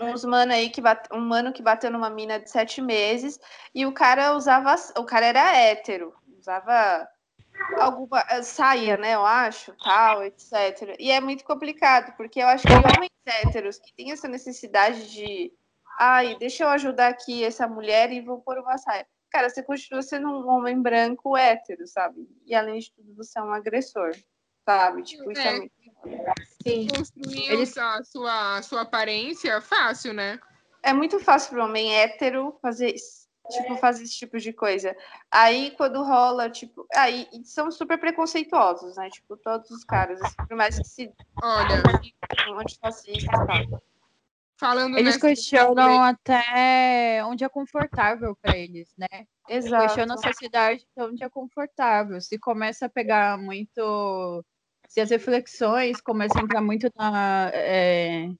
uns 0.00 0.24
mano 0.24 0.52
aí 0.52 0.70
que 0.70 0.80
bate, 0.80 1.08
um 1.12 1.20
mano 1.20 1.52
que 1.52 1.62
bateu 1.62 1.90
numa 1.90 2.10
mina 2.10 2.38
de 2.38 2.50
sete 2.50 2.80
meses 2.80 3.38
e 3.74 3.84
o 3.84 3.92
cara 3.92 4.34
usava 4.34 4.74
o 4.96 5.04
cara 5.04 5.26
era 5.26 5.56
hétero 5.56 6.14
usava 6.38 7.08
alguma 7.78 8.24
eh, 8.30 8.42
saia, 8.42 8.96
né? 8.96 9.14
Eu 9.14 9.24
acho, 9.24 9.74
tal, 9.82 10.24
etc. 10.24 10.96
E 10.98 11.10
é 11.10 11.20
muito 11.20 11.44
complicado, 11.44 12.14
porque 12.16 12.40
eu 12.40 12.46
acho 12.46 12.66
que 12.66 12.72
homens 12.72 13.10
héteros 13.26 13.78
que 13.78 13.92
têm 13.94 14.12
essa 14.12 14.28
necessidade 14.28 15.10
de 15.10 15.52
ai, 15.98 16.36
deixa 16.36 16.64
eu 16.64 16.68
ajudar 16.68 17.08
aqui 17.08 17.44
essa 17.44 17.66
mulher 17.66 18.12
e 18.12 18.20
vou 18.20 18.40
pôr 18.40 18.58
uma 18.58 18.78
saia. 18.78 19.06
Cara, 19.30 19.50
você 19.50 19.62
continua 19.62 20.00
sendo 20.00 20.28
um 20.28 20.48
homem 20.48 20.80
branco 20.80 21.36
hétero, 21.36 21.86
sabe? 21.86 22.26
E 22.46 22.54
além 22.54 22.78
de 22.78 22.92
tudo, 22.94 23.14
você 23.14 23.38
é 23.38 23.42
um 23.42 23.52
agressor, 23.52 24.12
sabe? 24.64 25.02
Tipo, 25.02 25.30
isso 25.30 25.42
é, 25.42 25.48
É. 25.48 25.56
muito. 25.58 25.72
Sim. 26.62 26.86
Construir 26.88 27.50
Eles- 27.52 27.76
a 27.76 28.02
sua, 28.04 28.56
a 28.58 28.62
sua 28.62 28.80
aparência 28.82 29.60
fácil, 29.60 30.12
né? 30.12 30.38
É 30.82 30.92
muito 30.92 31.18
fácil 31.18 31.50
para 31.50 31.64
um 31.64 31.68
homem 31.68 31.94
hétero 31.94 32.56
fazer. 32.62 32.94
Tipo, 33.50 33.76
fazer 33.78 34.02
esse 34.04 34.12
tipo 34.18 34.36
de 34.38 34.52
coisa. 34.52 34.94
Aí, 35.30 35.70
quando 35.70 36.02
rola, 36.02 36.50
tipo. 36.50 36.86
Aí, 36.94 37.26
são 37.44 37.70
super 37.70 37.98
preconceituosos, 37.98 38.96
né? 38.96 39.08
Tipo, 39.08 39.38
todos 39.38 39.70
os 39.70 39.84
caras, 39.84 40.20
assim, 40.20 40.36
por 40.46 40.54
mais 40.54 40.78
que 40.78 40.86
se 40.86 41.10
Olha, 41.42 41.76
e 43.06 43.26
tal. 43.26 43.82
falando 44.58 44.98
Eles 44.98 45.14
nessa- 45.14 45.28
questionam 45.28 46.02
até 46.02 47.22
onde 47.24 47.42
é 47.42 47.48
confortável 47.48 48.36
para 48.42 48.54
eles, 48.54 48.92
né? 48.98 49.06
Exato. 49.48 49.84
Questiona 49.86 50.14
a 50.14 50.18
sociedade 50.18 50.86
de 50.94 51.02
onde 51.02 51.24
é 51.24 51.30
confortável. 51.30 52.20
Se 52.20 52.38
começa 52.38 52.84
a 52.84 52.90
pegar 52.90 53.38
muito. 53.38 54.44
Se 54.88 55.00
as 55.00 55.10
reflexões 55.10 56.00
começam 56.00 56.40
a 56.40 56.44
entrar 56.44 56.60
muito 56.62 56.90
na, 56.96 57.50
é, 57.52 58.30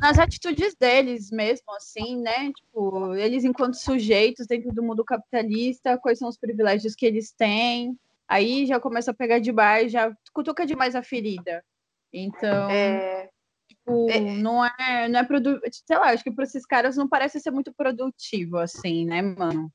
nas 0.00 0.18
atitudes 0.18 0.74
deles 0.74 1.30
mesmo, 1.30 1.72
assim, 1.74 2.20
né? 2.20 2.52
Tipo, 2.52 3.14
eles 3.14 3.44
enquanto 3.44 3.74
sujeitos 3.74 4.46
dentro 4.46 4.72
do 4.72 4.82
mundo 4.82 5.04
capitalista, 5.04 5.98
quais 5.98 6.18
são 6.18 6.28
os 6.28 6.36
privilégios 6.36 6.94
que 6.94 7.06
eles 7.06 7.32
têm. 7.32 7.96
Aí 8.28 8.66
já 8.66 8.80
começa 8.80 9.12
a 9.12 9.14
pegar 9.14 9.38
demais, 9.38 9.92
já 9.92 10.12
cutuca 10.32 10.66
demais 10.66 10.94
a 10.94 11.02
ferida. 11.02 11.64
Então, 12.12 12.70
É, 12.70 13.28
tipo, 13.68 14.10
é- 14.10 14.20
não 14.20 14.64
é, 14.64 15.08
não 15.08 15.20
é 15.20 15.24
produ... 15.24 15.60
sei 15.70 15.96
lá, 15.96 16.10
acho 16.10 16.24
que 16.24 16.32
para 16.32 16.44
esses 16.44 16.66
caras 16.66 16.96
não 16.96 17.08
parece 17.08 17.40
ser 17.40 17.50
muito 17.50 17.72
produtivo, 17.72 18.58
assim, 18.58 19.06
né, 19.06 19.22
mano? 19.22 19.70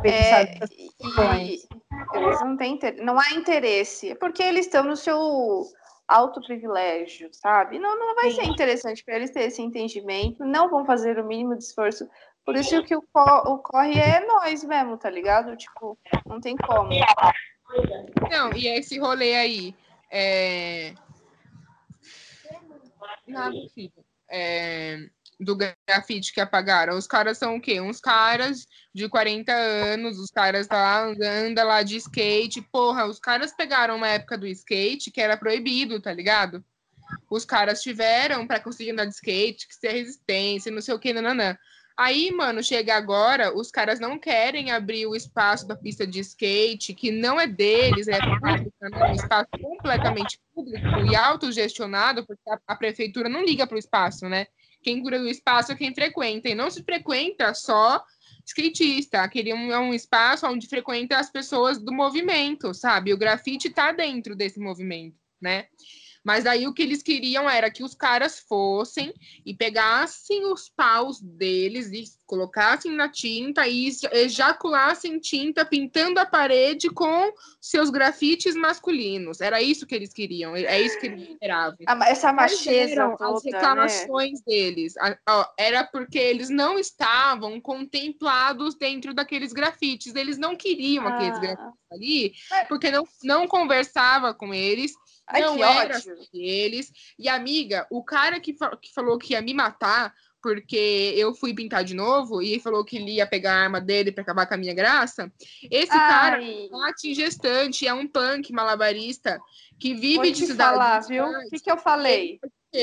Pensar 0.00 0.42
é, 0.42 0.58
e, 1.00 1.68
eles 2.14 2.40
não 2.40 2.56
têm 2.56 2.74
inter- 2.74 3.02
não 3.02 3.18
há 3.18 3.30
interesse, 3.32 4.10
é 4.10 4.14
porque 4.14 4.42
eles 4.42 4.66
estão 4.66 4.84
no 4.84 4.96
seu 4.96 5.66
alto 6.06 6.40
privilégio, 6.42 7.28
sabe? 7.32 7.78
Não, 7.78 7.98
não 7.98 8.14
vai 8.14 8.30
ser 8.30 8.44
interessante 8.44 9.04
para 9.04 9.16
eles 9.16 9.30
ter 9.30 9.42
esse 9.42 9.60
entendimento, 9.60 10.44
não 10.44 10.70
vão 10.70 10.84
fazer 10.86 11.18
o 11.18 11.26
mínimo 11.26 11.56
de 11.56 11.64
esforço. 11.64 12.08
Por 12.44 12.56
isso 12.56 12.82
que 12.82 12.96
o, 12.96 13.02
co- 13.12 13.52
o 13.52 13.58
corre 13.58 13.98
é 13.98 14.24
nós 14.26 14.64
mesmo, 14.64 14.96
tá 14.96 15.10
ligado? 15.10 15.54
Tipo, 15.56 15.98
não 16.26 16.40
tem 16.40 16.56
como. 16.56 16.88
Não, 18.30 18.54
e 18.54 18.66
esse 18.68 18.98
rolê 18.98 19.34
aí. 19.34 19.74
É... 20.10 20.94
Nada, 23.26 23.54
filho. 23.74 23.92
É, 24.30 24.98
Do 25.40 25.56
grafite 25.56 26.32
que 26.32 26.40
apagaram. 26.40 26.96
Os 26.96 27.06
caras 27.06 27.38
são 27.38 27.56
o 27.56 27.60
quê? 27.60 27.80
Uns 27.80 28.00
caras 28.00 28.66
de 28.92 29.08
40 29.08 29.52
anos, 29.52 30.18
os 30.18 30.30
caras 30.30 30.66
tá 30.66 30.76
lá, 30.76 31.14
anda 31.22 31.62
lá 31.62 31.82
de 31.82 31.96
skate. 31.96 32.60
Porra, 32.60 33.06
os 33.06 33.20
caras 33.20 33.54
pegaram 33.54 33.96
uma 33.96 34.08
época 34.08 34.36
do 34.36 34.46
skate 34.46 35.10
que 35.10 35.20
era 35.20 35.36
proibido, 35.36 36.00
tá 36.00 36.12
ligado? 36.12 36.64
Os 37.30 37.44
caras 37.44 37.82
tiveram 37.82 38.46
para 38.46 38.60
conseguir 38.60 38.90
andar 38.90 39.04
de 39.04 39.14
skate, 39.14 39.68
que 39.68 39.74
ser 39.74 39.92
resistência, 39.92 40.72
não 40.72 40.80
sei 40.80 40.94
o 40.94 40.98
que, 40.98 41.12
nananã. 41.12 41.56
Aí, 41.98 42.30
mano, 42.30 42.62
chega 42.62 42.94
agora, 42.94 43.52
os 43.52 43.72
caras 43.72 43.98
não 43.98 44.20
querem 44.20 44.70
abrir 44.70 45.04
o 45.06 45.16
espaço 45.16 45.66
da 45.66 45.74
pista 45.74 46.06
de 46.06 46.20
skate, 46.20 46.94
que 46.94 47.10
não 47.10 47.40
é 47.40 47.46
deles, 47.48 48.06
é 48.06 48.20
né? 48.20 49.08
um 49.10 49.14
espaço 49.14 49.48
completamente 49.60 50.38
público 50.54 50.86
e 51.10 51.16
autogestionado, 51.16 52.24
porque 52.24 52.48
a, 52.48 52.60
a 52.68 52.76
prefeitura 52.76 53.28
não 53.28 53.44
liga 53.44 53.66
para 53.66 53.74
o 53.74 53.80
espaço, 53.80 54.28
né? 54.28 54.46
Quem 54.88 55.02
cura 55.02 55.18
do 55.18 55.28
espaço 55.28 55.70
é 55.70 55.74
quem 55.74 55.94
frequenta, 55.94 56.48
e 56.48 56.54
não 56.54 56.70
se 56.70 56.82
frequenta 56.82 57.52
só 57.52 58.02
skatista, 58.46 59.20
aquele 59.20 59.50
é 59.50 59.78
um, 59.78 59.92
espaço 59.92 60.46
onde 60.46 60.66
frequenta 60.66 61.18
as 61.18 61.28
pessoas 61.30 61.76
do 61.76 61.92
movimento, 61.92 62.72
sabe? 62.72 63.12
O 63.12 63.18
grafite 63.18 63.68
tá 63.68 63.92
dentro 63.92 64.34
desse 64.34 64.58
movimento, 64.58 65.14
né? 65.38 65.66
Mas 66.28 66.44
aí 66.44 66.66
o 66.66 66.74
que 66.74 66.82
eles 66.82 67.02
queriam 67.02 67.48
era 67.48 67.70
que 67.70 67.82
os 67.82 67.94
caras 67.94 68.38
fossem 68.38 69.14
e 69.46 69.54
pegassem 69.54 70.44
os 70.52 70.68
paus 70.68 71.18
deles 71.22 71.90
e 71.90 72.04
colocassem 72.26 72.92
na 72.92 73.08
tinta 73.08 73.66
e 73.66 73.88
ejaculassem 74.12 75.18
tinta 75.18 75.64
pintando 75.64 76.20
a 76.20 76.26
parede 76.26 76.90
com 76.90 77.32
seus 77.58 77.88
grafites 77.88 78.54
masculinos. 78.54 79.40
Era 79.40 79.62
isso 79.62 79.86
que 79.86 79.94
eles 79.94 80.12
queriam, 80.12 80.54
é 80.54 80.78
isso 80.82 81.00
que 81.00 81.06
eles 81.06 81.30
esperavam. 81.30 81.78
A- 81.86 82.08
Essa 82.10 82.30
macheza 82.30 82.92
eram 82.92 83.12
as 83.12 83.18
toda, 83.18 83.40
né? 83.44 83.50
reclamações 83.56 84.42
deles? 84.42 84.94
Era 85.58 85.82
porque 85.84 86.18
eles 86.18 86.50
não 86.50 86.78
estavam 86.78 87.58
contemplados 87.58 88.74
dentro 88.74 89.14
daqueles 89.14 89.54
grafites. 89.54 90.14
Eles 90.14 90.36
não 90.36 90.54
queriam 90.54 91.08
aqueles 91.08 91.38
Ah. 91.38 91.40
grafites 91.40 91.78
ali, 91.90 92.32
porque 92.68 92.90
não, 92.90 93.08
não 93.24 93.48
conversava 93.48 94.34
com 94.34 94.52
eles, 94.52 94.92
Ai, 95.28 95.40
não 95.42 95.56
que 95.56 95.62
era 95.62 95.94
ódio. 95.96 96.00
sobre 96.00 96.28
eles. 96.32 96.90
E 97.18 97.28
amiga, 97.28 97.86
o 97.90 98.02
cara 98.02 98.40
que, 98.40 98.54
fa- 98.54 98.76
que 98.76 98.92
falou 98.92 99.18
que 99.18 99.32
ia 99.34 99.42
me 99.42 99.54
matar 99.54 100.12
porque 100.40 101.14
eu 101.16 101.34
fui 101.34 101.52
pintar 101.52 101.82
de 101.82 101.94
novo 101.94 102.40
e 102.40 102.60
falou 102.60 102.84
que 102.84 102.96
ele 102.96 103.16
ia 103.16 103.26
pegar 103.26 103.54
a 103.54 103.62
arma 103.64 103.80
dele 103.80 104.12
para 104.12 104.22
acabar 104.22 104.46
com 104.46 104.54
a 104.54 104.56
minha 104.56 104.72
graça. 104.72 105.32
Esse 105.70 105.88
cara 105.88 106.36
Ai, 106.36 106.68
bate 106.70 107.12
gestante, 107.12 107.86
é 107.86 107.92
um 107.92 108.06
punk 108.06 108.52
malabarista 108.52 109.40
que 109.80 109.94
vive 109.94 110.16
vou 110.16 110.30
de 110.30 110.46
cidade 110.46 110.72
falar, 110.72 111.00
viu? 111.00 111.24
O 111.24 111.50
que, 111.50 111.58
que 111.58 111.70
eu 111.70 111.76
falei? 111.76 112.40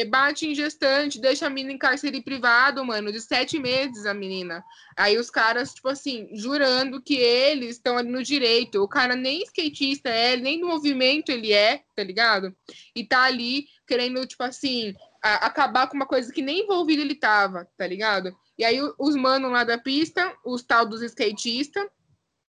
Bate 0.09 0.47
em 0.47 0.55
gestante, 0.55 1.21
deixa 1.21 1.45
a 1.45 1.49
menina 1.49 1.73
em 1.73 1.77
cárcere 1.77 2.21
privado, 2.23 2.83
mano, 2.83 3.11
de 3.11 3.21
sete 3.21 3.59
meses 3.59 4.05
a 4.07 4.13
menina. 4.15 4.63
Aí 4.97 5.17
os 5.17 5.29
caras, 5.29 5.73
tipo 5.75 5.87
assim, 5.89 6.27
jurando 6.33 7.01
que 7.01 7.15
eles 7.15 7.75
estão 7.75 7.95
ali 7.97 8.09
no 8.09 8.23
direito. 8.23 8.81
O 8.81 8.87
cara 8.87 9.15
nem 9.15 9.43
skatista 9.43 10.09
é, 10.09 10.35
nem 10.37 10.59
do 10.59 10.67
movimento 10.67 11.29
ele 11.29 11.53
é, 11.53 11.83
tá 11.95 12.03
ligado? 12.03 12.55
E 12.95 13.05
tá 13.05 13.23
ali 13.23 13.67
querendo, 13.87 14.25
tipo 14.25 14.41
assim, 14.43 14.95
a- 15.23 15.45
acabar 15.45 15.87
com 15.87 15.95
uma 15.95 16.07
coisa 16.07 16.33
que 16.33 16.41
nem 16.41 16.61
envolvido 16.63 17.03
ele 17.03 17.15
tava, 17.15 17.69
tá 17.77 17.85
ligado? 17.85 18.35
E 18.57 18.65
aí 18.65 18.79
os 18.97 19.15
manos 19.15 19.51
lá 19.51 19.63
da 19.63 19.77
pista, 19.77 20.35
os 20.43 20.63
tal 20.63 20.87
dos 20.87 21.03
skatistas, 21.03 21.85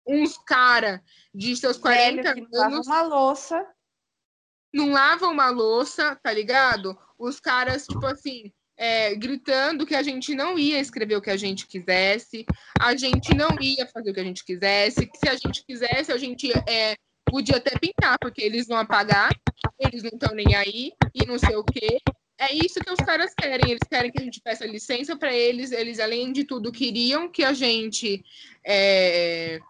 uns 0.06 0.36
cara 0.36 1.02
de 1.34 1.56
seus 1.56 1.78
40 1.78 2.34
Velho 2.34 2.46
que 2.46 2.56
lava 2.56 2.74
anos 2.74 2.86
uma 2.86 3.02
louça. 3.02 3.66
não 4.74 4.90
lavam 4.92 5.32
uma 5.32 5.48
louça, 5.48 6.16
tá 6.16 6.32
ligado? 6.32 6.98
Os 7.22 7.38
caras, 7.38 7.86
tipo 7.86 8.04
assim, 8.04 8.52
é, 8.76 9.14
gritando 9.14 9.86
que 9.86 9.94
a 9.94 10.02
gente 10.02 10.34
não 10.34 10.58
ia 10.58 10.80
escrever 10.80 11.14
o 11.14 11.22
que 11.22 11.30
a 11.30 11.36
gente 11.36 11.68
quisesse, 11.68 12.44
a 12.80 12.96
gente 12.96 13.32
não 13.32 13.50
ia 13.60 13.86
fazer 13.86 14.10
o 14.10 14.14
que 14.14 14.18
a 14.18 14.24
gente 14.24 14.44
quisesse, 14.44 15.06
que 15.06 15.18
se 15.18 15.28
a 15.28 15.36
gente 15.36 15.64
quisesse, 15.64 16.10
a 16.10 16.18
gente 16.18 16.50
é, 16.68 16.96
podia 17.24 17.58
até 17.58 17.78
pintar, 17.78 18.18
porque 18.20 18.42
eles 18.42 18.66
vão 18.66 18.76
apagar, 18.76 19.30
eles 19.78 20.02
não 20.02 20.10
estão 20.12 20.34
nem 20.34 20.56
aí, 20.56 20.92
e 21.14 21.24
não 21.24 21.38
sei 21.38 21.54
o 21.54 21.62
quê. 21.62 21.98
É 22.36 22.52
isso 22.52 22.80
que 22.80 22.90
os 22.90 22.98
caras 22.98 23.32
querem, 23.38 23.70
eles 23.70 23.88
querem 23.88 24.10
que 24.10 24.20
a 24.20 24.24
gente 24.24 24.40
peça 24.40 24.66
licença 24.66 25.16
para 25.16 25.32
eles, 25.32 25.70
eles, 25.70 26.00
além 26.00 26.32
de 26.32 26.42
tudo, 26.42 26.72
queriam 26.72 27.30
que 27.30 27.44
a 27.44 27.52
gente 27.52 28.24
é, 28.66 29.60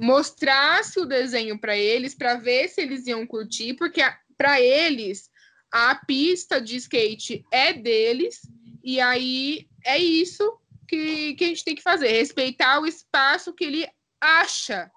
mostrasse 0.00 0.98
o 0.98 1.04
desenho 1.04 1.60
para 1.60 1.76
eles, 1.76 2.14
para 2.14 2.36
ver 2.36 2.68
se 2.68 2.80
eles 2.80 3.06
iam 3.06 3.26
curtir, 3.26 3.74
porque 3.74 4.00
para 4.38 4.58
eles 4.58 5.29
a 5.72 5.94
pista 5.94 6.60
de 6.60 6.76
skate 6.76 7.44
é 7.52 7.72
deles, 7.72 8.40
e 8.82 9.00
aí 9.00 9.68
é 9.84 9.98
isso 9.98 10.58
que, 10.88 11.34
que 11.34 11.44
a 11.44 11.48
gente 11.48 11.64
tem 11.64 11.74
que 11.74 11.82
fazer, 11.82 12.08
respeitar 12.08 12.80
o 12.80 12.86
espaço 12.86 13.54
que 13.54 13.64
ele 13.64 13.88
acha 14.20 14.90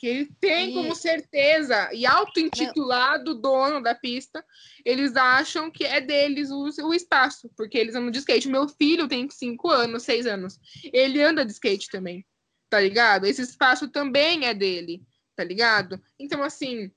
que 0.00 0.06
ele 0.06 0.30
tem 0.40 0.70
E- 0.70 0.72
como 0.72 0.94
certeza 0.94 1.92
e 1.92 2.06
auto-intitulado 2.06 3.34
dono 3.34 3.82
da 3.82 3.94
pista, 3.94 4.42
eles 4.82 5.14
acham 5.14 5.70
que 5.70 5.84
é 5.84 6.00
deles 6.00 6.50
o, 6.50 6.70
o 6.84 6.94
espaço, 6.94 7.50
porque 7.54 7.76
eles 7.76 7.94
andam 7.94 8.10
de 8.10 8.18
skate. 8.18 8.48
Meu 8.48 8.66
filho 8.66 9.06
tem 9.06 9.28
5 9.28 9.68
anos, 9.68 10.04
6 10.04 10.26
anos. 10.26 10.58
Ele 10.90 11.22
anda 11.22 11.44
de 11.44 11.52
skate 11.52 11.88
também, 11.90 12.24
tá 12.70 12.80
ligado? 12.80 13.26
Esse 13.26 13.42
espaço 13.42 13.88
também 13.88 14.46
é 14.46 14.54
dele, 14.54 15.02
tá 15.36 15.44
ligado? 15.44 16.00
Então, 16.18 16.42
assim, 16.42 16.90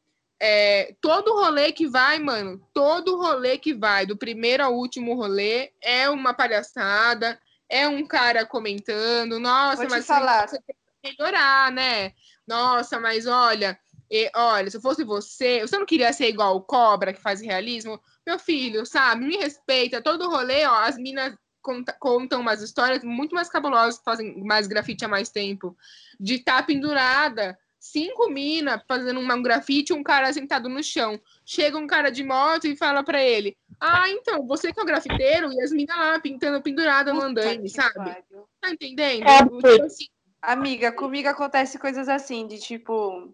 é, 0.46 0.94
todo 1.00 1.34
rolê 1.34 1.72
que 1.72 1.88
vai, 1.88 2.20
mano, 2.20 2.60
todo 2.74 3.16
rolê 3.16 3.58
que 3.58 3.74
vai, 3.74 4.06
do 4.06 4.18
primeiro 4.18 4.62
ao 4.62 4.76
último 4.76 5.16
rolê, 5.16 5.72
é 5.82 6.10
uma 6.10 6.34
palhaçada, 6.34 7.40
é 7.70 7.88
um 7.88 8.06
cara 8.06 8.46
comentando, 8.46 9.40
nossa, 9.40 9.88
mas 9.88 10.06
falar. 10.06 10.50
você 10.50 10.60
tem 10.62 10.76
que 11.02 11.18
melhorar, 11.18 11.72
né? 11.72 12.12
Nossa, 12.46 13.00
mas 13.00 13.26
olha, 13.26 13.80
e- 14.12 14.30
olha, 14.36 14.70
se 14.70 14.82
fosse 14.82 15.06
você, 15.06 15.62
você 15.62 15.78
não 15.78 15.86
queria 15.86 16.12
ser 16.12 16.28
igual 16.28 16.58
o 16.58 16.62
Cobra, 16.62 17.14
que 17.14 17.22
faz 17.22 17.40
realismo? 17.40 17.98
Meu 18.28 18.38
filho, 18.38 18.86
sabe, 18.86 19.24
me 19.24 19.38
respeita, 19.38 20.02
todo 20.02 20.30
rolê, 20.30 20.66
ó, 20.66 20.76
as 20.76 20.98
minas 20.98 21.34
conta, 21.62 21.96
contam 21.98 22.42
umas 22.42 22.62
histórias 22.62 23.02
muito 23.02 23.34
mais 23.34 23.48
cabulosas, 23.48 24.02
fazem 24.04 24.44
mais 24.44 24.68
grafite 24.68 25.06
há 25.06 25.08
mais 25.08 25.30
tempo, 25.30 25.74
de 26.20 26.36
estar 26.36 26.58
tá 26.58 26.64
pendurada, 26.64 27.58
cinco 27.84 28.30
minas 28.30 28.82
fazendo 28.88 29.20
um 29.20 29.42
grafite, 29.42 29.92
um 29.94 30.02
cara 30.02 30.32
sentado 30.32 30.70
no 30.70 30.82
chão. 30.82 31.20
Chega 31.46 31.78
um 31.78 31.86
cara 31.86 32.10
de 32.10 32.24
moto 32.24 32.66
e 32.66 32.76
fala 32.76 33.04
para 33.04 33.22
ele: 33.22 33.58
Ah, 33.80 34.10
então, 34.10 34.48
você 34.48 34.72
que 34.72 34.80
é 34.80 34.84
o 34.84 34.86
grafiteiro, 34.86 35.52
e 35.52 35.62
as 35.62 35.72
minas 35.72 35.98
lá 35.98 36.20
pintando 36.20 36.62
pendurada 36.62 37.14
no 37.14 37.22
andaime, 37.22 37.70
sabe? 37.70 37.94
Pariu. 37.94 38.48
Tá 38.62 38.72
entendendo? 38.72 39.28
É, 39.28 39.40
tipo 39.40 39.84
assim, 39.84 40.06
Amiga, 40.42 40.92
comigo 40.92 41.30
acontece 41.30 41.80
coisas 41.80 42.10
assim, 42.10 42.46
de 42.46 42.60
tipo, 42.60 43.34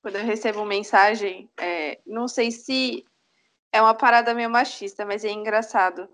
quando 0.00 0.16
eu 0.16 0.24
recebo 0.24 0.64
mensagem, 0.64 1.50
é, 1.56 1.98
não 2.06 2.28
sei 2.28 2.52
se 2.52 3.04
é 3.72 3.82
uma 3.82 3.92
parada 3.92 4.32
meio 4.32 4.48
machista, 4.48 5.04
mas 5.04 5.24
é 5.24 5.30
engraçado. 5.30 6.08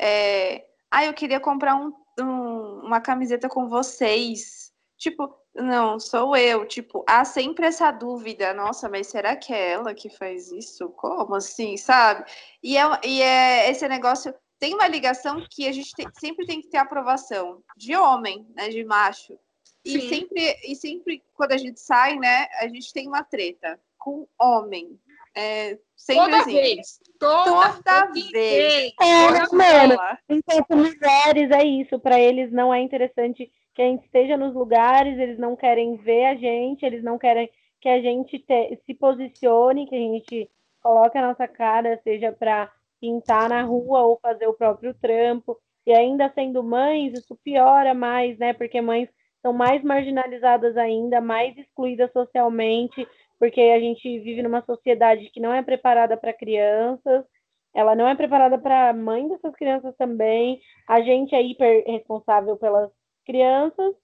É, 0.00 0.64
ah, 0.88 1.04
eu 1.04 1.12
queria 1.12 1.40
comprar 1.40 1.74
um, 1.74 1.92
um, 2.20 2.80
uma 2.84 3.00
camiseta 3.00 3.48
com 3.48 3.68
vocês. 3.68 4.59
Tipo, 5.00 5.34
não, 5.54 5.98
sou 5.98 6.36
eu. 6.36 6.66
Tipo, 6.66 7.02
há 7.08 7.24
sempre 7.24 7.64
essa 7.64 7.90
dúvida. 7.90 8.52
Nossa, 8.52 8.86
mas 8.86 9.06
será 9.06 9.34
que 9.34 9.50
é 9.50 9.72
ela 9.72 9.94
que 9.94 10.10
faz 10.10 10.52
isso? 10.52 10.90
Como 10.90 11.34
assim, 11.34 11.78
sabe? 11.78 12.30
E 12.62 12.76
é, 12.76 12.82
e 13.02 13.22
é 13.22 13.70
esse 13.70 13.88
negócio. 13.88 14.34
Tem 14.58 14.74
uma 14.74 14.86
ligação 14.86 15.42
que 15.50 15.66
a 15.66 15.72
gente 15.72 15.90
tem, 15.94 16.06
sempre 16.20 16.44
tem 16.44 16.60
que 16.60 16.68
ter 16.68 16.76
aprovação 16.76 17.62
de 17.78 17.96
homem, 17.96 18.46
né? 18.54 18.68
De 18.68 18.84
macho. 18.84 19.38
E 19.82 19.98
sempre, 20.10 20.58
e 20.64 20.76
sempre, 20.76 21.22
quando 21.32 21.52
a 21.52 21.56
gente 21.56 21.80
sai, 21.80 22.18
né, 22.18 22.46
a 22.60 22.68
gente 22.68 22.92
tem 22.92 23.08
uma 23.08 23.24
treta 23.24 23.80
com 23.96 24.28
homem. 24.38 25.00
É, 25.34 25.78
sempre 25.96 26.24
toda 26.24 26.38
assim. 26.40 26.52
vez. 26.52 27.00
Toda, 27.18 27.72
toda 27.72 28.12
vez. 28.12 28.30
vez. 28.30 28.92
É, 29.00 29.26
toda 29.26 29.56
mano, 29.56 29.96
enquanto 30.28 30.76
mulheres 30.76 31.50
é 31.52 31.64
isso. 31.64 31.98
Para 31.98 32.20
eles 32.20 32.52
não 32.52 32.74
é 32.74 32.82
interessante 32.82 33.50
que 33.74 33.82
a 33.82 33.86
gente 33.86 34.04
esteja 34.04 34.36
nos 34.36 34.54
lugares, 34.54 35.18
eles 35.18 35.38
não 35.38 35.56
querem 35.56 35.96
ver 35.96 36.26
a 36.26 36.34
gente, 36.34 36.84
eles 36.84 37.02
não 37.02 37.18
querem 37.18 37.50
que 37.80 37.88
a 37.88 38.00
gente 38.00 38.38
te, 38.38 38.80
se 38.84 38.94
posicione, 38.94 39.86
que 39.86 39.94
a 39.94 39.98
gente 39.98 40.50
coloque 40.82 41.16
a 41.16 41.26
nossa 41.26 41.48
cara, 41.48 42.00
seja 42.02 42.32
para 42.32 42.70
pintar 43.00 43.48
na 43.48 43.62
rua 43.62 44.02
ou 44.02 44.18
fazer 44.20 44.46
o 44.46 44.54
próprio 44.54 44.94
trampo. 44.94 45.56
E 45.86 45.92
ainda 45.92 46.30
sendo 46.34 46.62
mães, 46.62 47.14
isso 47.14 47.36
piora 47.42 47.94
mais, 47.94 48.38
né? 48.38 48.52
Porque 48.52 48.80
mães 48.80 49.08
são 49.42 49.52
mais 49.52 49.82
marginalizadas 49.82 50.76
ainda, 50.76 51.20
mais 51.20 51.56
excluídas 51.56 52.12
socialmente, 52.12 53.06
porque 53.38 53.60
a 53.60 53.80
gente 53.80 54.18
vive 54.20 54.42
numa 54.42 54.62
sociedade 54.62 55.30
que 55.30 55.40
não 55.40 55.54
é 55.54 55.62
preparada 55.62 56.16
para 56.16 56.34
crianças, 56.34 57.24
ela 57.74 57.94
não 57.94 58.06
é 58.06 58.14
preparada 58.14 58.58
para 58.58 58.92
mãe 58.92 59.26
dessas 59.28 59.54
crianças 59.54 59.94
também. 59.96 60.60
A 60.86 61.00
gente 61.00 61.34
é 61.34 61.42
hiper 61.42 61.84
responsável 61.86 62.56
pelas 62.56 62.90
crianças. 63.24 63.94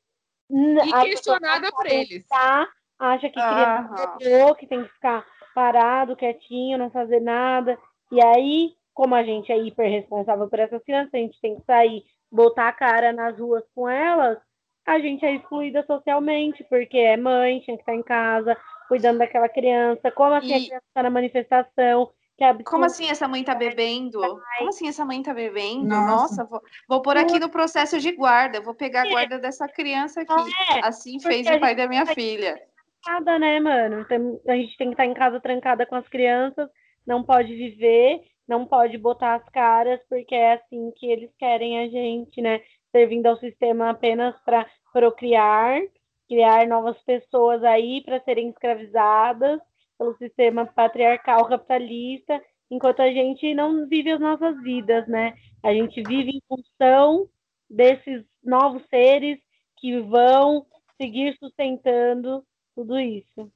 E 0.50 0.92
questionada 1.04 1.70
por 1.72 1.86
eles. 1.86 2.26
Tá, 2.28 2.68
acha 2.98 3.28
que 3.28 3.34
criança 3.34 4.18
é 4.20 4.54
que 4.54 4.66
tem 4.66 4.84
que 4.84 4.92
ficar 4.92 5.26
parado, 5.54 6.16
quietinho, 6.16 6.78
não 6.78 6.90
fazer 6.90 7.20
nada. 7.20 7.78
E 8.12 8.22
aí, 8.22 8.74
como 8.94 9.14
a 9.14 9.22
gente 9.22 9.50
é 9.50 9.58
hiper 9.58 9.90
responsável 9.90 10.48
por 10.48 10.58
essas 10.58 10.82
crianças, 10.84 11.14
a 11.14 11.18
gente 11.18 11.40
tem 11.40 11.56
que 11.56 11.64
sair, 11.64 12.04
botar 12.30 12.68
a 12.68 12.72
cara 12.72 13.12
nas 13.12 13.38
ruas 13.38 13.64
com 13.74 13.88
elas, 13.88 14.38
a 14.86 15.00
gente 15.00 15.24
é 15.26 15.34
excluída 15.34 15.84
socialmente, 15.84 16.64
porque 16.64 16.98
é 16.98 17.16
mãe, 17.16 17.60
tinha 17.60 17.76
que 17.76 17.82
estar 17.82 17.94
em 17.94 18.02
casa, 18.02 18.56
cuidando 18.86 19.18
daquela 19.18 19.48
criança. 19.48 20.12
Como 20.12 20.34
assim 20.34 20.48
e... 20.48 20.54
a 20.54 20.58
criança 20.58 20.84
está 20.88 21.02
na 21.02 21.10
manifestação? 21.10 22.10
É 22.38 22.52
Como 22.64 22.84
assim 22.84 23.08
essa 23.08 23.26
mãe 23.26 23.42
tá 23.42 23.54
bebendo? 23.54 24.20
Como 24.20 24.68
assim 24.68 24.88
essa 24.88 25.04
mãe 25.04 25.22
tá 25.22 25.32
bebendo? 25.32 25.86
Nossa, 25.86 26.06
Nossa 26.06 26.44
vou, 26.44 26.60
vou 26.88 27.02
pôr 27.02 27.16
aqui 27.16 27.38
no 27.38 27.48
processo 27.48 27.98
de 27.98 28.12
guarda. 28.12 28.60
Vou 28.60 28.74
pegar 28.74 29.02
a 29.02 29.06
é. 29.06 29.10
guarda 29.10 29.38
dessa 29.38 29.66
criança 29.66 30.20
aqui. 30.20 30.52
É, 30.74 30.86
assim 30.86 31.18
fez 31.18 31.46
o 31.46 31.58
pai 31.58 31.74
da 31.74 31.88
minha 31.88 32.04
filha. 32.06 32.60
Nada, 33.06 33.38
né, 33.38 33.58
mano? 33.60 34.06
A 34.48 34.54
gente 34.54 34.76
tem 34.76 34.88
que 34.88 34.94
estar 34.94 35.06
em 35.06 35.14
casa 35.14 35.40
trancada 35.40 35.86
com 35.86 35.94
as 35.94 36.06
crianças, 36.08 36.68
não 37.06 37.22
pode 37.22 37.54
viver, 37.54 38.20
não 38.46 38.66
pode 38.66 38.98
botar 38.98 39.36
as 39.36 39.48
caras, 39.50 40.00
porque 40.08 40.34
é 40.34 40.54
assim 40.54 40.92
que 40.96 41.06
eles 41.06 41.30
querem 41.38 41.78
a 41.84 41.88
gente, 41.88 42.42
né? 42.42 42.60
servindo 42.96 43.26
ao 43.26 43.36
sistema 43.36 43.90
apenas 43.90 44.34
para 44.42 44.66
procriar, 44.90 45.82
criar 46.26 46.66
novas 46.66 46.96
pessoas 47.02 47.62
aí 47.62 48.02
para 48.02 48.20
serem 48.20 48.48
escravizadas 48.48 49.60
pelo 49.98 50.16
sistema 50.16 50.66
patriarcal 50.66 51.48
capitalista, 51.48 52.42
enquanto 52.70 53.00
a 53.00 53.10
gente 53.10 53.54
não 53.54 53.86
vive 53.88 54.10
as 54.10 54.20
nossas 54.20 54.60
vidas, 54.62 55.06
né? 55.08 55.34
A 55.62 55.72
gente 55.72 56.02
vive 56.02 56.30
em 56.30 56.42
função 56.48 57.28
desses 57.68 58.24
novos 58.42 58.82
seres 58.88 59.38
que 59.78 60.00
vão 60.00 60.66
seguir 61.00 61.36
sustentando 61.38 62.44
tudo 62.74 62.98
isso. 62.98 63.50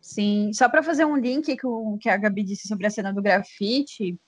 Sim, 0.00 0.52
só 0.52 0.68
para 0.68 0.82
fazer 0.82 1.04
um 1.04 1.16
link 1.16 1.56
com 1.58 1.94
o 1.94 1.98
que 1.98 2.10
a 2.10 2.16
Gabi 2.16 2.42
disse 2.42 2.68
sobre 2.68 2.86
a 2.86 2.90
cena 2.90 3.12
do 3.12 3.22
grafite, 3.22 4.18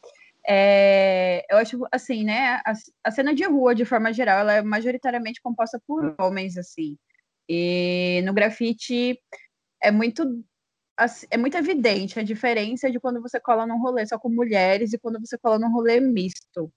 é, 0.48 1.44
eu 1.50 1.58
acho 1.58 1.86
assim, 1.90 2.24
né? 2.24 2.62
A, 2.64 2.72
a, 3.04 3.10
cena 3.10 3.34
de 3.34 3.44
rua, 3.44 3.74
de 3.74 3.84
forma 3.84 4.12
geral, 4.12 4.38
ela 4.38 4.54
é 4.54 4.62
majoritariamente 4.62 5.42
composta 5.42 5.80
por 5.86 6.14
homens, 6.20 6.56
assim. 6.56 6.96
E 7.48 8.22
no 8.24 8.32
grafite 8.32 9.20
é 9.82 9.90
muito 9.90 10.42
é 11.30 11.36
muito 11.36 11.56
evidente 11.56 12.18
a 12.18 12.22
diferença 12.22 12.90
de 12.90 12.98
quando 12.98 13.20
você 13.20 13.38
cola 13.38 13.66
num 13.66 13.80
rolê 13.80 14.06
só 14.06 14.18
com 14.18 14.28
mulheres 14.28 14.92
e 14.92 14.98
quando 14.98 15.20
você 15.20 15.36
cola 15.36 15.58
num 15.58 15.72
rolê 15.72 16.00
misto. 16.00 16.72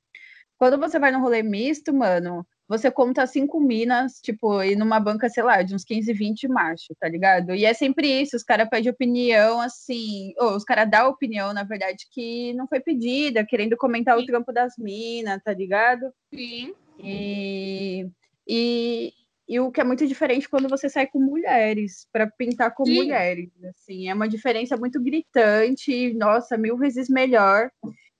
Quando 0.58 0.78
você 0.78 1.00
vai 1.00 1.12
num 1.12 1.22
rolê 1.22 1.42
misto, 1.42 1.94
mano, 1.94 2.46
você 2.68 2.92
conta 2.92 3.26
cinco 3.26 3.60
minas, 3.60 4.20
tipo, 4.22 4.62
e 4.62 4.76
numa 4.76 5.00
banca, 5.00 5.30
sei 5.30 5.42
lá, 5.42 5.64
de 5.64 5.74
uns 5.74 5.86
15, 5.86 6.14
20 6.14 6.48
machos, 6.48 6.96
tá 7.00 7.08
ligado? 7.08 7.56
E 7.56 7.66
é 7.66 7.74
sempre 7.74 8.22
isso, 8.22 8.36
os 8.36 8.44
caras 8.44 8.70
pedem 8.70 8.92
opinião, 8.92 9.60
assim, 9.60 10.34
ou 10.38 10.56
os 10.56 10.64
caras 10.64 10.88
dão 10.88 11.10
opinião, 11.10 11.52
na 11.54 11.64
verdade, 11.64 12.06
que 12.12 12.54
não 12.54 12.68
foi 12.68 12.80
pedida, 12.80 13.46
querendo 13.46 13.76
comentar 13.78 14.18
Sim. 14.18 14.24
o 14.24 14.26
trampo 14.28 14.52
das 14.52 14.74
minas, 14.78 15.42
tá 15.44 15.54
ligado? 15.54 16.14
Sim. 16.32 16.76
E, 17.00 18.08
e, 18.48 19.14
e 19.50 19.60
o 19.60 19.72
que 19.72 19.82
é 19.82 19.84
muito 19.84 20.06
diferente 20.06 20.48
quando 20.48 20.70
você 20.70 20.88
sai 20.88 21.08
com 21.08 21.20
mulheres, 21.20 22.08
para 22.14 22.28
pintar 22.28 22.76
com 22.76 22.86
Sim. 22.86 22.94
mulheres, 22.94 23.50
assim, 23.66 24.08
é 24.08 24.14
uma 24.14 24.30
diferença 24.30 24.78
muito 24.78 25.02
gritante, 25.02 26.14
nossa, 26.14 26.56
mil 26.56 26.78
vezes 26.78 27.10
melhor. 27.10 27.72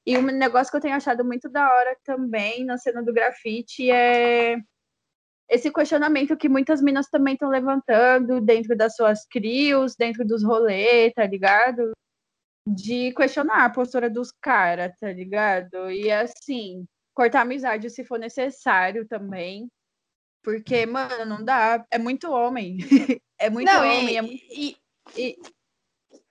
E 0.04 0.18
um 0.18 0.24
negócio 0.24 0.72
que 0.72 0.78
eu 0.78 0.82
tenho 0.82 0.96
achado 0.96 1.24
muito 1.24 1.48
da 1.48 1.72
hora 1.72 1.96
também 2.04 2.66
na 2.66 2.80
cena 2.80 3.04
do 3.04 3.14
grafite 3.14 3.92
é 3.92 4.58
esse 5.48 5.72
questionamento 5.72 6.36
que 6.36 6.50
muitas 6.50 6.82
minas 6.82 7.08
também 7.10 7.34
estão 7.34 7.50
levantando 7.50 8.42
dentro 8.42 8.76
das 8.76 8.96
suas 8.96 9.24
crios, 9.28 9.96
dentro 9.96 10.26
dos 10.26 10.44
rolês, 10.44 11.14
tá 11.14 11.28
ligado? 11.28 11.92
De 12.66 13.14
questionar 13.14 13.66
a 13.66 13.70
postura 13.70 14.10
dos 14.10 14.32
caras, 14.32 14.96
tá 15.00 15.12
ligado? 15.12 15.92
E 15.92 16.12
assim, 16.12 16.86
cortar 17.14 17.42
amizade 17.42 17.88
se 17.92 18.04
for 18.04 18.18
necessário 18.18 19.08
também. 19.08 19.70
Porque, 20.44 20.86
mano, 20.86 21.26
não 21.26 21.44
dá. 21.44 21.86
É 21.92 21.98
muito 21.98 22.32
homem. 22.32 22.78
é 23.38 23.50
muito 23.50 23.68
não, 23.68 23.80
homem. 23.80 24.10
E, 24.10 24.18
é, 24.18 24.24
e, 24.52 24.78
e, 25.18 25.38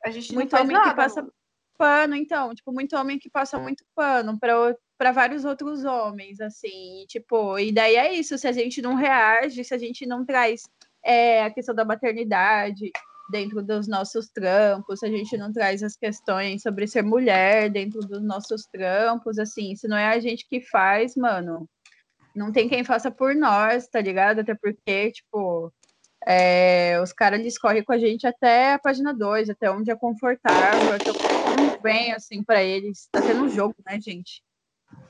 a 0.04 0.10
gente 0.10 0.34
muito 0.34 0.56
homem 0.56 0.76
nada, 0.76 0.90
que 0.90 0.96
passa 0.96 1.28
pano, 1.78 2.16
então, 2.16 2.52
tipo, 2.54 2.72
muito 2.72 2.96
homem 2.96 3.18
que 3.18 3.30
passa 3.30 3.58
muito 3.58 3.84
pano 3.94 4.38
para 4.38 5.12
vários 5.12 5.44
outros 5.44 5.84
homens, 5.84 6.40
assim, 6.40 7.02
e, 7.02 7.06
tipo, 7.06 7.56
e 7.58 7.70
daí 7.70 7.94
é 7.94 8.12
isso, 8.12 8.36
se 8.36 8.48
a 8.48 8.52
gente 8.52 8.82
não 8.82 8.96
reage, 8.96 9.62
se 9.62 9.72
a 9.72 9.78
gente 9.78 10.04
não 10.04 10.26
traz 10.26 10.62
é, 11.04 11.44
a 11.44 11.50
questão 11.50 11.74
da 11.74 11.84
maternidade 11.84 12.90
dentro 13.30 13.62
dos 13.62 13.86
nossos 13.86 14.28
trampos, 14.28 15.00
se 15.00 15.06
a 15.06 15.08
gente 15.08 15.36
não 15.36 15.52
traz 15.52 15.82
as 15.82 15.96
questões 15.96 16.62
sobre 16.62 16.86
ser 16.86 17.02
mulher 17.02 17.70
dentro 17.70 18.00
dos 18.00 18.22
nossos 18.22 18.66
trampos, 18.66 19.38
assim, 19.38 19.76
se 19.76 19.86
não 19.86 19.96
é 19.96 20.08
a 20.08 20.18
gente 20.18 20.48
que 20.48 20.60
faz, 20.60 21.14
mano, 21.14 21.68
não 22.38 22.52
tem 22.52 22.68
quem 22.68 22.84
faça 22.84 23.10
por 23.10 23.34
nós, 23.34 23.88
tá 23.88 24.00
ligado? 24.00 24.40
Até 24.40 24.54
porque, 24.54 25.10
tipo, 25.12 25.72
é, 26.26 27.00
os 27.02 27.12
caras 27.12 27.40
eles 27.40 27.58
correm 27.58 27.82
com 27.82 27.92
a 27.92 27.98
gente 27.98 28.26
até 28.26 28.74
a 28.74 28.78
página 28.78 29.12
2, 29.12 29.50
até 29.50 29.70
onde 29.70 29.90
é 29.90 29.96
confortável, 29.96 30.94
até 30.94 31.12
como 31.12 31.82
vem 31.82 32.12
assim 32.12 32.42
para 32.42 32.62
eles. 32.62 33.08
Tá 33.10 33.20
tendo 33.20 33.44
um 33.44 33.48
jogo, 33.48 33.74
né, 33.84 34.00
gente? 34.00 34.42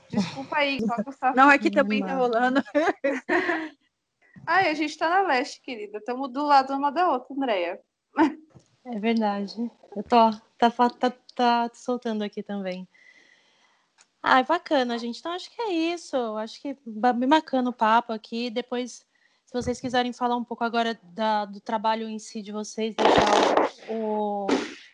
Desculpa 0.09 0.57
aí, 0.57 0.79
só 0.81 0.95
Gustavo. 1.03 1.35
Não, 1.35 1.49
aqui 1.49 1.69
também 1.69 2.01
tá 2.01 2.15
rolando. 2.15 2.61
Ai, 4.45 4.69
a 4.69 4.73
gente 4.73 4.97
tá 4.97 5.09
na 5.09 5.27
leste, 5.27 5.61
querida. 5.61 5.99
Estamos 5.99 6.31
do 6.31 6.43
lado 6.43 6.73
uma 6.73 6.91
da 6.91 7.09
outra, 7.09 7.35
Andréia. 7.35 7.79
É 8.85 8.99
verdade. 8.99 9.53
Eu 9.95 10.03
tô. 10.03 10.31
Tá, 10.57 10.71
tá, 10.71 11.13
tá 11.35 11.71
soltando 11.73 12.23
aqui 12.23 12.41
também. 12.41 12.87
Ai, 14.21 14.43
bacana, 14.43 14.97
gente. 14.97 15.19
Então 15.19 15.31
acho 15.31 15.49
que 15.49 15.61
é 15.61 15.71
isso. 15.71 16.17
Acho 16.37 16.61
que 16.61 16.77
bem 16.85 17.29
bacana 17.29 17.69
o 17.69 17.73
papo 17.73 18.11
aqui. 18.11 18.49
Depois 18.49 19.05
Se 19.45 19.53
vocês 19.53 19.79
quiserem 19.79 20.13
falar 20.13 20.35
um 20.35 20.43
pouco 20.43 20.63
agora 20.63 20.99
da, 21.03 21.45
do 21.45 21.59
trabalho 21.59 22.07
em 22.07 22.19
si 22.19 22.41
de 22.41 22.51
vocês, 22.51 22.93
deixar 22.95 23.91
o, 23.91 24.47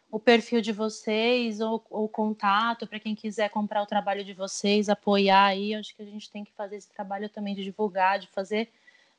o, 0.09 0.19
perfil 0.19 0.61
de 0.61 0.71
vocês 0.71 1.59
ou 1.59 1.83
o 1.89 2.07
contato 2.07 2.87
para 2.87 2.99
quem 2.99 3.15
quiser 3.15 3.49
comprar 3.49 3.81
o 3.83 3.85
trabalho 3.85 4.23
de 4.23 4.33
vocês, 4.33 4.89
apoiar 4.89 5.47
aí. 5.47 5.75
Acho 5.75 5.95
que 5.95 6.03
a 6.03 6.05
gente 6.05 6.29
tem 6.31 6.43
que 6.45 6.53
fazer 6.53 6.77
esse 6.77 6.89
trabalho 6.89 7.27
também 7.29 7.55
de 7.55 7.63
divulgar, 7.63 8.19
de 8.19 8.27
fazer, 8.27 8.71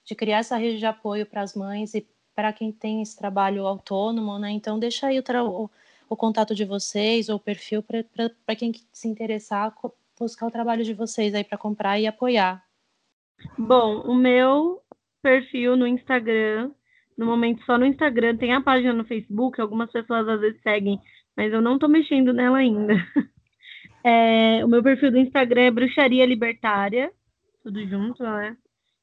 de 0.05 0.15
criar 0.15 0.39
essa 0.39 0.57
rede 0.57 0.79
de 0.79 0.87
apoio 0.87 1.27
para 1.27 1.43
as 1.43 1.55
mães 1.55 1.95
e 1.95 2.07
para 2.35 2.53
quem 2.53 2.71
tem 2.73 3.03
esse 3.03 3.17
trabalho 3.17 3.67
autônomo, 3.67 4.39
né? 4.39 4.51
Então 4.51 4.79
deixa 4.79 5.09
aí 5.09 5.19
o, 5.19 5.71
o, 6.09 6.17
contato 6.17 6.55
de 6.55 6.65
vocês 6.65 7.29
ou 7.29 7.37
o 7.37 7.41
perfil 7.41 7.83
para 7.83 8.57
quem 8.57 8.73
se 8.93 9.09
interessar 9.09 9.75
buscar 10.19 10.47
o 10.47 10.51
trabalho 10.51 10.83
de 10.83 10.95
vocês 10.95 11.35
aí 11.35 11.45
para 11.45 11.59
comprar 11.59 12.01
e 12.01 12.07
apoiar. 12.07 12.65
Bom, 13.59 14.01
o 14.01 14.15
meu 14.15 14.81
perfil 15.23 15.77
no 15.77 15.87
Instagram, 15.87 16.71
no 17.17 17.27
momento 17.27 17.65
só 17.65 17.77
no 17.77 17.85
Instagram, 17.85 18.37
tem 18.37 18.53
a 18.55 18.61
página 18.61 18.93
no 18.93 19.05
Facebook, 19.05 19.61
algumas 19.61 19.91
pessoas 19.91 20.27
às 20.27 20.41
vezes 20.41 20.61
seguem, 20.63 21.01
mas 21.37 21.53
eu 21.53 21.61
não 21.61 21.79
tô 21.79 21.89
mexendo 21.89 22.33
nela 22.33 22.59
ainda. 22.59 22.95
É, 24.09 24.65
o 24.65 24.69
meu 24.69 24.85
perfil 24.85 25.11
do 25.11 25.19
Instagram 25.19 25.63
é 25.63 25.71
Bruxaria 25.73 26.25
Libertária, 26.25 27.11
tudo 27.61 27.85
junto, 27.89 28.23
né? 28.23 28.57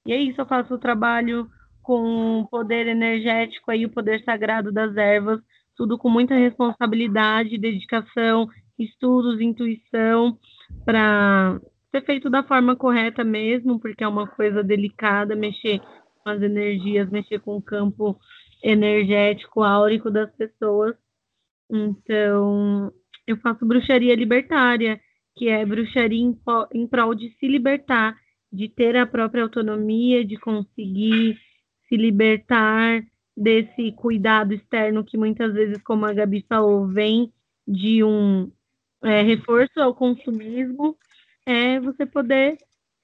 E 0.06 0.14
é 0.14 0.16
isso, 0.16 0.40
eu 0.40 0.46
faço 0.46 0.76
o 0.76 0.80
trabalho 0.80 1.52
com 1.82 2.40
o 2.40 2.48
poder 2.48 2.88
energético 2.88 3.70
aí, 3.70 3.86
o 3.86 3.92
poder 3.92 4.24
sagrado 4.24 4.72
das 4.72 4.96
ervas, 4.96 5.42
tudo 5.76 5.98
com 5.98 6.10
muita 6.10 6.36
responsabilidade, 6.36 7.58
dedicação, 7.58 8.48
estudos, 8.78 9.42
intuição, 9.42 10.38
para 10.86 11.60
ser 11.92 12.04
feito 12.06 12.30
da 12.30 12.44
forma 12.44 12.76
correta 12.76 13.24
mesmo, 13.24 13.80
porque 13.80 14.04
é 14.04 14.08
uma 14.08 14.28
coisa 14.28 14.64
delicada 14.64 15.36
mexer 15.36 15.80
com 16.24 16.30
as 16.30 16.42
energias, 16.42 17.10
mexer 17.10 17.40
com 17.40 17.58
o 17.58 17.62
campo 17.62 18.18
energético, 18.64 19.62
áurico 19.62 20.10
das 20.10 20.32
pessoas. 20.36 20.96
Então, 21.70 22.92
eu 23.28 23.38
faço 23.38 23.66
bruxaria 23.66 24.16
libertária, 24.16 25.00
que 25.36 25.50
é 25.50 25.66
bruxaria 25.66 26.20
em, 26.20 26.38
em 26.74 26.88
prol 26.88 27.14
de 27.14 27.30
se 27.38 27.48
libertar, 27.48 28.16
de 28.52 28.70
ter 28.70 28.96
a 28.96 29.06
própria 29.06 29.44
autonomia, 29.44 30.24
de 30.24 30.38
conseguir 30.38 31.38
se 31.88 31.98
libertar 31.98 33.04
desse 33.36 33.92
cuidado 33.94 34.54
externo 34.54 35.04
que 35.04 35.18
muitas 35.18 35.54
vezes, 35.54 35.82
como 35.84 36.06
a 36.06 36.14
Gabi 36.14 36.46
falou, 36.48 36.88
vem 36.88 37.34
de 37.68 38.04
um 38.04 38.52
é, 39.02 39.22
reforço 39.22 39.80
ao 39.80 39.94
consumismo, 39.94 40.98
é 41.46 41.80
você 41.80 42.06
poder 42.06 42.58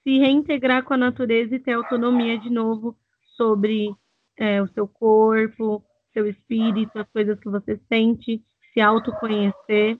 se 0.03 0.17
reintegrar 0.17 0.83
com 0.83 0.93
a 0.93 0.97
natureza 0.97 1.55
e 1.55 1.59
ter 1.59 1.73
autonomia 1.73 2.37
de 2.37 2.49
novo 2.49 2.97
sobre 3.35 3.93
é, 4.37 4.61
o 4.61 4.67
seu 4.69 4.87
corpo, 4.87 5.83
seu 6.13 6.27
espírito, 6.27 6.97
as 6.97 7.09
coisas 7.09 7.39
que 7.39 7.49
você 7.49 7.79
sente, 7.89 8.43
se 8.73 8.81
autoconhecer. 8.81 9.99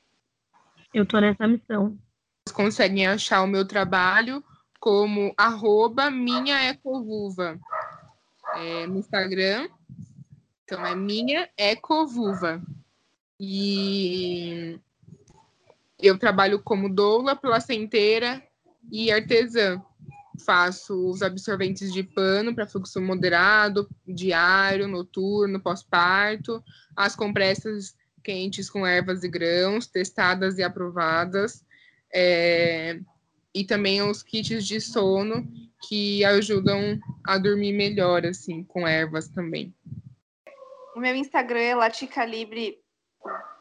Eu 0.93 1.03
estou 1.03 1.21
nessa 1.21 1.47
missão. 1.47 1.97
Vocês 2.45 2.55
conseguem 2.55 3.07
achar 3.07 3.43
o 3.43 3.47
meu 3.47 3.67
trabalho 3.67 4.43
como 4.79 5.33
arroba 5.37 6.09
minha 6.09 6.57
é, 8.55 8.87
no 8.87 8.97
Instagram. 8.97 9.67
Então 10.69 10.85
é 10.85 10.95
minha 10.95 11.49
ecovuva. 11.57 12.61
E 13.39 14.79
eu 15.97 16.15
trabalho 16.19 16.61
como 16.61 16.93
doula, 16.93 17.35
placenteira 17.35 18.39
e 18.91 19.11
artesã. 19.11 19.81
Faço 20.45 21.09
os 21.09 21.23
absorventes 21.23 21.91
de 21.91 22.03
pano 22.03 22.53
para 22.53 22.67
fluxo 22.67 23.01
moderado, 23.01 23.89
diário, 24.07 24.87
noturno, 24.87 25.59
pós-parto, 25.59 26.63
as 26.95 27.15
compressas 27.15 27.95
quentes 28.23 28.69
com 28.69 28.85
ervas 28.85 29.23
e 29.23 29.27
grãos, 29.27 29.87
testadas 29.87 30.59
e 30.59 30.63
aprovadas, 30.63 31.65
é, 32.13 32.99
e 33.55 33.63
também 33.63 34.03
os 34.03 34.21
kits 34.21 34.67
de 34.67 34.79
sono 34.79 35.51
que 35.87 36.23
ajudam 36.25 36.99
a 37.23 37.39
dormir 37.39 37.73
melhor, 37.73 38.23
assim, 38.23 38.63
com 38.63 38.87
ervas 38.87 39.29
também. 39.29 39.73
O 40.95 40.99
meu 40.99 41.15
Instagram 41.15 41.59
é 41.59 41.75
laticalibre 41.75 42.81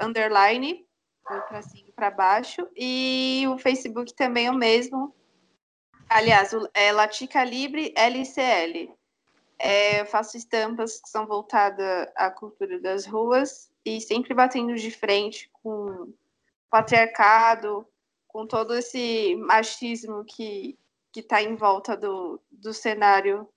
underline, 0.00 0.86
para 1.22 1.62
cima 1.62 1.88
para 1.94 2.10
baixo. 2.10 2.66
E 2.76 3.44
o 3.48 3.59
Facebook 3.59 4.14
também 4.14 4.46
é 4.46 4.50
o 4.50 4.55
mesmo. 4.55 5.14
Aliás, 6.09 6.52
é 6.72 6.90
Latica 6.90 7.44
Libre 7.44 7.92
LCL. 7.94 8.94
É, 9.59 10.00
eu 10.00 10.06
faço 10.06 10.36
estampas 10.36 11.00
que 11.00 11.09
são 11.09 11.26
voltadas 11.26 12.09
à 12.16 12.30
cultura 12.30 12.80
das 12.80 13.05
ruas 13.05 13.70
e 13.84 14.00
sempre 14.00 14.32
batendo 14.32 14.74
de 14.74 14.90
frente 14.90 15.50
com 15.52 15.70
o 15.70 16.14
patriarcado, 16.70 17.86
com 18.26 18.46
todo 18.46 18.74
esse 18.74 19.34
machismo 19.36 20.24
que 20.24 20.78
está 21.14 21.42
em 21.42 21.56
volta 21.56 21.96
do, 21.96 22.40
do 22.50 22.72
cenário 22.72 23.48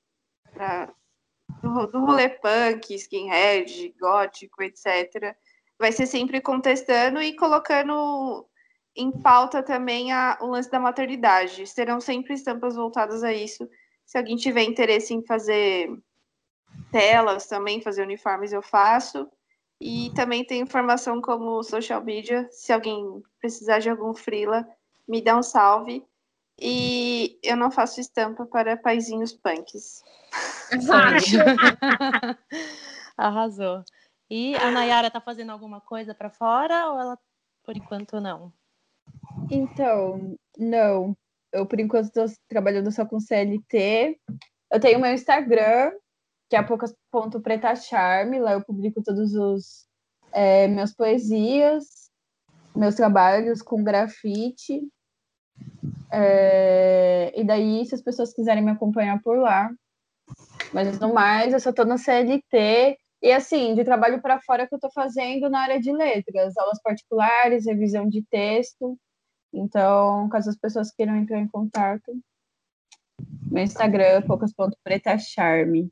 do, 1.62 2.06
rolê 2.06 2.30
punk, 2.30 2.94
skinhead, 2.94 3.94
gótico, 4.00 4.64
etc 4.64 5.36
vai 5.82 5.92
ser 5.92 6.06
sempre 6.06 6.40
contestando 6.40 7.20
e 7.20 7.36
colocando 7.36 8.48
em 8.96 9.12
pauta 9.12 9.64
também 9.64 10.12
a, 10.12 10.38
o 10.40 10.46
lance 10.46 10.70
da 10.70 10.80
maternidade. 10.80 11.66
Serão 11.66 12.00
sempre 12.00 12.36
estampas 12.36 12.76
voltadas 12.76 13.24
a 13.24 13.34
isso. 13.34 13.68
Se 14.06 14.16
alguém 14.16 14.36
tiver 14.36 14.62
interesse 14.62 15.12
em 15.12 15.26
fazer 15.26 15.90
telas 16.92 17.48
também, 17.48 17.82
fazer 17.82 18.04
uniformes, 18.04 18.54
eu 18.54 18.62
faço. 18.62 19.28
E 19.82 20.12
também 20.14 20.46
tem 20.46 20.62
informação 20.62 21.20
como 21.20 21.64
social 21.64 22.04
media. 22.04 22.48
Se 22.52 22.72
alguém 22.72 23.24
precisar 23.40 23.80
de 23.80 23.90
algum 23.90 24.14
freela, 24.14 24.68
me 25.08 25.20
dá 25.20 25.36
um 25.36 25.42
salve. 25.42 26.06
E 26.60 27.40
eu 27.42 27.58
não 27.58 27.72
faço 27.72 28.00
estampa 28.00 28.46
para 28.46 28.78
paizinhos 28.78 29.34
punks. 29.34 30.04
Arrasou. 33.18 33.84
E 34.30 34.56
a 34.56 34.72
Nayara 34.72 35.08
está 35.08 35.20
fazendo 35.20 35.52
alguma 35.52 35.82
coisa 35.82 36.16
para 36.16 36.30
fora 36.30 36.90
ou 36.90 37.00
ela, 37.00 37.20
por 37.64 37.76
enquanto, 37.76 38.22
não? 38.22 38.54
Então, 39.50 40.38
não. 40.58 41.16
Eu, 41.52 41.66
por 41.66 41.80
enquanto, 41.80 42.06
estou 42.06 42.26
trabalhando 42.48 42.92
só 42.92 43.06
com 43.06 43.20
CLT. 43.20 44.18
Eu 44.72 44.80
tenho 44.80 45.02
meu 45.02 45.14
Instagram, 45.14 45.92
que 46.50 46.56
é 46.56 46.64
poucas.preta 46.64 47.76
charme. 47.76 48.40
Lá 48.40 48.54
eu 48.54 48.64
publico 48.64 49.04
todos 49.04 49.36
os 49.36 49.86
é, 50.32 50.68
meus 50.68 50.94
poesias, 50.94 52.10
meus 52.74 52.96
trabalhos 52.96 53.62
com 53.62 53.84
grafite. 53.84 54.82
É, 56.10 57.34
e 57.36 57.44
daí, 57.44 57.86
se 57.86 57.96
as 57.96 58.02
pessoas 58.02 58.34
quiserem 58.34 58.64
me 58.64 58.72
acompanhar 58.72 59.22
por 59.22 59.38
lá. 59.38 59.70
Mas 60.74 61.00
no 61.00 61.14
mais, 61.14 61.54
eu 61.54 61.60
só 61.60 61.70
estou 61.70 61.86
no 61.86 61.98
CLT 61.98 62.98
e 63.22 63.32
assim, 63.32 63.76
de 63.76 63.84
trabalho 63.84 64.22
para 64.22 64.42
fora 64.42 64.68
que 64.68 64.74
eu 64.74 64.78
estou 64.78 64.92
fazendo 64.92 65.50
na 65.50 65.60
área 65.60 65.80
de 65.80 65.92
letras, 65.92 66.58
aulas 66.58 66.82
particulares, 66.82 67.68
revisão 67.68 68.10
de 68.10 68.24
texto. 68.24 68.98
Então, 69.54 70.28
caso 70.30 70.50
as 70.50 70.58
pessoas 70.58 70.92
queiram 70.92 71.16
entrar 71.16 71.40
em 71.40 71.48
contato, 71.48 72.18
meu 73.52 73.64
Instagram, 73.64 74.22
poucas.pretacharme. 74.24 75.92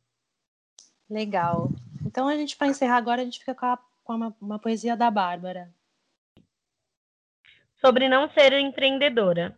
Legal. 1.09 1.69
Então, 2.05 2.27
a 2.27 2.35
gente, 2.35 2.55
para 2.55 2.67
encerrar 2.67 2.97
agora, 2.97 3.21
a 3.21 3.25
gente 3.25 3.39
fica 3.39 3.53
com, 3.53 3.65
a, 3.65 3.77
com 4.03 4.13
uma, 4.13 4.35
uma 4.39 4.59
poesia 4.59 4.95
da 4.95 5.11
Bárbara. 5.11 5.69
Sobre 7.81 8.07
não 8.07 8.29
ser 8.31 8.53
empreendedora. 8.53 9.55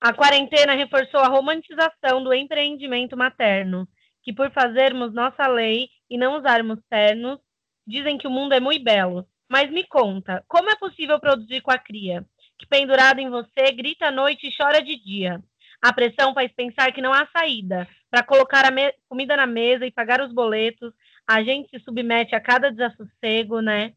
A 0.00 0.12
quarentena 0.12 0.74
reforçou 0.74 1.20
a 1.20 1.28
romantização 1.28 2.22
do 2.22 2.32
empreendimento 2.32 3.16
materno, 3.16 3.88
que 4.26 4.32
por 4.32 4.50
fazermos 4.50 5.14
nossa 5.14 5.46
lei 5.46 5.88
e 6.10 6.18
não 6.18 6.36
usarmos 6.36 6.80
ternos, 6.90 7.38
dizem 7.86 8.18
que 8.18 8.26
o 8.26 8.30
mundo 8.30 8.54
é 8.54 8.58
muito 8.58 8.82
belo. 8.82 9.24
Mas 9.48 9.70
me 9.70 9.86
conta, 9.86 10.44
como 10.48 10.68
é 10.68 10.74
possível 10.74 11.20
produzir 11.20 11.60
com 11.60 11.70
a 11.70 11.78
cria, 11.78 12.26
que 12.58 12.66
pendurada 12.66 13.20
em 13.20 13.30
você 13.30 13.70
grita 13.70 14.06
à 14.06 14.10
noite 14.10 14.48
e 14.48 14.56
chora 14.56 14.82
de 14.82 15.00
dia? 15.00 15.40
A 15.80 15.92
pressão 15.92 16.34
faz 16.34 16.50
pensar 16.52 16.92
que 16.92 17.00
não 17.00 17.12
há 17.12 17.28
saída. 17.28 17.86
Para 18.10 18.24
colocar 18.24 18.64
a 18.64 18.92
comida 19.08 19.36
na 19.36 19.46
mesa 19.46 19.86
e 19.86 19.92
pagar 19.92 20.20
os 20.20 20.32
boletos, 20.32 20.92
a 21.24 21.40
gente 21.44 21.70
se 21.70 21.78
submete 21.84 22.34
a 22.34 22.40
cada 22.40 22.72
desassossego, 22.72 23.60
né? 23.60 23.92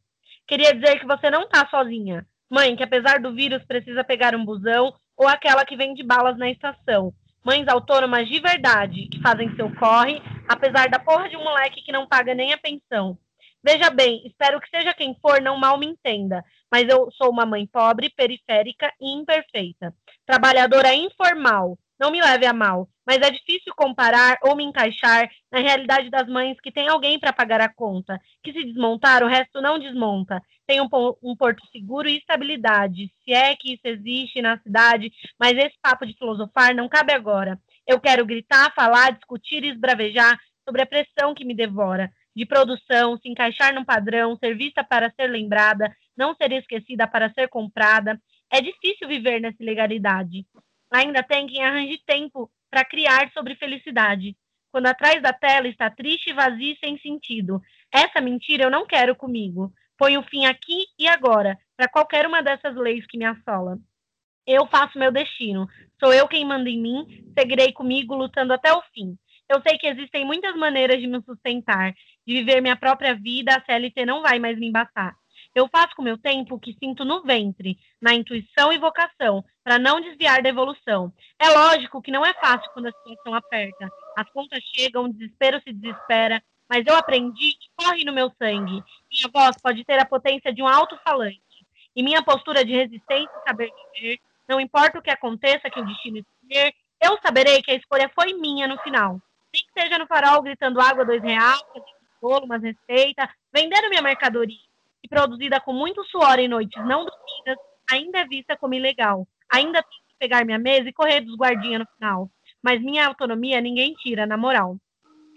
Queria 0.48 0.76
dizer 0.76 1.00
que 1.00 1.08
você 1.08 1.32
não 1.32 1.50
tá 1.50 1.68
sozinha. 1.70 2.24
Mãe, 2.52 2.76
que 2.76 2.84
apesar 2.84 3.20
do 3.20 3.34
vírus 3.34 3.64
precisa 3.66 4.04
pegar 4.04 4.36
um 4.36 4.46
busão 4.46 4.94
ou 5.18 5.28
aquela 5.28 5.66
que 5.66 5.76
vende 5.76 6.04
balas 6.04 6.38
na 6.38 6.52
estação 6.52 7.12
mães 7.50 7.68
autônomas 7.68 8.28
de 8.28 8.40
verdade 8.40 9.08
que 9.08 9.20
fazem 9.24 9.56
seu 9.56 9.74
corre, 9.74 10.22
apesar 10.48 10.88
da 10.88 11.00
porra 11.00 11.28
de 11.28 11.36
um 11.36 11.44
moleque 11.44 11.82
que 11.82 11.92
não 11.92 12.08
paga 12.08 12.36
nem 12.36 12.54
a 12.54 12.58
pensão. 12.60 13.18
Veja 13.64 13.90
bem, 13.90 14.22
espero 14.28 14.62
que 14.62 14.70
seja 14.70 14.94
quem 14.94 15.18
for 15.20 15.42
não 15.42 15.58
mal 15.58 15.76
me 15.76 15.88
entenda, 15.88 16.46
mas 16.72 16.88
eu 16.88 17.10
sou 17.12 17.32
uma 17.32 17.48
mãe 17.48 17.66
pobre, 17.66 18.12
periférica 18.12 18.94
e 19.02 19.18
imperfeita. 19.20 19.92
Trabalhadora 20.28 20.94
informal. 20.94 21.76
Não 22.00 22.12
me 22.12 22.22
leve 22.22 22.46
a 22.46 22.54
mal, 22.54 22.88
mas 23.10 23.18
é 23.24 23.32
difícil 23.32 23.74
comparar 23.76 24.38
ou 24.44 24.56
me 24.56 24.64
encaixar 24.64 25.28
na 25.52 25.58
realidade 25.58 26.12
das 26.12 26.28
mães 26.28 26.62
que 26.62 26.72
tem 26.72 26.88
alguém 26.88 27.20
para 27.20 27.34
pagar 27.34 27.60
a 27.60 27.68
conta, 27.68 28.22
que 28.44 28.54
se 28.54 28.64
desmontar, 28.64 29.24
o 29.24 29.28
resto 29.28 29.60
não 29.64 29.80
desmonta. 29.80 30.40
Tem 30.68 30.80
um, 30.80 30.88
um 31.24 31.36
porto 31.36 31.66
seguro 31.72 32.08
e 32.08 32.18
estabilidade, 32.18 33.12
se 33.26 33.34
é 33.34 33.56
que 33.56 33.74
isso 33.74 33.82
existe 33.86 34.44
na 34.44 34.60
cidade, 34.60 35.12
mas 35.40 35.58
esse 35.58 35.76
papo 35.82 36.06
de 36.06 36.16
filosofar 36.20 36.76
não 36.76 36.88
cabe 36.88 37.12
agora. 37.12 37.60
Eu 37.88 38.00
quero 38.00 38.24
gritar, 38.28 38.72
falar, 38.76 39.14
discutir 39.14 39.64
e 39.64 39.72
esbravejar 39.72 40.40
sobre 40.64 40.84
a 40.84 40.86
pressão 40.86 41.34
que 41.34 41.44
me 41.44 41.56
devora, 41.56 42.12
de 42.36 42.46
produção, 42.46 43.18
se 43.18 43.28
encaixar 43.28 43.74
num 43.74 43.84
padrão, 43.84 44.38
ser 44.38 44.56
vista 44.56 44.84
para 44.84 45.12
ser 45.20 45.26
lembrada, 45.26 45.92
não 46.16 46.36
ser 46.36 46.52
esquecida 46.52 47.08
para 47.08 47.34
ser 47.34 47.50
comprada. 47.50 48.22
É 48.54 48.62
difícil 48.62 49.08
viver 49.08 49.42
nessa 49.42 49.64
ilegalidade. 49.64 50.46
Ainda 50.94 51.24
tem 51.24 51.48
quem 51.48 51.64
arranje 51.64 52.00
tempo 52.06 52.52
para 52.70 52.86
criar 52.86 53.32
sobre 53.34 53.56
felicidade. 53.56 54.36
Quando 54.72 54.88
atrás 54.88 55.22
da 55.22 55.34
tela 55.34 55.68
está 55.68 55.90
triste, 55.90 56.34
vazio 56.34 56.74
e 56.74 56.78
sem 56.80 56.98
sentido. 57.00 57.62
Essa 57.92 58.22
mentira 58.22 58.64
eu 58.64 58.70
não 58.70 58.86
quero 58.86 59.16
comigo. 59.16 59.74
Ponho 59.98 60.24
fim 60.24 60.46
aqui 60.46 60.86
e 60.98 61.08
agora, 61.08 61.58
para 61.76 61.90
qualquer 61.90 62.26
uma 62.26 62.42
dessas 62.42 62.76
leis 62.76 63.06
que 63.08 63.18
me 63.18 63.26
assola. 63.26 63.78
Eu 64.46 64.66
faço 64.68 64.98
meu 64.98 65.12
destino. 65.12 65.68
Sou 66.00 66.14
eu 66.14 66.28
quem 66.28 66.46
manda 66.46 66.70
em 66.70 66.82
mim. 66.82 67.06
Seguirei 67.38 67.72
comigo 67.74 68.16
lutando 68.16 68.54
até 68.54 68.72
o 68.72 68.82
fim. 68.94 69.18
Eu 69.50 69.62
sei 69.62 69.78
que 69.78 69.88
existem 69.88 70.26
muitas 70.26 70.56
maneiras 70.56 71.00
de 71.00 71.08
me 71.08 71.22
sustentar, 71.24 71.94
de 72.26 72.34
viver 72.34 72.62
minha 72.62 72.76
própria 72.76 73.16
vida. 73.16 73.56
A 73.56 73.66
CLT 73.66 74.06
não 74.06 74.22
vai 74.22 74.40
mais 74.40 74.58
me 74.58 74.68
embaçar. 74.68 75.16
Eu 75.54 75.68
faço 75.68 75.96
com 75.96 76.04
meu 76.04 76.18
tempo 76.18 76.56
o 76.56 76.60
que 76.60 76.78
sinto 76.80 77.04
no 77.04 77.24
ventre, 77.24 77.78
na 78.00 78.14
intuição 78.14 78.72
e 78.72 78.78
vocação, 78.78 79.44
para 79.64 79.80
não 79.80 80.00
desviar 80.00 80.44
da 80.44 80.50
evolução. 80.50 81.12
É 81.40 81.50
lógico 81.50 82.02
que 82.02 82.12
não 82.12 82.26
é 82.26 82.34
fácil 82.36 82.70
quando 82.72 82.88
a 82.88 82.92
situação 82.92 83.34
aperta. 83.34 83.90
As 84.16 84.30
contas 84.30 84.64
chegam, 84.76 85.06
o 85.06 85.14
desespero 85.14 85.60
se 85.62 85.74
desespera, 85.74 86.42
mas 86.70 86.86
eu 86.86 86.96
aprendi 86.96 87.54
que 87.54 87.68
corre 87.76 88.04
no 88.04 88.14
meu 88.14 88.32
sangue. 88.38 88.84
Minha 89.12 89.30
voz 89.34 89.58
pode 89.62 89.84
ter 89.84 90.00
a 90.00 90.06
potência 90.06 90.54
de 90.54 90.62
um 90.62 90.68
alto-falante. 90.68 91.40
E 91.96 92.04
minha 92.04 92.24
postura 92.24 92.64
de 92.64 92.72
resistência 92.72 93.32
e 93.42 93.50
saber 93.50 93.72
viver, 93.96 94.20
não 94.48 94.60
importa 94.60 95.00
o 95.00 95.02
que 95.02 95.10
aconteça, 95.10 95.70
que 95.70 95.80
o 95.80 95.86
destino 95.86 96.20
escolher, 96.20 96.74
eu 97.02 97.18
saberei 97.24 97.62
que 97.64 97.72
a 97.72 97.76
escolha 97.76 98.10
foi 98.14 98.34
minha 98.34 98.68
no 98.68 98.78
final. 98.80 99.20
Nem 99.52 99.64
que 99.64 99.82
seja 99.82 99.98
no 99.98 100.06
farol 100.06 100.44
gritando 100.44 100.80
água 100.80 101.04
dois 101.04 101.24
reais, 101.24 101.64
bolo, 102.22 102.46
umas 102.46 102.62
receitas, 102.62 103.28
vendendo 103.52 103.90
minha 103.90 104.02
mercadoria 104.02 104.69
e 105.04 105.08
produzida 105.08 105.60
com 105.60 105.74
muito 105.74 106.04
suor 106.06 106.40
em 106.40 106.48
noites 106.48 106.84
não 106.86 107.06
dormidas, 107.06 107.58
ainda 107.92 108.20
é 108.20 108.28
vista 108.28 108.58
como 108.58 108.74
ilegal. 108.74 109.28
Ainda 109.52 109.82
tenho 109.82 110.04
que 110.08 110.18
pegar 110.20 110.46
minha 110.46 110.60
mesa 110.60 110.90
e 110.90 110.94
correr 110.94 111.22
dos 111.22 111.36
guardinhas 111.36 111.80
no 111.80 111.88
final. 111.96 112.30
Mas 112.62 112.82
minha 112.82 113.08
autonomia 113.08 113.62
ninguém 113.62 113.94
tira, 113.96 114.26
na 114.26 114.38
moral. 114.38 114.78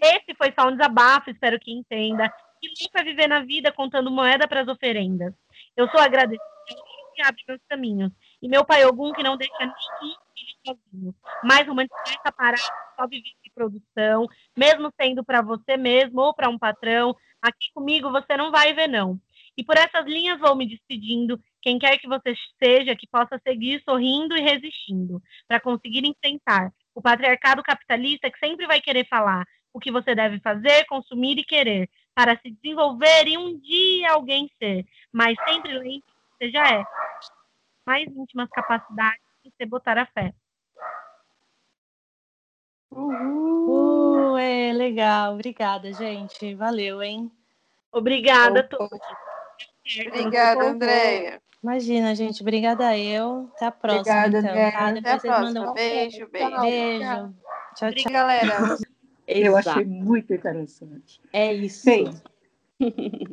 Esse 0.01 0.35
foi 0.37 0.53
só 0.57 0.67
um 0.67 0.71
desabafo, 0.71 1.29
espero 1.29 1.59
que 1.59 1.71
entenda. 1.71 2.31
E 2.61 2.83
nunca 2.83 3.03
viver 3.03 3.27
na 3.27 3.41
vida 3.41 3.71
contando 3.71 4.11
moeda 4.11 4.47
para 4.47 4.61
as 4.61 4.67
oferendas. 4.67 5.33
Eu 5.75 5.89
sou 5.89 5.99
agradecida 5.99 6.43
que 7.13 7.21
abre 7.21 7.43
meus 7.47 7.61
caminhos. 7.69 8.11
E 8.41 8.47
meu 8.47 8.65
pai 8.65 8.85
Ogum 8.85 9.13
que 9.13 9.23
não 9.23 9.37
deixa 9.37 9.53
nenhum 9.59 9.73
filho 9.99 10.53
sozinho. 10.65 11.15
Mais 11.43 11.67
romantizar 11.67 12.19
essa 12.19 12.31
parada, 12.31 12.61
só 12.95 13.07
viver 13.07 13.31
de 13.43 13.51
produção, 13.53 14.27
mesmo 14.57 14.91
sendo 14.99 15.23
para 15.23 15.41
você 15.41 15.77
mesmo 15.77 16.21
ou 16.21 16.33
para 16.33 16.49
um 16.49 16.57
patrão. 16.57 17.15
Aqui 17.41 17.71
comigo 17.73 18.11
você 18.11 18.35
não 18.35 18.51
vai 18.51 18.73
ver, 18.73 18.87
não. 18.87 19.19
E 19.57 19.63
por 19.63 19.77
essas 19.77 20.05
linhas 20.05 20.39
vou 20.39 20.55
me 20.55 20.67
despedindo. 20.67 21.39
Quem 21.61 21.77
quer 21.77 21.97
que 21.97 22.07
você 22.07 22.33
seja, 22.61 22.95
que 22.95 23.07
possa 23.07 23.39
seguir 23.47 23.81
sorrindo 23.83 24.35
e 24.35 24.41
resistindo, 24.41 25.21
para 25.47 25.59
conseguir 25.59 26.05
enfrentar 26.05 26.71
o 26.95 27.01
patriarcado 27.01 27.63
capitalista 27.63 28.29
que 28.29 28.39
sempre 28.39 28.67
vai 28.67 28.81
querer 28.81 29.07
falar 29.07 29.45
o 29.73 29.79
que 29.79 29.91
você 29.91 30.13
deve 30.13 30.39
fazer, 30.39 30.85
consumir 30.85 31.37
e 31.37 31.43
querer, 31.43 31.89
para 32.13 32.37
se 32.39 32.51
desenvolver 32.51 33.27
e 33.27 33.37
um 33.37 33.59
dia 33.59 34.11
alguém 34.11 34.49
ser. 34.59 34.85
Mas 35.11 35.35
sempre 35.47 35.73
lembre 35.73 36.01
que 36.01 36.37
você 36.37 36.51
já 36.51 36.67
é. 36.69 36.83
Mais 37.85 38.07
íntimas 38.07 38.49
capacidades 38.49 39.21
de 39.43 39.51
você 39.51 39.65
botar 39.65 39.97
a 39.97 40.05
fé. 40.05 40.33
Uhul. 42.91 44.33
Uh, 44.33 44.37
é 44.37 44.71
legal. 44.73 45.33
Obrigada, 45.33 45.91
gente. 45.91 46.53
Valeu, 46.53 47.01
hein? 47.01 47.31
Obrigada 47.91 48.59
a 48.59 48.67
todos. 48.67 48.99
Obrigada, 50.07 50.63
Andréia. 50.69 51.41
Imagina, 51.61 52.13
gente. 52.15 52.41
Obrigada 52.41 52.97
eu. 52.97 53.49
Até 53.55 53.65
a 53.67 53.71
próxima. 53.71 53.99
Obrigada, 54.25 54.37
então, 54.39 54.49
Andréia. 54.51 54.71
tá? 54.71 54.87
Até 54.89 55.11
a 55.11 55.19
próxima. 55.37 55.71
um 55.71 55.73
Beijo, 55.73 56.27
beijo. 56.27 56.61
beijo. 56.61 56.99
Tchau, 57.03 57.89
Obrigada, 57.89 57.93
tchau. 57.95 58.11
galera. 58.11 58.77
Eu 59.27 59.57
Exato. 59.57 59.69
achei 59.69 59.85
muito 59.85 60.33
interessante. 60.33 61.21
É 61.31 61.53
isso. 61.53 61.85
Bem, 61.85 62.09